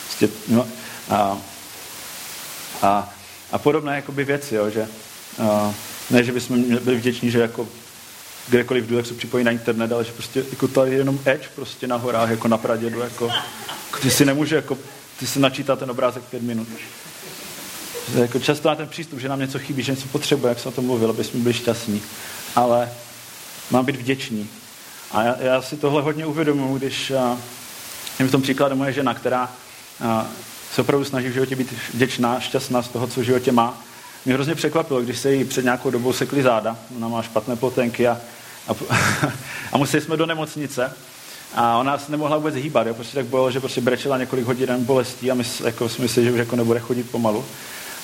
Prostě, 0.05 0.29
no, 0.49 0.69
a, 1.11 1.39
a, 2.83 3.15
a 3.53 3.59
podobné 3.59 3.97
jakoby 3.97 4.25
věci, 4.25 4.55
jo, 4.55 4.71
že 4.71 4.89
A 5.39 5.75
ne, 6.11 6.25
že 6.25 6.33
bychom 6.33 6.63
byli 6.63 6.97
vděční, 6.97 7.31
že 7.31 7.39
jako 7.39 7.69
kdekoliv 8.49 8.87
jdu, 8.87 8.97
jak 8.97 9.07
se 9.07 9.15
připojí 9.15 9.45
na 9.45 9.51
internet, 9.51 9.93
ale 9.93 10.05
že 10.05 10.13
prostě 10.13 10.45
jako 10.51 10.69
tady 10.69 10.91
je 10.91 10.97
jenom 10.97 11.19
edge 11.25 11.49
prostě 11.55 11.87
na 11.87 11.97
horách, 11.97 12.31
jako 12.31 12.49
na 12.49 12.59
pradědu, 12.59 13.01
jako, 13.01 13.31
ty 14.03 14.11
si 14.11 14.25
nemůže, 14.25 14.57
jako, 14.57 14.79
ty 15.19 15.27
si 15.27 15.41
načítá 15.41 15.77
ten 15.77 15.91
obrázek 15.91 16.23
pět 16.23 16.43
minut. 16.43 16.69
Jako 18.15 18.39
často 18.39 18.69
má 18.69 18.75
ten 18.75 18.89
přístup, 18.89 19.21
že 19.21 19.29
nám 19.29 19.41
něco 19.41 19.59
chybí, 19.59 19.83
že 19.83 19.93
něco 19.93 20.09
potřebuje, 20.09 20.49
jak 20.49 20.59
jsem 20.59 20.69
o 20.69 20.73
tom 20.73 20.85
mluvil, 20.85 21.11
aby 21.11 21.25
jsme 21.25 21.41
byli 21.41 21.55
šťastní. 21.55 22.03
Ale 22.57 22.91
mám 23.73 23.85
být 23.85 23.97
vděčný. 23.97 24.49
A 25.13 25.23
já, 25.23 25.37
já 25.41 25.63
si 25.63 25.77
tohle 25.77 26.03
hodně 26.03 26.27
uvědomuji, 26.27 26.79
když 26.79 27.11
a, 27.11 27.39
v 28.19 28.31
tom 28.31 28.43
příkladu 28.43 28.77
moje 28.77 28.93
žena, 28.93 29.15
která 29.15 29.51
a, 30.05 30.27
se 30.75 30.81
opravdu 30.81 31.05
snaží 31.05 31.29
v 31.29 31.33
životě 31.33 31.57
být 31.57 31.75
vděčná, 31.95 32.41
šťastná 32.41 32.83
z 32.83 32.89
toho, 32.89 33.07
co 33.07 33.21
v 33.21 33.25
životě 33.25 33.53
má. 33.53 33.83
Mě 34.25 34.35
hrozně 34.35 34.55
překvapilo, 34.55 35.03
když 35.03 35.19
se 35.19 35.35
jí 35.35 35.45
před 35.45 35.65
nějakou 35.65 35.91
dobou 35.91 36.13
sekli 36.13 36.43
záda, 36.43 36.77
ona 36.97 37.09
má 37.09 37.23
špatné 37.23 37.57
plotenky 37.57 38.09
a, 38.09 38.21
a, 38.69 38.73
a 39.73 39.79
museli 39.79 40.03
jsme 40.03 40.17
do 40.17 40.27
nemocnice 40.27 40.93
a 41.55 41.79
ona 41.79 41.99
se 41.99 42.13
nemohla 42.13 42.37
vůbec 42.37 42.55
hýbat, 42.55 42.87
jo, 42.87 42.95
prostě 42.95 43.15
tak 43.15 43.27
bylo, 43.27 43.51
že 43.51 43.61
prostě 43.61 43.81
brečela 43.81 44.19
několik 44.19 44.45
hodin 44.45 44.85
bolestí 44.85 45.31
a 45.31 45.35
my 45.35 45.45
jako, 45.65 45.89
jsme 45.89 46.03
mysleli, 46.03 46.27
že 46.27 46.33
už 46.33 46.39
jako 46.39 46.57
nebude 46.57 46.81
chodit 46.81 47.11
pomalu. 47.11 47.45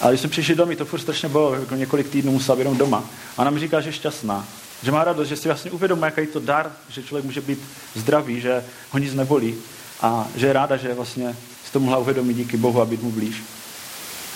Ale 0.00 0.12
když 0.12 0.20
jsme 0.20 0.30
přišli 0.30 0.54
domů, 0.54 0.76
to 0.76 0.84
furt 0.84 1.00
strašně 1.00 1.28
bylo, 1.28 1.54
jako 1.54 1.74
několik 1.74 2.08
týdnů 2.08 2.32
musela 2.32 2.56
být 2.56 2.60
jenom 2.60 2.76
doma. 2.76 3.04
A 3.36 3.42
ona 3.42 3.50
mi 3.50 3.60
říká, 3.60 3.80
že 3.80 3.88
je 3.88 3.92
šťastná, 3.92 4.46
že 4.82 4.92
má 4.92 5.04
radost, 5.04 5.28
že 5.28 5.36
si 5.36 5.48
vlastně 5.48 5.70
uvědomuje, 5.70 6.12
jaký 6.16 6.32
to 6.32 6.40
dar, 6.40 6.72
že 6.88 7.02
člověk 7.02 7.24
může 7.24 7.40
být 7.40 7.58
zdravý, 7.94 8.40
že 8.40 8.64
ho 8.90 8.98
nic 8.98 9.14
nebolí 9.14 9.54
a 10.00 10.26
že 10.36 10.46
je 10.46 10.52
ráda, 10.52 10.76
že 10.76 10.94
vlastně 10.94 11.36
si 11.66 11.72
to 11.72 11.80
mohla 11.80 11.98
uvědomit 11.98 12.34
díky 12.34 12.56
Bohu 12.56 12.80
a 12.80 12.84
být 12.84 13.02
mu 13.02 13.10
blíž. 13.10 13.42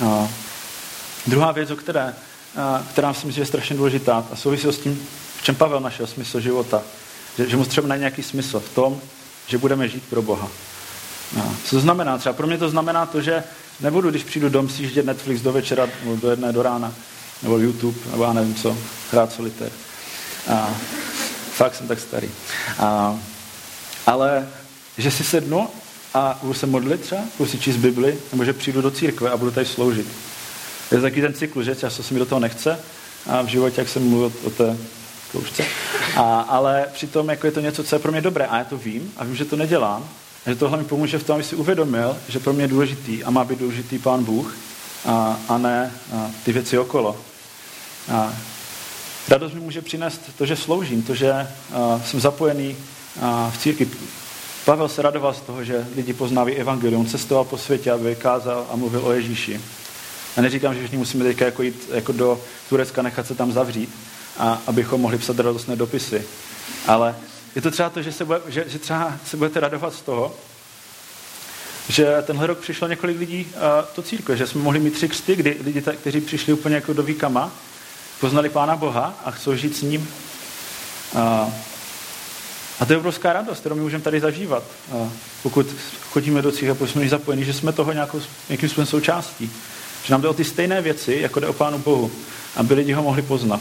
A 0.04 0.28
druhá 1.26 1.52
věc, 1.52 1.70
o 1.70 1.76
které, 1.76 2.14
a, 2.56 2.84
která 2.92 3.14
si 3.14 3.26
myslím, 3.26 3.32
že 3.32 3.40
je 3.40 3.46
strašně 3.46 3.76
důležitá 3.76 4.26
a 4.32 4.36
souvisí 4.36 4.68
s 4.68 4.78
tím, 4.78 5.06
v 5.36 5.42
čem 5.42 5.54
Pavel 5.54 5.80
našel 5.80 6.06
smysl 6.06 6.40
života, 6.40 6.82
že, 7.38 7.48
že 7.48 7.56
mu 7.56 7.64
třeba 7.64 7.88
najde 7.88 8.00
nějaký 8.00 8.22
smysl 8.22 8.60
v 8.60 8.74
tom, 8.74 9.00
že 9.46 9.58
budeme 9.58 9.88
žít 9.88 10.02
pro 10.10 10.22
Boha. 10.22 10.48
A, 11.40 11.54
co 11.64 11.76
to 11.76 11.80
znamená? 11.80 12.18
Třeba 12.18 12.32
pro 12.32 12.46
mě 12.46 12.58
to 12.58 12.70
znamená 12.70 13.06
to, 13.06 13.20
že 13.20 13.44
nebudu, 13.80 14.10
když 14.10 14.24
přijdu 14.24 14.48
dom, 14.48 14.68
si 14.68 15.02
Netflix 15.02 15.40
do 15.40 15.52
večera, 15.52 15.88
nebo 16.04 16.16
do 16.16 16.30
jedné 16.30 16.52
do 16.52 16.62
rána, 16.62 16.94
nebo 17.42 17.58
YouTube, 17.58 17.98
nebo 18.10 18.24
já 18.24 18.32
nevím 18.32 18.54
co, 18.54 18.76
hrát 19.12 19.32
solitér. 19.32 19.72
A, 20.48 20.74
fakt 21.52 21.74
jsem 21.74 21.88
tak 21.88 22.00
starý. 22.00 22.30
A, 22.78 23.18
ale 24.06 24.48
že 24.98 25.10
si 25.10 25.24
sednu 25.24 25.68
a 26.14 26.38
budu 26.42 26.54
se 26.54 26.66
modlit 26.66 27.00
třeba, 27.00 27.20
budu 27.38 27.50
si 27.50 27.58
číst 27.58 27.76
Bibli, 27.76 28.18
nebo 28.32 28.44
že 28.44 28.52
přijdu 28.52 28.82
do 28.82 28.90
církve 28.90 29.30
a 29.30 29.36
budu 29.36 29.50
tady 29.50 29.66
sloužit. 29.66 30.06
Je 30.90 30.96
to 30.96 31.02
taky 31.02 31.20
ten 31.20 31.34
cyklus, 31.34 31.64
že 31.64 31.76
často 31.76 32.02
se 32.02 32.14
mi 32.14 32.20
do 32.20 32.26
toho 32.26 32.38
nechce 32.38 32.78
a 33.26 33.42
v 33.42 33.46
životě, 33.46 33.80
jak 33.80 33.88
jsem 33.88 34.08
mluvil 34.08 34.32
o 34.44 34.50
té 34.50 34.76
koušce. 35.32 35.64
A, 36.16 36.40
ale 36.40 36.86
přitom 36.92 37.28
jako 37.28 37.46
je 37.46 37.52
to 37.52 37.60
něco, 37.60 37.84
co 37.84 37.94
je 37.94 37.98
pro 37.98 38.12
mě 38.12 38.20
dobré 38.20 38.46
a 38.46 38.58
já 38.58 38.64
to 38.64 38.76
vím 38.76 39.12
a 39.16 39.24
vím, 39.24 39.36
že 39.36 39.44
to 39.44 39.56
nedělám. 39.56 40.08
A 40.46 40.50
že 40.50 40.56
tohle 40.56 40.78
mi 40.78 40.84
pomůže 40.84 41.18
v 41.18 41.24
tom, 41.24 41.34
aby 41.34 41.44
si 41.44 41.56
uvědomil, 41.56 42.16
že 42.28 42.38
pro 42.38 42.52
mě 42.52 42.64
je 42.64 42.68
důležitý 42.68 43.24
a 43.24 43.30
má 43.30 43.44
být 43.44 43.58
důležitý 43.58 43.98
Pán 43.98 44.24
Bůh 44.24 44.56
a, 45.06 45.40
a 45.48 45.58
ne 45.58 45.92
a 46.12 46.30
ty 46.44 46.52
věci 46.52 46.78
okolo. 46.78 47.16
A 48.12 48.34
radost 49.28 49.54
mi 49.54 49.60
může 49.60 49.82
přinést 49.82 50.20
to, 50.38 50.46
že 50.46 50.56
sloužím, 50.56 51.02
to, 51.02 51.14
že 51.14 51.32
a, 51.32 51.46
jsem 52.06 52.20
zapojený 52.20 52.76
a, 53.20 53.50
v 53.54 53.58
církvi. 53.58 53.88
Pavel 54.64 54.88
se 54.88 55.02
radoval 55.02 55.34
z 55.34 55.40
toho, 55.40 55.64
že 55.64 55.86
lidi 55.96 56.12
poznávají 56.12 56.56
evangelium, 56.56 57.06
cestoval 57.06 57.44
po 57.44 57.58
světě, 57.58 57.90
aby 57.90 58.04
vykázal 58.04 58.66
a 58.70 58.76
mluvil 58.76 59.06
o 59.06 59.12
Ježíši. 59.12 59.60
A 60.36 60.40
neříkám, 60.40 60.74
že 60.74 60.80
všichni 60.80 60.98
musíme 60.98 61.24
teďka 61.24 61.44
jako 61.44 61.62
jít 61.62 61.88
jako 61.92 62.12
do 62.12 62.40
Turecka, 62.68 63.02
nechat 63.02 63.26
se 63.26 63.34
tam 63.34 63.52
zavřít, 63.52 63.94
a 64.38 64.62
abychom 64.66 65.00
mohli 65.00 65.18
psat 65.18 65.38
radostné 65.38 65.76
dopisy. 65.76 66.24
Ale 66.86 67.16
je 67.54 67.62
to 67.62 67.70
třeba 67.70 67.90
to, 67.90 68.02
že 68.02 68.12
se, 68.12 68.24
bude, 68.24 68.40
že, 68.48 68.64
že 68.68 68.78
třeba 68.78 69.18
se 69.26 69.36
budete 69.36 69.60
radovat 69.60 69.94
z 69.94 70.00
toho, 70.00 70.34
že 71.88 72.22
tenhle 72.26 72.46
rok 72.46 72.58
přišlo 72.58 72.88
několik 72.88 73.18
lidí 73.18 73.46
do 73.96 74.02
církve, 74.02 74.36
že 74.36 74.46
jsme 74.46 74.62
mohli 74.62 74.80
mít 74.80 74.94
tři 74.94 75.08
křty, 75.08 75.36
kdy 75.36 75.56
lidi, 75.64 75.82
kteří 76.00 76.20
přišli 76.20 76.52
úplně 76.52 76.74
jako 76.74 76.92
do 76.92 77.02
výkama, 77.02 77.52
poznali 78.22 78.48
Pána 78.48 78.76
Boha 78.76 79.14
a 79.24 79.30
chcou 79.30 79.54
žít 79.54 79.76
s 79.76 79.82
ním. 79.82 80.08
A, 81.14 81.50
a 82.80 82.84
to 82.86 82.92
je 82.92 82.98
obrovská 82.98 83.32
radost, 83.32 83.60
kterou 83.60 83.74
my 83.74 83.82
můžeme 83.82 84.02
tady 84.02 84.20
zažívat. 84.20 84.62
A 84.92 85.10
pokud 85.42 85.66
chodíme 86.10 86.42
do 86.42 86.52
církve, 86.52 86.74
pokud 86.74 86.90
jsme 86.90 87.08
zapojeni, 87.08 87.44
že 87.44 87.52
jsme 87.52 87.72
toho 87.72 87.92
nějakou, 87.92 88.20
nějakým 88.48 88.68
způsobem 88.68 88.86
součástí. 88.86 89.50
Že 90.04 90.12
nám 90.12 90.22
jde 90.22 90.28
o 90.28 90.34
ty 90.34 90.44
stejné 90.44 90.82
věci, 90.82 91.18
jako 91.20 91.40
jde 91.40 91.46
o 91.46 91.52
Pánu 91.52 91.78
Bohu, 91.78 92.10
aby 92.56 92.74
lidi 92.74 92.92
ho 92.92 93.02
mohli 93.02 93.22
poznat. 93.22 93.60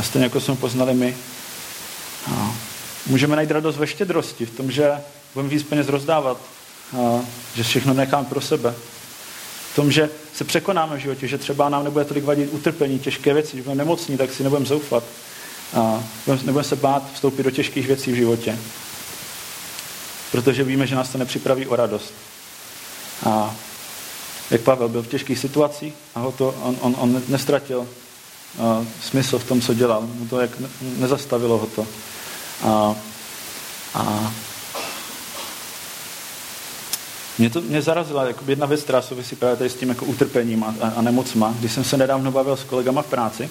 A 0.00 0.02
stejně 0.02 0.24
jako 0.24 0.40
jsme 0.40 0.56
poznali 0.56 0.94
my. 0.94 1.16
A 2.32 2.54
můžeme 3.06 3.36
najít 3.36 3.50
radost 3.50 3.76
ve 3.76 3.86
štědrosti, 3.86 4.46
v 4.46 4.56
tom, 4.56 4.70
že 4.70 4.92
budeme 5.34 5.50
víc 5.50 5.62
peněz 5.62 5.88
rozdávat, 5.88 6.38
a 6.98 7.20
že 7.54 7.62
všechno 7.62 7.94
necháme 7.94 8.26
pro 8.26 8.40
sebe. 8.40 8.74
Tom, 9.76 9.92
že 9.92 10.10
se 10.34 10.44
překonáme 10.44 10.96
v 10.96 11.00
životě, 11.00 11.28
že 11.28 11.38
třeba 11.38 11.68
nám 11.68 11.84
nebude 11.84 12.04
tolik 12.04 12.24
vadit 12.24 12.52
utrpení, 12.52 12.98
těžké 12.98 13.34
věci, 13.34 13.56
že 13.56 13.62
budeme 13.62 13.78
nemocní, 13.78 14.16
tak 14.16 14.32
si 14.32 14.42
nebudeme 14.42 14.66
zoufat. 14.66 15.04
A 15.74 16.04
nebudeme 16.26 16.64
se 16.64 16.76
bát 16.76 17.12
vstoupit 17.14 17.42
do 17.42 17.50
těžkých 17.50 17.86
věcí 17.86 18.12
v 18.12 18.14
životě. 18.14 18.58
Protože 20.32 20.64
víme, 20.64 20.86
že 20.86 20.94
nás 20.94 21.08
to 21.08 21.18
nepřipraví 21.18 21.66
o 21.66 21.76
radost. 21.76 22.14
A 23.26 23.54
jak 24.50 24.60
Pavel 24.60 24.88
byl 24.88 25.02
v 25.02 25.08
těžkých 25.08 25.38
situacích 25.38 25.94
a 26.14 26.20
ho 26.20 26.32
to, 26.32 26.54
on, 26.62 26.76
on, 26.80 26.96
on 26.98 27.22
nestratil 27.28 27.78
uh, 27.78 27.86
smysl 29.02 29.38
v 29.38 29.44
tom, 29.44 29.60
co 29.60 29.74
dělal. 29.74 30.02
Mu 30.02 30.28
to 30.28 30.40
jak 30.40 30.50
nezastavilo 30.80 31.58
ho 31.58 31.66
to. 31.66 31.86
A, 32.64 32.94
a 33.94 34.32
mě 37.38 37.50
to 37.50 37.60
mě 37.60 37.82
zarazila 37.82 38.26
jako 38.26 38.44
jedna 38.46 38.66
věc, 38.66 38.82
která 38.82 39.02
souvisí 39.02 39.36
právě 39.36 39.56
tady 39.56 39.70
s 39.70 39.74
tím 39.74 39.88
jako 39.88 40.04
utrpením 40.04 40.64
a, 40.64 40.74
a, 40.80 40.88
a 40.88 41.02
nemocma. 41.02 41.54
Když 41.58 41.72
jsem 41.72 41.84
se 41.84 41.96
nedávno 41.96 42.32
bavil 42.32 42.56
s 42.56 42.64
kolegama 42.64 43.02
v 43.02 43.06
práci 43.06 43.50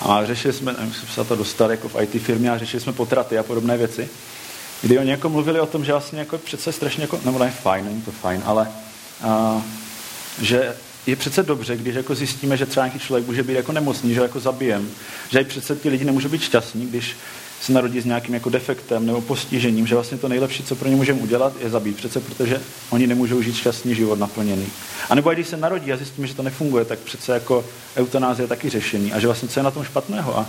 a 0.00 0.26
řešili 0.26 0.54
jsme, 0.54 0.72
nevím, 0.72 0.94
jsme 0.94 1.08
se 1.14 1.24
to 1.24 1.36
dostali 1.36 1.74
jako 1.74 1.88
v 1.88 2.02
IT 2.02 2.22
firmě 2.22 2.50
a 2.50 2.58
řešili 2.58 2.80
jsme 2.80 2.92
potraty 2.92 3.38
a 3.38 3.42
podobné 3.42 3.76
věci, 3.76 4.08
kdy 4.82 4.98
oni 4.98 5.10
jako 5.10 5.28
mluvili 5.28 5.60
o 5.60 5.66
tom, 5.66 5.84
že 5.84 5.92
vlastně 5.92 6.18
jako 6.18 6.38
přece 6.38 6.72
strašně 6.72 7.02
jako, 7.02 7.20
nebo 7.24 7.38
ne 7.38 7.50
fajn, 7.62 7.84
není 7.84 8.02
to 8.02 8.10
fajn, 8.10 8.42
ale 8.44 8.68
a, 9.22 9.62
že 10.42 10.74
je 11.06 11.16
přece 11.16 11.42
dobře, 11.42 11.76
když 11.76 11.94
jako 11.94 12.14
zjistíme, 12.14 12.56
že 12.56 12.66
třeba 12.66 12.86
nějaký 12.86 13.04
člověk 13.06 13.26
může 13.26 13.42
být 13.42 13.54
jako 13.54 13.72
nemocný, 13.72 14.14
že 14.14 14.20
jako 14.20 14.40
zabijem, 14.40 14.90
že 15.30 15.40
i 15.40 15.44
přece 15.44 15.76
ti 15.76 15.88
lidi 15.88 16.04
nemůžou 16.04 16.28
být 16.28 16.42
šťastní, 16.42 16.86
když 16.86 17.16
se 17.60 17.72
narodí 17.72 18.00
s 18.00 18.04
nějakým 18.04 18.34
jako 18.34 18.50
defektem 18.50 19.06
nebo 19.06 19.20
postižením, 19.20 19.86
že 19.86 19.94
vlastně 19.94 20.18
to 20.18 20.28
nejlepší, 20.28 20.62
co 20.62 20.76
pro 20.76 20.88
ně 20.88 20.96
můžeme 20.96 21.20
udělat, 21.20 21.52
je 21.60 21.70
zabít. 21.70 21.96
Přece 21.96 22.20
protože 22.20 22.62
oni 22.90 23.06
nemůžou 23.06 23.42
žít 23.42 23.56
šťastný 23.56 23.94
život 23.94 24.18
naplněný. 24.18 24.66
A 25.08 25.14
nebo 25.14 25.32
když 25.32 25.48
se 25.48 25.56
narodí 25.56 25.92
a 25.92 25.96
zjistíme, 25.96 26.26
že 26.26 26.34
to 26.34 26.42
nefunguje, 26.42 26.84
tak 26.84 26.98
přece 26.98 27.32
jako 27.32 27.64
eutanázie 27.96 28.44
je 28.44 28.48
taky 28.48 28.70
řešení. 28.70 29.12
A 29.12 29.20
že 29.20 29.26
vlastně 29.26 29.48
co 29.48 29.60
je 29.60 29.64
na 29.64 29.70
tom 29.70 29.84
špatného. 29.84 30.38
A 30.38 30.46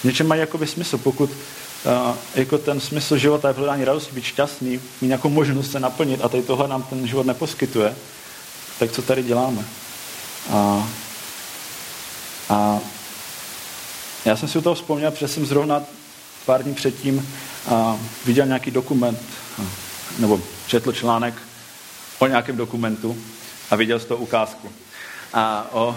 v 0.00 0.04
něčem 0.04 0.26
mají 0.26 0.40
jakoby 0.40 0.66
smysl, 0.66 0.98
pokud 0.98 1.30
uh, 1.30 2.16
jako 2.34 2.58
ten 2.58 2.80
smysl 2.80 3.16
života 3.16 3.48
je 3.48 3.54
v 3.54 3.56
hledání 3.56 3.84
radosti, 3.84 4.14
být 4.14 4.24
šťastný, 4.24 4.80
mít 5.00 5.08
nějakou 5.08 5.28
možnost 5.28 5.70
se 5.70 5.80
naplnit 5.80 6.20
a 6.24 6.28
tady 6.28 6.42
tohle 6.42 6.68
nám 6.68 6.82
ten 6.82 7.06
život 7.06 7.26
neposkytuje, 7.26 7.96
tak 8.78 8.92
co 8.92 9.02
tady 9.02 9.22
děláme? 9.22 9.64
A, 10.50 10.88
a 12.48 12.78
já 14.24 14.36
jsem 14.36 14.48
si 14.48 14.58
u 14.58 14.60
toho 14.60 14.74
vzpomněl, 14.74 15.10
protože 15.10 15.28
jsem 15.28 15.46
zrovna 15.46 15.82
pár 16.46 16.62
dní 16.62 16.74
předtím 16.74 17.28
viděl 18.24 18.46
nějaký 18.46 18.70
dokument, 18.70 19.18
nebo 20.18 20.40
četl 20.66 20.92
článek 20.92 21.34
o 22.18 22.26
nějakém 22.26 22.56
dokumentu 22.56 23.16
a 23.70 23.76
viděl 23.76 23.98
z 23.98 24.04
toho 24.04 24.20
ukázku. 24.20 24.72
A 25.32 25.68
o, 25.72 25.96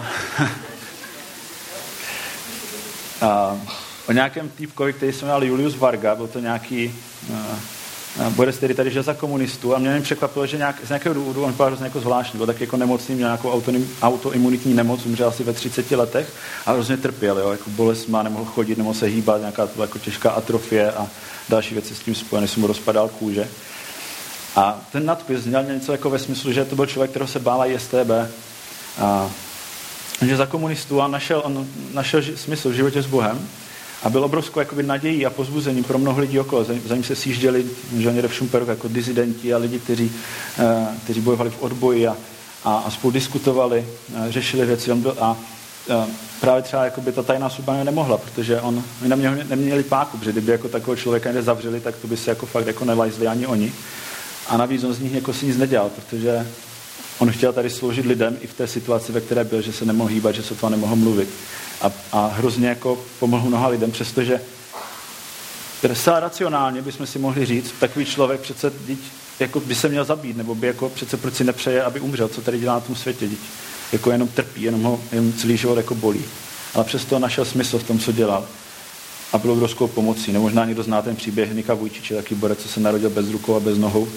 a, 3.20 3.58
o 4.06 4.12
nějakém 4.12 4.48
týpkovi, 4.48 4.92
který 4.92 5.12
se 5.12 5.24
jmenoval 5.24 5.44
Julius 5.44 5.76
Varga, 5.76 6.14
byl 6.14 6.28
to 6.28 6.38
nějaký 6.38 6.94
Boris 8.30 8.58
tedy 8.58 8.74
tady 8.74 8.90
žil 8.90 9.02
za 9.02 9.14
komunistů 9.14 9.74
a 9.74 9.78
mě 9.78 10.00
překvapilo, 10.00 10.46
že 10.46 10.56
nějak, 10.56 10.76
z 10.84 10.88
nějakého 10.88 11.14
důvodu, 11.14 11.42
on 11.42 11.50
vypadal 11.50 11.68
hrozně 11.70 11.86
jako 11.86 12.00
zvláštní, 12.00 12.36
byl 12.36 12.46
tak 12.46 12.60
jako 12.60 12.76
nemocný, 12.76 13.14
měl 13.14 13.28
nějakou 13.28 13.62
autoimunitní 14.02 14.74
nemoc, 14.74 15.06
umřel 15.06 15.28
asi 15.28 15.44
ve 15.44 15.52
30 15.52 15.90
letech 15.90 16.32
a 16.66 16.72
hrozně 16.72 16.96
trpěl, 16.96 17.38
jo, 17.38 17.50
jako 17.50 17.70
bolest 17.70 18.06
má, 18.06 18.22
nemohl 18.22 18.44
chodit, 18.44 18.78
nemohl 18.78 18.98
se 18.98 19.06
hýbat, 19.06 19.40
nějaká 19.40 19.68
jako 19.80 19.98
těžká 19.98 20.30
atrofie 20.30 20.92
a 20.92 21.06
další 21.48 21.74
věci 21.74 21.94
s 21.94 21.98
tím 21.98 22.14
spojené, 22.14 22.48
se 22.48 22.60
mu 22.60 22.66
rozpadal 22.66 23.08
kůže. 23.08 23.48
A 24.56 24.80
ten 24.92 25.06
nadpis 25.06 25.44
měl 25.44 25.64
něco 25.64 25.92
jako 25.92 26.10
ve 26.10 26.18
smyslu, 26.18 26.52
že 26.52 26.64
to 26.64 26.76
byl 26.76 26.86
člověk, 26.86 27.10
kterého 27.10 27.28
se 27.28 27.38
bála 27.38 27.66
STB. 27.76 28.10
A, 29.00 29.30
že 30.22 30.36
za 30.36 30.46
komunistů 30.46 31.02
a 31.02 31.08
našel, 31.08 31.42
on 31.44 31.66
našel 31.94 32.22
smysl 32.36 32.70
v 32.70 32.74
životě 32.74 33.02
s 33.02 33.06
Bohem 33.06 33.48
a 34.04 34.10
byl 34.10 34.24
obrovskou 34.24 34.60
jakoby, 34.60 34.82
nadějí 34.82 35.26
a 35.26 35.30
pozbuzení 35.30 35.82
pro 35.82 35.98
mnoho 35.98 36.20
lidí 36.20 36.40
okolo. 36.40 36.64
Za, 36.64 36.74
za 36.86 36.94
ním 36.94 37.04
se 37.04 37.16
sjížděli 37.16 37.66
někde 37.92 38.28
v 38.28 38.34
Šumperu 38.34 38.66
jako 38.68 38.88
dizidenti 38.88 39.54
a 39.54 39.58
lidi, 39.58 39.78
kteří, 39.78 40.12
uh, 40.58 40.96
kteří 41.04 41.20
bojovali 41.20 41.50
v 41.50 41.62
odboji 41.62 42.06
a, 42.06 42.16
a, 42.64 42.76
a 42.76 42.90
spolu 42.90 43.10
diskutovali, 43.10 43.86
uh, 44.08 44.30
řešili 44.30 44.66
věci. 44.66 44.92
On 44.92 45.00
byl, 45.00 45.16
a 45.20 45.36
právě 46.40 46.62
třeba 46.62 46.84
jako 46.84 47.00
by 47.00 47.12
ta 47.12 47.22
tajná 47.22 47.50
služba 47.50 47.84
nemohla, 47.84 48.18
protože 48.18 48.60
on, 48.60 48.82
oni 49.00 49.08
neměli, 49.08 49.44
neměli 49.48 49.82
páku, 49.82 50.18
protože 50.18 50.32
kdyby 50.32 50.52
jako 50.52 50.68
takového 50.68 50.96
člověka 50.96 51.28
někde 51.28 51.42
zavřeli, 51.42 51.80
tak 51.80 51.96
to 51.96 52.08
by 52.08 52.16
se 52.16 52.30
jako 52.30 52.46
fakt 52.46 52.66
jako 52.66 52.84
nelajzli 52.84 53.26
ani 53.26 53.46
oni. 53.46 53.72
A 54.48 54.56
navíc 54.56 54.84
on 54.84 54.94
z 54.94 55.00
nich 55.00 55.14
jako 55.14 55.32
si 55.32 55.46
nic 55.46 55.56
nedělal, 55.56 55.90
protože 55.90 56.46
on 57.18 57.30
chtěl 57.30 57.52
tady 57.52 57.70
sloužit 57.70 58.06
lidem 58.06 58.38
i 58.40 58.46
v 58.46 58.54
té 58.54 58.66
situaci, 58.66 59.12
ve 59.12 59.20
které 59.20 59.44
byl, 59.44 59.62
že 59.62 59.72
se 59.72 59.84
nemohl 59.84 60.10
hýbat, 60.10 60.34
že 60.34 60.42
se 60.42 60.54
to 60.54 60.68
nemohl 60.68 60.96
mluvit. 60.96 61.28
A, 61.80 61.92
a 62.12 62.26
hrozně 62.26 62.68
jako 62.68 62.98
pomohl 63.18 63.48
mnoha 63.48 63.68
lidem, 63.68 63.90
přestože 63.90 64.40
zcela 65.92 66.20
racionálně 66.20 66.82
bychom 66.82 67.06
si 67.06 67.18
mohli 67.18 67.46
říct, 67.46 67.74
takový 67.80 68.04
člověk 68.04 68.40
přece 68.40 68.72
dít, 68.86 69.04
jako 69.40 69.60
by 69.60 69.74
se 69.74 69.88
měl 69.88 70.04
zabít, 70.04 70.36
nebo 70.36 70.54
by 70.54 70.66
jako 70.66 70.88
přece 70.88 71.16
proč 71.16 71.34
si 71.34 71.44
nepřeje, 71.44 71.82
aby 71.82 72.00
umřel, 72.00 72.28
co 72.28 72.40
tady 72.40 72.58
dělá 72.58 72.74
na 72.74 72.80
tom 72.80 72.96
světě, 72.96 73.28
dít. 73.28 73.40
Jako 73.92 74.10
jenom 74.10 74.28
trpí, 74.28 74.62
jenom 74.62 74.82
ho 74.82 75.00
jenom 75.12 75.32
celý 75.32 75.56
život 75.56 75.76
jako 75.76 75.94
bolí. 75.94 76.24
Ale 76.74 76.84
přesto 76.84 77.18
našel 77.18 77.44
smysl 77.44 77.78
v 77.78 77.82
tom, 77.82 77.98
co 77.98 78.12
dělal. 78.12 78.46
A 79.32 79.38
byl 79.38 79.50
obrovskou 79.50 79.86
pomocí. 79.86 80.32
Nebo 80.32 80.42
možná 80.42 80.64
někdo 80.64 80.82
zná 80.82 81.02
ten 81.02 81.16
příběh 81.16 81.52
Nika 81.54 81.74
Vujčiče, 81.74 82.14
taky 82.14 82.34
borec, 82.34 82.58
co 82.62 82.68
se 82.68 82.80
narodil 82.80 83.10
bez 83.10 83.30
rukou 83.30 83.56
a 83.56 83.60
bez 83.60 83.78
nohou, 83.78 84.08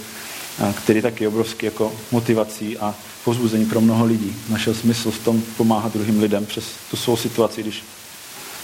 který 0.73 1.01
taky 1.01 1.23
je 1.23 1.27
obrovský 1.27 1.65
jako 1.65 1.93
motivací 2.11 2.77
a 2.77 2.95
pozbuzení 3.23 3.65
pro 3.65 3.81
mnoho 3.81 4.05
lidí. 4.05 4.35
Našel 4.49 4.73
smysl 4.73 5.11
v 5.11 5.19
tom 5.19 5.41
pomáhat 5.57 5.93
druhým 5.93 6.19
lidem 6.19 6.45
přes 6.45 6.65
tu 6.91 6.97
svou 6.97 7.17
situaci, 7.17 7.61
když 7.61 7.83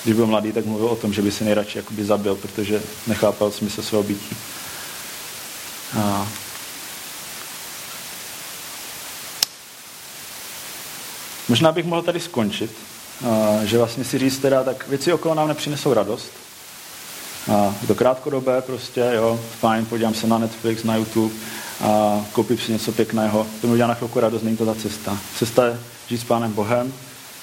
když 0.03 0.15
byl 0.15 0.27
mladý, 0.27 0.51
tak 0.51 0.65
mluvil 0.65 0.87
o 0.87 0.95
tom, 0.95 1.13
že 1.13 1.21
by 1.21 1.31
se 1.31 1.43
nejradši 1.43 1.77
jakoby 1.77 2.05
zabil, 2.05 2.35
protože 2.35 2.81
nechápal 3.07 3.51
smysl 3.51 3.81
svého 3.81 4.03
bytí. 4.03 4.35
A 5.97 6.27
Možná 11.49 11.71
bych 11.71 11.85
mohl 11.85 12.01
tady 12.01 12.19
skončit, 12.19 12.71
že 13.63 13.77
vlastně 13.77 14.03
si 14.03 14.17
říct 14.17 14.37
teda, 14.37 14.63
tak 14.63 14.87
věci 14.87 15.13
okolo 15.13 15.35
nám 15.35 15.47
nepřinesou 15.47 15.93
radost. 15.93 16.31
A 17.51 17.75
to 17.87 17.95
krátkodobé 17.95 18.61
prostě, 18.61 19.11
jo, 19.15 19.39
fajn, 19.59 19.85
podívám 19.85 20.13
se 20.13 20.27
na 20.27 20.37
Netflix, 20.37 20.83
na 20.83 20.95
YouTube 20.95 21.35
a 21.81 22.21
koupím 22.31 22.57
si 22.57 22.71
něco 22.71 22.91
pěkného. 22.91 23.47
To 23.61 23.67
mi 23.67 23.73
udělá 23.73 23.87
na 23.87 23.93
chvilku 23.93 24.19
radost, 24.19 24.43
není 24.43 24.57
to 24.57 24.65
ta 24.65 24.75
cesta. 24.75 25.17
Cesta 25.39 25.65
je 25.65 25.79
žít 26.09 26.17
s 26.17 26.23
Pánem 26.23 26.53
Bohem, 26.53 26.93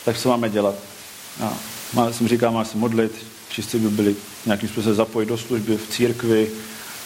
tak 0.05 0.19
co 0.19 0.29
máme 0.29 0.51
dělat? 0.51 0.75
A 1.43 1.53
má, 1.93 2.13
jsem 2.13 2.29
říkal, 2.29 2.53
má 2.53 2.65
se 2.65 2.79
modlit, 2.79 3.27
všichni 3.49 3.81
by 3.81 3.89
byli 3.89 4.17
nějakým 4.47 4.69
způsobem 4.69 4.97
zapojit 4.97 5.27
do 5.27 5.39
služby 5.39 5.77
v 5.77 5.89
církvi, 5.89 6.51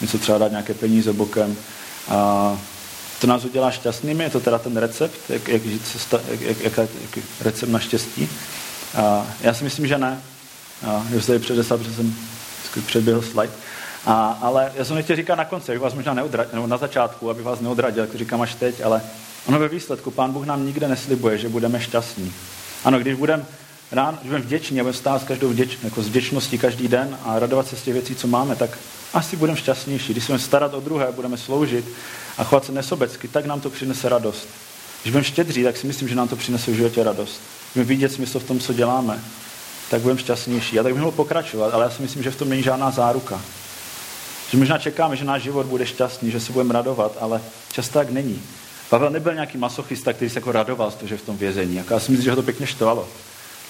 něco 0.01 0.17
třeba 0.17 0.37
dát 0.37 0.51
nějaké 0.51 0.73
peníze 0.73 1.13
bokem. 1.13 1.55
A 2.09 2.59
to 3.21 3.27
nás 3.27 3.45
udělá 3.45 3.71
šťastnými, 3.71 4.23
je 4.23 4.29
to 4.29 4.39
teda 4.39 4.57
ten 4.57 4.77
recept, 4.77 5.19
jak, 5.29 5.47
jak 5.47 5.63
žít 5.65 5.87
cesta, 5.87 6.19
jak, 6.27 6.41
jak, 6.41 6.77
jak, 6.77 6.89
jak 7.01 7.25
recept 7.41 7.69
na 7.69 7.79
štěstí. 7.79 8.29
A 8.95 9.27
já 9.41 9.53
si 9.53 9.63
myslím, 9.63 9.87
že 9.87 9.97
ne. 9.97 10.21
A 10.87 11.05
už 11.17 11.25
tady 11.25 11.39
předesal, 11.39 11.77
protože 11.77 11.93
jsem 11.93 12.15
předběhl 12.81 13.21
slide. 13.21 13.53
A, 14.05 14.37
ale 14.41 14.71
já 14.75 14.85
jsem 14.85 14.95
nechtěl 14.95 15.15
říkat 15.15 15.35
na 15.35 15.45
konci, 15.45 15.71
abych 15.71 15.81
vás 15.81 15.93
možná 15.93 16.13
neodradil, 16.13 16.51
nebo 16.53 16.67
na 16.67 16.77
začátku, 16.77 17.29
aby 17.29 17.43
vás 17.43 17.59
neodradil, 17.59 18.03
jak 18.03 18.11
to 18.11 18.17
říkám 18.17 18.41
až 18.41 18.55
teď, 18.55 18.81
ale 18.81 19.01
ono 19.45 19.59
ve 19.59 19.67
výsledku, 19.67 20.11
Pán 20.11 20.31
Bůh 20.31 20.45
nám 20.45 20.65
nikde 20.65 20.87
neslibuje, 20.87 21.37
že 21.37 21.49
budeme 21.49 21.81
šťastní. 21.81 22.33
Ano, 22.83 22.99
když 22.99 23.13
budeme 23.13 23.45
rán, 23.91 24.19
že 24.21 24.27
budeme 24.29 24.45
vděční 24.45 24.79
a 24.79 24.83
budeme 24.83 24.97
stát 24.97 25.21
s 25.21 25.25
každou 25.25 25.49
vděč, 25.49 25.77
jako 25.83 26.01
s 26.01 26.07
vděčností 26.07 26.57
každý 26.57 26.87
den 26.87 27.17
a 27.23 27.39
radovat 27.39 27.67
se 27.67 27.75
z 27.75 27.81
těch 27.81 27.93
věcí, 27.93 28.15
co 28.15 28.27
máme, 28.27 28.55
tak 28.55 28.77
asi 29.13 29.35
budeme 29.35 29.57
šťastnější. 29.57 30.13
Když 30.13 30.23
se 30.23 30.27
budeme 30.27 30.43
starat 30.43 30.73
o 30.73 30.79
druhé, 30.79 31.11
budeme 31.11 31.37
sloužit 31.37 31.85
a 32.37 32.43
chovat 32.43 32.65
se 32.65 32.71
nesobecky, 32.71 33.27
tak 33.27 33.45
nám 33.45 33.61
to 33.61 33.69
přinese 33.69 34.09
radost. 34.09 34.47
Když 35.01 35.11
budeme 35.11 35.23
štědří, 35.23 35.63
tak 35.63 35.77
si 35.77 35.87
myslím, 35.87 36.07
že 36.07 36.15
nám 36.15 36.27
to 36.27 36.35
přinese 36.35 36.71
v 36.71 36.75
životě 36.75 37.03
radost. 37.03 37.41
Když 37.73 37.73
budeme 37.73 37.87
vidět 37.87 38.11
smysl 38.11 38.39
v 38.39 38.43
tom, 38.43 38.59
co 38.59 38.73
děláme, 38.73 39.23
tak 39.89 40.01
budeme 40.01 40.19
šťastnější. 40.19 40.79
A 40.79 40.83
tak 40.83 40.93
bych 40.93 41.01
mohl 41.01 41.15
pokračovat, 41.15 41.73
ale 41.73 41.83
já 41.83 41.89
si 41.89 42.01
myslím, 42.01 42.23
že 42.23 42.31
v 42.31 42.35
tom 42.35 42.49
není 42.49 42.63
žádná 42.63 42.91
záruka. 42.91 43.41
Že 44.51 44.57
možná 44.57 44.77
čekáme, 44.77 45.15
že 45.15 45.25
náš 45.25 45.41
život 45.41 45.65
bude 45.65 45.85
šťastný, 45.85 46.31
že 46.31 46.39
se 46.39 46.51
budeme 46.51 46.73
radovat, 46.73 47.17
ale 47.19 47.41
často 47.71 47.93
tak 47.93 48.09
není. 48.09 48.41
Pavel 48.89 49.09
nebyl 49.09 49.33
nějaký 49.33 49.57
masochista, 49.57 50.13
který 50.13 50.29
se 50.29 50.39
jako 50.39 50.51
radoval 50.51 50.91
z 50.91 50.95
toho, 50.95 51.07
že 51.07 51.17
v 51.17 51.21
tom 51.21 51.37
vězení. 51.37 51.75
Jako 51.75 51.93
já 51.93 51.99
si 51.99 52.11
myslím, 52.11 52.23
že 52.23 52.29
ho 52.29 52.35
to 52.35 52.43
pěkně 52.43 52.67
štvalo. 52.67 53.07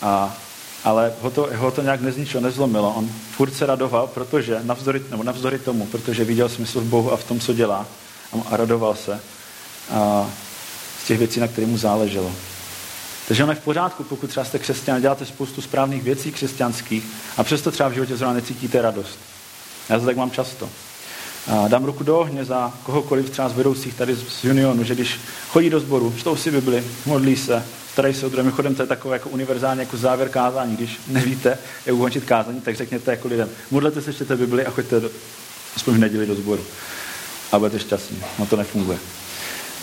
A, 0.01 0.35
ale 0.83 1.13
ho 1.21 1.29
to, 1.29 1.49
ho 1.55 1.71
to 1.71 1.81
nějak 1.81 2.01
nezničilo, 2.01 2.43
nezlomilo. 2.43 2.93
On 2.93 3.09
furt 3.31 3.53
se 3.53 3.65
radoval, 3.65 4.07
protože 4.07 4.59
navzdory, 4.63 5.01
nebo 5.11 5.23
navzdory 5.23 5.59
tomu, 5.59 5.85
protože 5.85 6.23
viděl 6.23 6.49
smysl 6.49 6.81
v 6.81 6.85
Bohu 6.85 7.13
a 7.13 7.17
v 7.17 7.23
tom, 7.23 7.39
co 7.39 7.53
dělá 7.53 7.85
a, 8.51 8.57
radoval 8.57 8.95
se 8.95 9.19
a, 9.91 10.29
z 11.03 11.07
těch 11.07 11.19
věcí, 11.19 11.39
na 11.39 11.47
kterých 11.47 11.69
mu 11.69 11.77
záleželo. 11.77 12.31
Takže 13.27 13.43
ono 13.43 13.51
je 13.51 13.55
v 13.55 13.63
pořádku, 13.63 14.03
pokud 14.03 14.29
třeba 14.29 14.45
jste 14.45 14.59
křesťan, 14.59 15.01
děláte 15.01 15.25
spoustu 15.25 15.61
správných 15.61 16.03
věcí 16.03 16.31
křesťanských 16.31 17.05
a 17.37 17.43
přesto 17.43 17.71
třeba 17.71 17.89
v 17.89 17.93
životě 17.93 18.17
zrovna 18.17 18.33
necítíte 18.33 18.81
radost. 18.81 19.19
Já 19.89 19.99
to 19.99 20.05
tak 20.05 20.17
mám 20.17 20.31
často. 20.31 20.69
A 21.47 21.67
dám 21.67 21.85
ruku 21.85 22.03
do 22.03 22.19
ohně 22.19 22.45
za 22.45 22.73
kohokoliv 22.83 23.29
třeba 23.29 23.49
z 23.49 23.53
vedoucích 23.53 23.93
tady 23.93 24.15
z 24.15 24.43
Unionu, 24.43 24.83
že 24.83 24.95
když 24.95 25.19
chodí 25.49 25.69
do 25.69 25.79
sboru, 25.79 26.13
čtou 26.17 26.35
si 26.35 26.51
Bibli, 26.51 26.83
modlí 27.05 27.35
se, 27.35 27.65
starají 27.91 28.13
se 28.13 28.25
o 28.25 28.29
druhé. 28.29 28.43
Mimochodem 28.43 28.75
to 28.75 28.81
je 28.83 28.87
takové 28.87 29.15
jako 29.15 29.29
univerzální 29.29 29.79
jako 29.79 29.97
závěr 29.97 30.29
kázání. 30.29 30.75
Když 30.75 30.99
nevíte, 31.07 31.57
jak 31.85 31.95
ukončit 31.95 32.23
kázání, 32.23 32.61
tak 32.61 32.75
řekněte 32.75 33.11
jako 33.11 33.27
lidem, 33.27 33.49
modlete 33.71 34.01
se, 34.01 34.13
čtěte 34.13 34.35
Bibli 34.35 34.65
a 34.65 34.71
choďte 34.71 34.99
do, 34.99 35.09
aspoň 35.75 35.93
v 35.93 35.97
neděli 35.97 36.25
do 36.25 36.35
sboru. 36.35 36.63
A 37.51 37.59
budete 37.59 37.79
šťastní. 37.79 38.17
No 38.39 38.45
to 38.45 38.55
nefunguje. 38.55 38.97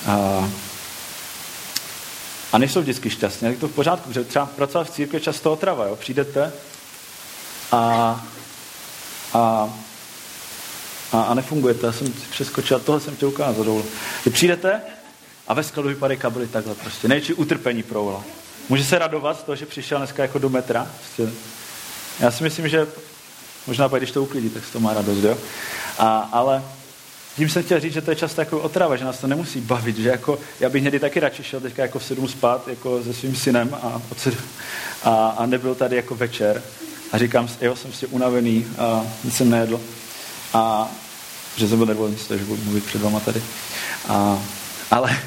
A, 0.06 0.48
a 2.52 2.58
nejsou 2.58 2.80
vždycky 2.80 3.10
šťastní, 3.10 3.48
tak 3.48 3.58
to 3.58 3.68
v 3.68 3.72
pořádku, 3.72 4.08
protože 4.08 4.24
třeba 4.24 4.46
pracovat 4.46 4.86
v 4.86 4.90
církvi 4.90 5.16
je 5.16 5.20
často 5.20 5.52
otrava, 5.52 5.84
jo? 5.84 5.96
přijdete 5.96 6.52
a, 7.72 8.24
a 9.34 9.70
a, 11.12 11.22
a 11.22 11.34
nefunguje 11.34 11.74
to. 11.74 11.86
Já 11.86 11.92
jsem 11.92 12.12
přeskočil, 12.30 12.80
tohle 12.80 13.00
jsem 13.00 13.16
chtěl 13.16 13.28
ukázat. 13.28 13.66
Vy 14.24 14.30
přijdete 14.30 14.80
a 15.48 15.54
ve 15.54 15.62
skladu 15.62 15.88
vypadají 15.88 16.20
kabely 16.20 16.46
takhle 16.46 16.74
prostě. 16.74 17.08
Největší 17.08 17.34
utrpení 17.34 17.82
pro 17.82 18.24
Může 18.68 18.84
se 18.84 18.98
radovat 18.98 19.38
z 19.38 19.42
toho, 19.42 19.56
že 19.56 19.66
přišel 19.66 19.98
dneska 19.98 20.22
jako 20.22 20.38
do 20.38 20.48
metra. 20.48 20.90
Prostě. 20.98 21.36
Já 22.20 22.30
si 22.30 22.42
myslím, 22.42 22.68
že 22.68 22.86
možná 23.66 23.88
pak, 23.88 24.00
když 24.00 24.10
to 24.10 24.22
uklidí, 24.22 24.50
tak 24.50 24.62
to 24.72 24.80
má 24.80 24.94
radost, 24.94 25.24
jo? 25.24 25.38
A, 25.98 26.28
ale 26.32 26.62
tím 27.36 27.48
jsem 27.48 27.62
chtěl 27.62 27.80
říct, 27.80 27.92
že 27.92 28.00
to 28.00 28.10
je 28.10 28.16
často 28.16 28.40
jako 28.40 28.60
otrava, 28.60 28.96
že 28.96 29.04
nás 29.04 29.18
to 29.18 29.26
nemusí 29.26 29.60
bavit, 29.60 29.96
že 29.96 30.08
jako, 30.08 30.38
já 30.60 30.68
bych 30.68 30.82
někdy 30.82 30.98
taky 30.98 31.20
radši 31.20 31.44
šel 31.44 31.60
teďka 31.60 31.82
jako 31.82 31.98
v 31.98 32.04
sedm 32.04 32.28
spát 32.28 32.68
jako 32.68 33.02
se 33.02 33.14
svým 33.14 33.36
synem 33.36 33.78
a, 33.82 34.02
a, 35.02 35.26
a 35.26 35.46
nebyl 35.46 35.74
tady 35.74 35.96
jako 35.96 36.14
večer 36.14 36.62
a 37.12 37.18
říkám, 37.18 37.48
jo, 37.60 37.76
jsem 37.76 37.92
si 37.92 38.06
unavený 38.06 38.66
a 38.78 39.06
nic 39.24 39.36
jsem 39.36 39.50
nejedl. 39.50 39.80
A 40.54 40.88
že 41.56 41.68
jsem 41.68 41.78
byl 41.78 41.86
nervózní, 41.86 42.16
že 42.38 42.44
budu 42.44 42.62
mluvit 42.62 42.84
před 42.84 43.02
váma 43.02 43.20
tady. 43.20 43.42
A, 44.08 44.42
ale 44.90 45.18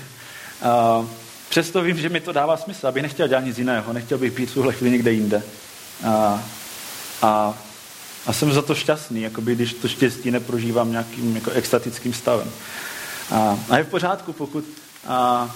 a, 0.61 1.05
přesto 1.49 1.81
vím, 1.81 1.97
že 1.97 2.09
mi 2.09 2.19
to 2.19 2.31
dává 2.31 2.57
smysl, 2.57 2.87
abych 2.87 3.03
nechtěl 3.03 3.27
dělat 3.27 3.45
nic 3.45 3.57
jiného, 3.57 3.93
nechtěl 3.93 4.17
bych 4.17 4.33
být 4.33 4.49
v 4.49 4.53
tuhle 4.53 4.73
chvíli 4.73 4.91
někde 4.91 5.11
jinde. 5.11 5.43
A, 6.05 6.43
a, 7.21 7.53
a 8.25 8.33
jsem 8.33 8.53
za 8.53 8.61
to 8.61 8.75
šťastný, 8.75 9.21
jakoby, 9.21 9.55
když 9.55 9.73
to 9.73 9.87
štěstí 9.87 10.31
neprožívám 10.31 10.91
nějakým 10.91 11.35
jako 11.35 11.51
extatickým 11.51 12.13
stavem. 12.13 12.51
A, 13.31 13.59
a 13.69 13.77
je 13.77 13.83
v 13.83 13.87
pořádku, 13.87 14.33
pokud 14.33 14.65
a, 15.07 15.55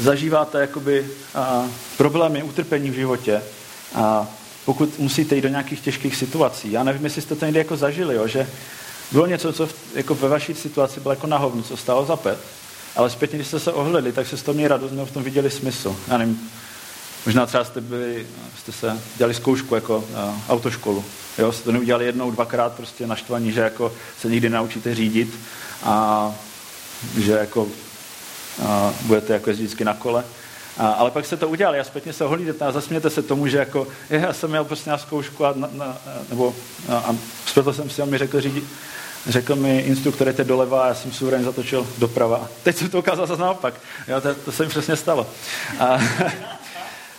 zažíváte 0.00 0.60
jakoby, 0.60 1.06
a, 1.34 1.64
problémy, 1.96 2.42
utrpení 2.42 2.90
v 2.90 2.94
životě, 2.94 3.42
a 3.94 4.26
pokud 4.64 4.98
musíte 4.98 5.34
jít 5.34 5.40
do 5.40 5.48
nějakých 5.48 5.80
těžkých 5.80 6.16
situací. 6.16 6.72
Já 6.72 6.84
nevím, 6.84 7.04
jestli 7.04 7.22
jste 7.22 7.36
to 7.36 7.44
někdy 7.44 7.58
jako 7.58 7.76
zažili, 7.76 8.14
jo, 8.14 8.26
že 8.26 8.48
bylo 9.12 9.26
něco, 9.26 9.52
co 9.52 9.66
v, 9.66 9.74
jako 9.94 10.14
ve 10.14 10.28
vaší 10.28 10.54
situaci 10.54 11.00
bylo 11.00 11.12
jako 11.12 11.26
na 11.26 11.38
hovnu, 11.38 11.62
co 11.62 11.76
stálo 11.76 12.04
za 12.04 12.16
pet, 12.16 12.38
ale 12.96 13.10
zpětně, 13.10 13.38
když 13.38 13.48
jste 13.48 13.60
se 13.60 13.72
ohledli, 13.72 14.12
tak 14.12 14.26
se 14.26 14.36
z 14.36 14.42
toho 14.42 14.54
měli 14.54 14.68
radost, 14.68 14.90
nebo 14.90 15.06
v 15.06 15.10
tom 15.10 15.22
viděli 15.22 15.50
smysl. 15.50 15.96
Já 16.08 16.18
nevím, 16.18 16.50
možná 17.26 17.46
třeba 17.46 17.64
jste, 17.64 17.80
byli, 17.80 18.26
jste 18.58 18.72
se 18.72 19.00
dělali 19.16 19.34
zkoušku 19.34 19.74
jako 19.74 19.98
uh, 19.98 20.34
autoškolu. 20.48 21.04
Jo, 21.38 21.52
jste 21.52 21.64
to 21.64 21.72
neudělali 21.72 22.04
jednou, 22.04 22.30
dvakrát 22.30 22.72
prostě 22.72 23.06
naštvaní, 23.06 23.52
že 23.52 23.60
jako 23.60 23.92
se 24.20 24.28
nikdy 24.28 24.50
naučíte 24.50 24.94
řídit 24.94 25.38
a 25.82 26.34
že 27.18 27.32
jako 27.32 27.62
uh, 27.62 27.70
budete 29.02 29.32
jako 29.32 29.50
jezdit 29.50 29.64
vždycky 29.64 29.84
na 29.84 29.94
kole. 29.94 30.24
A, 30.78 30.88
ale 30.88 31.10
pak 31.10 31.26
se 31.26 31.36
to 31.36 31.48
udělali 31.48 31.80
a 31.80 31.84
zpětně 31.84 32.12
se 32.12 32.24
ohlídete 32.24 32.64
a 32.64 32.72
zasmějete 32.72 33.10
se 33.10 33.22
tomu, 33.22 33.46
že 33.46 33.58
jako, 33.58 33.86
je, 34.10 34.20
já 34.20 34.32
jsem 34.32 34.50
měl 34.50 34.64
prostě 34.64 34.90
na 34.90 34.98
zkoušku 34.98 35.44
a, 35.44 35.52
na, 35.56 35.68
na, 35.72 35.98
nebo 36.28 36.54
a, 36.88 36.96
a 36.96 37.16
zpětl 37.46 37.72
jsem 37.72 37.90
si, 37.90 38.02
a 38.02 38.04
mi 38.04 38.18
řekl, 38.18 38.40
řídit, 38.40 38.64
řekl 39.26 39.56
mi 39.56 39.78
instruktor, 39.78 40.34
je 40.38 40.44
doleva 40.44 40.84
a 40.84 40.88
já 40.88 40.94
jsem 40.94 41.12
suverénně 41.12 41.44
zatočil 41.44 41.86
doprava. 41.98 42.48
Teď 42.62 42.76
jsem 42.76 42.88
to 42.88 42.98
ukázal 42.98 43.26
zase 43.26 43.42
naopak. 43.42 43.74
Jo, 44.08 44.20
to, 44.20 44.34
to 44.34 44.52
se 44.52 44.62
mi 44.62 44.68
přesně 44.68 44.96
stalo. 44.96 45.26
A, 45.78 45.98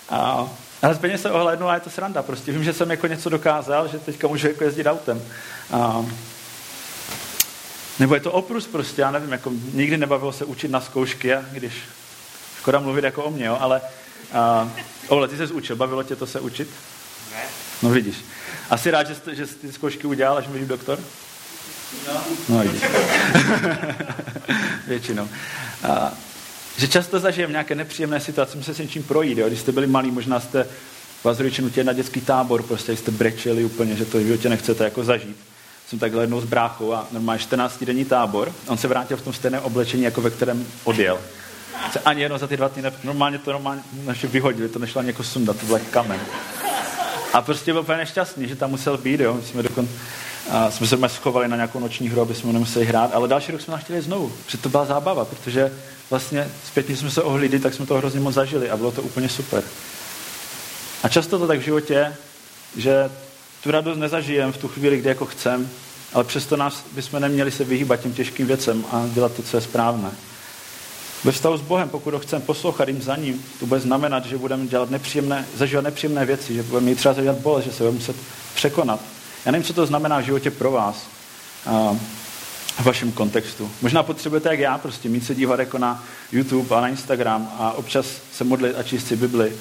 a, 0.09 0.49
ale 0.81 0.95
zpětně 0.95 1.17
se 1.17 1.31
ohlednu 1.31 1.67
a 1.67 1.73
je 1.73 1.79
to 1.79 1.89
sranda. 1.89 2.23
Prostě 2.23 2.51
vím, 2.51 2.63
že 2.63 2.73
jsem 2.73 2.91
jako 2.91 3.07
něco 3.07 3.29
dokázal, 3.29 3.87
že 3.87 3.99
teďka 3.99 4.27
můžu 4.27 4.47
jako 4.47 4.63
jezdit 4.63 4.87
autem. 4.87 5.21
A, 5.71 6.05
nebo 7.99 8.13
je 8.13 8.21
to 8.21 8.31
oprus 8.31 8.67
prostě, 8.67 9.01
já 9.01 9.11
nevím, 9.11 9.31
jako 9.31 9.51
nikdy 9.73 9.97
nebavilo 9.97 10.31
se 10.31 10.45
učit 10.45 10.71
na 10.71 10.81
zkoušky, 10.81 11.33
když 11.51 11.73
škoda 12.57 12.79
mluvit 12.79 13.03
jako 13.03 13.23
o 13.23 13.31
mě, 13.31 13.45
jo, 13.45 13.57
ale 13.61 13.81
A, 14.33 14.71
Ole, 15.07 15.27
ty 15.27 15.37
jsi 15.37 15.53
učil, 15.53 15.75
bavilo 15.75 16.03
tě 16.03 16.15
to 16.15 16.27
se 16.27 16.39
učit? 16.39 16.69
Ne? 17.31 17.43
No 17.81 17.89
vidíš. 17.89 18.25
Asi 18.69 18.91
rád, 18.91 19.07
že, 19.07 19.15
jsi, 19.15 19.35
že 19.35 19.47
jsi 19.47 19.55
ty 19.55 19.71
zkoušky 19.71 20.07
udělal, 20.07 20.37
až 20.37 20.47
být 20.47 20.67
doktor? 20.67 20.99
No. 22.07 22.21
No 22.49 22.59
vidíš. 22.59 22.81
Většinou. 24.87 25.27
A, 25.83 26.11
že 26.77 26.87
často 26.87 27.19
zažijeme 27.19 27.51
nějaké 27.51 27.75
nepříjemné 27.75 28.19
situace, 28.19 28.57
musíte 28.57 28.73
se 28.73 28.83
něčím 28.83 29.03
projít. 29.03 29.37
Jo? 29.37 29.47
Když 29.47 29.59
jste 29.59 29.71
byli 29.71 29.87
malí, 29.87 30.11
možná 30.11 30.39
jste 30.39 30.67
vás 31.23 31.39
rodiče 31.39 31.61
nutili 31.61 31.83
na 31.83 31.93
dětský 31.93 32.21
tábor, 32.21 32.63
prostě 32.63 32.95
jste 32.95 33.11
brečeli 33.11 33.65
úplně, 33.65 33.95
že 33.95 34.05
to 34.05 34.17
v 34.17 34.21
životě 34.21 34.49
nechcete 34.49 34.83
jako 34.83 35.03
zažít. 35.03 35.37
Jsem 35.87 35.99
takhle 35.99 36.23
jednou 36.23 36.41
s 36.41 36.45
bráchou 36.45 36.93
a 36.93 37.07
normálně 37.11 37.39
14 37.39 37.83
denní 37.83 38.05
tábor. 38.05 38.53
On 38.67 38.77
se 38.77 38.87
vrátil 38.87 39.17
v 39.17 39.21
tom 39.21 39.33
stejném 39.33 39.61
oblečení, 39.63 40.03
jako 40.03 40.21
ve 40.21 40.29
kterém 40.29 40.65
odjel. 40.83 41.19
Se 41.91 41.99
ani 41.99 42.21
jedno 42.21 42.37
za 42.37 42.47
ty 42.47 42.57
dva 42.57 42.69
týdny, 42.69 42.91
normálně 43.03 43.37
to 43.37 43.51
normálně 43.51 43.81
naše 44.05 44.27
vyhodili, 44.27 44.69
to 44.69 44.79
nešlo 44.79 44.99
ani 44.99 45.09
jako 45.09 45.23
sundat, 45.23 45.57
to 45.59 45.65
byl 45.65 45.79
kamen. 45.91 46.19
A 47.33 47.41
prostě 47.41 47.73
byl 47.73 47.81
úplně 47.81 47.97
nešťastný, 47.97 48.47
že 48.47 48.55
tam 48.55 48.69
musel 48.69 48.97
být, 48.97 49.19
jo. 49.19 49.33
My 49.33 49.41
jsme 49.41 49.63
dokon, 49.63 49.87
a 50.49 50.71
jsme 50.71 50.87
se 50.87 50.97
schovali 51.07 51.47
na 51.47 51.55
nějakou 51.55 51.79
noční 51.79 52.09
hru, 52.09 52.21
aby 52.21 52.35
jsme 52.35 52.53
nemuseli 52.53 52.85
hrát, 52.85 53.11
ale 53.13 53.27
další 53.27 53.51
rok 53.51 53.61
jsme 53.61 53.77
chtěli 53.77 54.01
znovu, 54.01 54.31
protože 54.45 54.57
to 54.57 54.69
byla 54.69 54.85
zábava, 54.85 55.25
protože 55.25 55.71
vlastně 56.09 56.47
zpětně 56.67 56.95
jsme 56.95 57.11
se 57.11 57.23
ohlídli, 57.23 57.59
tak 57.59 57.73
jsme 57.73 57.85
to 57.85 57.97
hrozně 57.97 58.19
moc 58.19 58.35
zažili 58.35 58.69
a 58.69 58.77
bylo 58.77 58.91
to 58.91 59.01
úplně 59.01 59.29
super. 59.29 59.63
A 61.03 61.09
často 61.09 61.39
to 61.39 61.47
tak 61.47 61.59
v 61.59 61.63
životě, 61.63 62.15
že 62.77 63.09
tu 63.63 63.71
radost 63.71 63.97
nezažijeme 63.97 64.51
v 64.51 64.57
tu 64.57 64.67
chvíli, 64.67 64.97
kdy 64.97 65.09
jako 65.09 65.25
chcem, 65.25 65.69
ale 66.13 66.23
přesto 66.23 66.57
nás 66.57 66.83
bychom 66.91 67.19
neměli 67.21 67.51
se 67.51 67.63
vyhýbat 67.63 67.99
těm 67.99 68.13
těžkým 68.13 68.47
věcem 68.47 68.85
a 68.91 69.05
dělat 69.13 69.33
to, 69.33 69.43
co 69.43 69.57
je 69.57 69.61
správné. 69.61 70.11
Ve 71.23 71.31
vztahu 71.31 71.57
s 71.57 71.61
Bohem, 71.61 71.89
pokud 71.89 72.13
ho 72.13 72.19
chceme 72.19 72.41
poslouchat 72.41 72.87
jim 72.87 73.01
za 73.01 73.15
ním, 73.15 73.45
to 73.59 73.65
bude 73.65 73.79
znamenat, 73.79 74.25
že 74.25 74.37
budeme 74.37 74.67
dělat 74.67 74.89
nepříjemné, 74.89 75.45
zažívat 75.55 75.81
nepříjemné 75.81 76.25
věci, 76.25 76.53
že 76.53 76.63
budeme 76.63 76.85
mít 76.85 76.95
třeba 76.95 77.13
zažívat 77.13 77.37
bolest, 77.37 77.65
že 77.65 77.71
se 77.71 77.77
budeme 77.77 77.97
muset 77.97 78.15
překonat. 78.55 78.99
Já 79.45 79.51
nevím, 79.51 79.67
co 79.67 79.73
to 79.73 79.85
znamená 79.85 80.19
v 80.19 80.25
životě 80.25 80.51
pro 80.51 80.71
vás, 80.71 80.95
v 82.77 82.85
vašem 82.85 83.11
kontextu. 83.11 83.71
Možná 83.81 84.03
potřebujete, 84.03 84.49
jak 84.49 84.59
já, 84.59 84.77
prostě 84.77 85.09
mít 85.09 85.25
se 85.25 85.35
dívat 85.35 85.59
jako 85.59 85.77
na 85.77 86.03
YouTube 86.31 86.75
a 86.75 86.81
na 86.81 86.87
Instagram 86.87 87.51
a 87.59 87.71
občas 87.71 88.05
se 88.33 88.43
modlit 88.43 88.75
a 88.77 88.83
číst 88.83 89.07
si 89.07 89.15
Bibli, 89.15 89.53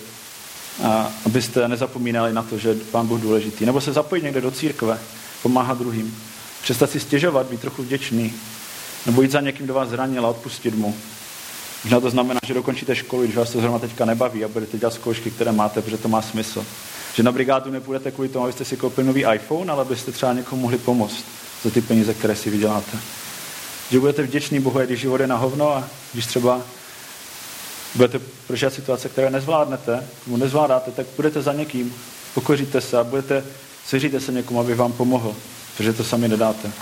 a 0.84 1.12
abyste 1.26 1.68
nezapomínali 1.68 2.32
na 2.32 2.42
to, 2.42 2.58
že 2.58 2.74
Pán 2.74 3.06
Bůh 3.06 3.20
důležitý. 3.20 3.66
Nebo 3.66 3.80
se 3.80 3.92
zapojit 3.92 4.22
někde 4.22 4.40
do 4.40 4.50
církve, 4.50 4.98
pomáhat 5.42 5.78
druhým. 5.78 6.18
Přestat 6.62 6.90
si 6.90 7.00
stěžovat, 7.00 7.46
být 7.46 7.60
trochu 7.60 7.82
vděčný. 7.82 8.32
Nebo 9.06 9.22
jít 9.22 9.30
za 9.30 9.40
někým, 9.40 9.66
kdo 9.66 9.74
vás 9.74 9.88
zranil 9.88 10.26
a 10.26 10.28
odpustit 10.28 10.74
mu. 10.74 10.96
Možná 11.84 12.00
to 12.00 12.10
znamená, 12.10 12.40
že 12.46 12.54
dokončíte 12.54 12.96
školu, 12.96 13.22
když 13.22 13.36
vás 13.36 13.50
to 13.50 13.60
zrovna 13.60 13.78
teďka 13.78 14.04
nebaví 14.04 14.44
a 14.44 14.48
budete 14.48 14.78
dělat 14.78 14.94
zkoušky, 14.94 15.30
které 15.30 15.52
máte, 15.52 15.82
protože 15.82 15.96
to 15.96 16.08
má 16.08 16.22
smysl. 16.22 16.66
Že 17.14 17.22
na 17.22 17.32
brigádu 17.32 17.70
nepůjdete 17.70 18.10
kvůli 18.10 18.28
tomu, 18.28 18.44
abyste 18.44 18.64
si 18.64 18.76
koupili 18.76 19.06
nový 19.06 19.24
iPhone, 19.34 19.72
ale 19.72 19.82
abyste 19.82 20.12
třeba 20.12 20.32
někomu 20.32 20.62
mohli 20.62 20.78
pomoct 20.78 21.24
za 21.66 21.70
ty 21.70 21.80
peníze, 21.80 22.14
které 22.14 22.36
si 22.36 22.50
vyděláte. 22.50 22.98
Že 23.90 24.00
budete 24.00 24.22
vděční 24.22 24.60
Bohu, 24.60 24.80
když 24.80 25.00
život 25.00 25.20
je 25.20 25.26
na 25.26 25.36
hovno 25.36 25.76
a 25.76 25.84
když 26.12 26.26
třeba 26.26 26.60
budete 27.94 28.20
prožívat 28.46 28.74
situace, 28.74 29.08
které 29.08 29.30
nezvládnete, 29.30 30.06
nebo 30.26 30.38
nezvládáte, 30.38 30.90
tak 30.90 31.06
budete 31.16 31.42
za 31.42 31.52
někým, 31.52 31.94
pokoříte 32.34 32.80
se 32.80 32.98
a 32.98 33.04
budete, 33.04 33.44
seříte 33.86 34.20
se 34.20 34.32
někomu, 34.32 34.60
aby 34.60 34.74
vám 34.74 34.92
pomohl, 34.92 35.34
protože 35.76 35.92
to 35.92 36.04
sami 36.04 36.28
nedáte. 36.28 36.72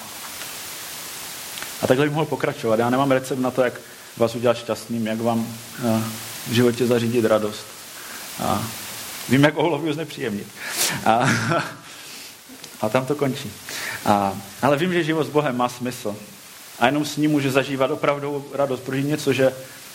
A 1.82 1.87
takhle 1.87 2.07
bych 2.07 2.14
mohl 2.14 2.26
pokračovat. 2.26 2.78
Já 2.78 2.91
nemám 2.91 3.11
recept 3.11 3.39
na 3.39 3.51
to, 3.51 3.62
jak 3.62 3.80
vás 4.16 4.35
udělat 4.35 4.59
šťastným, 4.59 5.07
jak 5.07 5.20
vám 5.20 5.47
eh, 5.85 6.03
v 6.49 6.53
životě 6.53 6.87
zařídit 6.87 7.24
radost. 7.24 7.66
A 8.43 8.64
vím, 9.28 9.45
jak 9.45 9.57
ohloví 9.57 9.93
znepříjemnit. 9.93 10.47
A, 11.07 11.28
a 12.80 12.89
tam 12.89 13.07
to 13.07 13.14
končí. 13.14 13.53
A, 14.07 14.32
ale 14.65 14.77
vím, 14.77 14.93
že 14.93 15.05
život 15.05 15.25
s 15.25 15.31
Bohem 15.31 15.57
má 15.57 15.69
smysl. 15.69 16.17
A 16.79 16.87
jenom 16.87 17.05
s 17.05 17.17
ním 17.17 17.31
může 17.31 17.51
zažívat 17.51 17.91
opravdu 17.91 18.45
radost, 18.53 18.81
prožít 18.81 19.07
něco, 19.07 19.33
že 19.33 19.53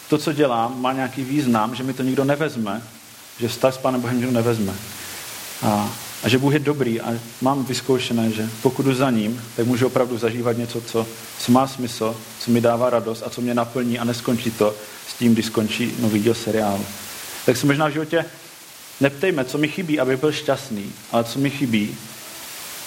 to, 0.10 0.18
co 0.18 0.34
dělám, 0.34 0.82
má 0.82 0.94
nějaký 0.94 1.24
význam, 1.24 1.76
že 1.76 1.84
mi 1.84 1.94
to 1.94 2.04
nikdo 2.04 2.24
nevezme, 2.24 2.82
že 3.40 3.48
vztah 3.48 3.74
s 3.74 3.78
Pánem 3.78 4.02
Bohem 4.02 4.18
nikdo 4.18 4.32
nevezme. 4.32 4.74
A, 5.62 5.94
a 6.24 6.30
že 6.30 6.38
Bůh 6.38 6.54
je 6.54 6.60
dobrý 6.60 7.02
a 7.02 7.14
mám 7.42 7.66
vyzkoušené, 7.66 8.32
že 8.32 8.50
pokud 8.62 8.84
jdu 8.84 8.94
za 8.94 9.10
ním, 9.10 9.42
tak 9.56 9.66
můžu 9.66 9.88
opravdu 9.88 10.18
zažívat 10.18 10.58
něco, 10.58 10.82
co, 10.82 11.08
co 11.40 11.52
má 11.52 11.68
smysl, 11.68 12.16
co 12.40 12.52
mi 12.52 12.62
dává 12.62 12.90
radost 12.90 13.24
a 13.26 13.30
co 13.30 13.42
mě 13.42 13.54
naplní 13.54 14.00
a 14.00 14.04
neskončí 14.04 14.52
to 14.52 14.76
s 15.08 15.14
tím, 15.14 15.34
když 15.34 15.46
skončí 15.46 15.96
nový 16.00 16.20
díl 16.20 16.34
seriálu. 16.34 16.86
Tak 17.46 17.58
se 17.58 17.66
možná 17.66 17.88
v 17.88 17.92
životě 17.92 18.26
neptejme, 19.00 19.46
co 19.46 19.58
mi 19.58 19.68
chybí, 19.68 20.00
abych 20.00 20.20
byl 20.20 20.32
šťastný, 20.32 20.92
ale 21.12 21.24
co 21.24 21.40
mi 21.40 21.50
chybí, 21.50 21.98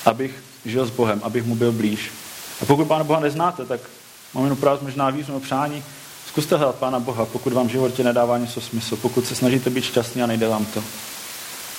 abych 0.04 0.42
žil 0.64 0.86
s 0.86 0.90
Bohem, 0.90 1.20
abych 1.24 1.44
mu 1.44 1.54
byl 1.54 1.72
blíž. 1.72 2.10
A 2.62 2.64
pokud 2.64 2.88
Pána 2.88 3.04
Boha 3.04 3.20
neznáte, 3.20 3.64
tak 3.64 3.80
mám 4.34 4.44
jenom 4.44 4.58
právě 4.58 4.78
možná 4.82 5.10
výzvu 5.10 5.40
přání, 5.40 5.84
Zkuste 6.32 6.56
hledat 6.56 6.74
Pána 6.74 7.00
Boha, 7.00 7.26
pokud 7.26 7.52
vám 7.52 7.68
v 7.68 7.70
životě 7.70 8.04
nedává 8.04 8.38
něco 8.38 8.60
smysl, 8.60 8.96
pokud 8.96 9.26
se 9.26 9.34
snažíte 9.34 9.70
být 9.70 9.84
šťastný 9.84 10.22
a 10.22 10.26
nejde 10.26 10.48
vám 10.48 10.64
to. 10.64 10.84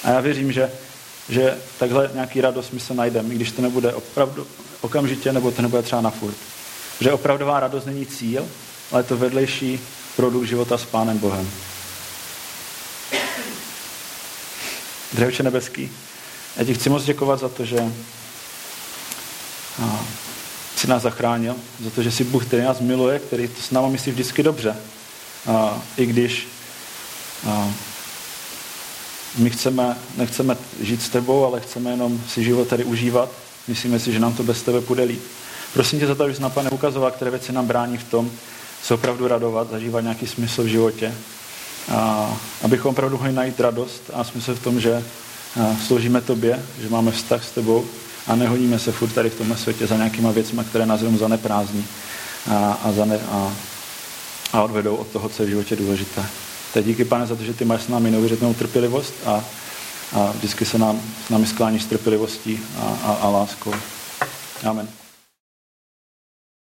A 0.04 0.10
já 0.10 0.20
věřím, 0.20 0.52
že, 0.52 0.72
že 1.30 1.58
takhle 1.80 2.10
nějaký 2.14 2.42
radost 2.42 2.68
smysl 2.68 2.94
najdeme, 2.94 3.34
i 3.34 3.36
když 3.36 3.52
to 3.52 3.62
nebude 3.62 3.94
opravdu 3.94 4.48
okamžitě, 4.82 5.34
nebo 5.34 5.52
to 5.52 5.62
nebude 5.62 5.82
třeba 5.84 6.02
na 6.02 6.10
furt. 6.10 6.36
Že 7.00 7.12
opravdová 7.12 7.60
radost 7.60 7.86
není 7.86 8.06
cíl, 8.06 8.48
ale 8.92 9.00
je 9.00 9.04
to 9.04 9.18
vedlejší 9.18 9.80
produkt 10.16 10.46
života 10.46 10.78
s 10.78 10.86
Pánem 10.86 11.18
Bohem. 11.18 11.50
Drahče 15.14 15.44
nebeský, 15.44 15.92
já 16.58 16.66
ti 16.66 16.74
chci 16.74 16.90
moc 16.90 17.04
děkovat 17.04 17.40
za 17.40 17.50
to, 17.50 17.66
že 17.66 17.94
si 20.76 20.88
nás 20.88 21.01
zachránil, 21.01 21.55
za 21.84 21.89
to, 21.89 22.03
že 22.03 22.11
jsi 22.11 22.24
Bůh, 22.24 22.45
který 22.45 22.63
nás 22.63 22.80
miluje, 22.80 23.19
který 23.19 23.47
to 23.47 23.61
s 23.61 23.71
náma 23.71 23.88
myslí 23.88 24.11
vždycky 24.11 24.43
dobře. 24.43 24.76
A, 25.47 25.82
I 25.97 26.05
když 26.05 26.47
a, 27.47 27.74
my 29.38 29.49
chceme, 29.49 29.97
nechceme 30.17 30.57
žít 30.82 31.01
s 31.01 31.09
tebou, 31.09 31.45
ale 31.45 31.61
chceme 31.61 31.91
jenom 31.91 32.21
si 32.30 32.43
život 32.43 32.67
tady 32.67 32.84
užívat. 32.84 33.30
Myslíme 33.67 33.99
si, 33.99 34.13
že 34.13 34.19
nám 34.19 34.34
to 34.34 34.43
bez 34.43 34.61
tebe 34.61 34.82
půjde 34.82 35.03
líp. 35.03 35.21
Prosím 35.74 35.99
tě 35.99 36.07
za 36.07 36.15
to, 36.15 36.24
abys 36.24 36.39
na 36.39 36.49
pane 36.49 36.69
ukazoval, 36.69 37.11
které 37.11 37.32
věci 37.32 37.51
nám 37.51 37.67
brání 37.67 37.97
v 37.97 38.03
tom, 38.03 38.32
se 38.84 38.93
opravdu 38.93 39.28
radovat, 39.28 39.69
zažívat 39.69 40.01
nějaký 40.01 40.28
smysl 40.28 40.63
v 40.63 40.67
životě. 40.67 41.13
A, 41.91 42.34
abychom 42.61 42.91
opravdu 42.91 43.17
mohli 43.17 43.32
najít 43.32 43.59
radost 43.59 44.01
a 44.13 44.24
smysl 44.24 44.55
v 44.55 44.63
tom, 44.63 44.80
že 44.80 45.03
sloužíme 45.88 46.21
tobě, 46.21 46.65
že 46.82 46.89
máme 46.89 47.11
vztah 47.11 47.43
s 47.43 47.51
tebou 47.51 47.86
a 48.28 48.36
nehodíme 48.36 48.80
se 48.80 48.91
furt 48.91 49.09
tady 49.09 49.30
v 49.30 49.38
tomhle 49.38 49.57
světě 49.57 49.88
za 49.88 49.97
nějakýma 49.97 50.32
věcmi, 50.32 50.61
které 50.69 50.86
nás 50.86 51.01
jenom 51.01 51.17
zaneprázdní 51.17 51.86
a, 52.51 52.80
a, 52.84 52.91
zane, 52.91 53.19
a, 53.32 53.53
a 54.53 54.61
odvedou 54.61 54.95
od 54.95 55.07
toho, 55.07 55.30
co 55.30 55.43
je 55.43 55.47
v 55.47 55.49
životě 55.49 55.76
důležité. 55.76 56.26
Tak 56.74 56.86
díky, 56.86 57.05
pane, 57.05 57.28
za 57.28 57.36
to, 57.36 57.43
že 57.43 57.53
ty 57.53 57.65
máš 57.65 57.82
s 57.82 57.88
námi 57.88 58.11
neuvěřitelnou 58.11 58.53
trpělivost 58.53 59.13
a, 59.26 59.43
a 60.13 60.32
vždycky 60.32 60.65
se 60.65 60.78
nám, 60.78 61.01
s 61.28 61.30
námi 61.30 61.47
skláníš 61.47 61.84
s 61.84 61.86
trpělivostí 61.86 62.59
a, 62.78 62.97
a, 63.03 63.13
a 63.13 63.30
láskou. 63.30 63.74
Amen. 64.63 65.03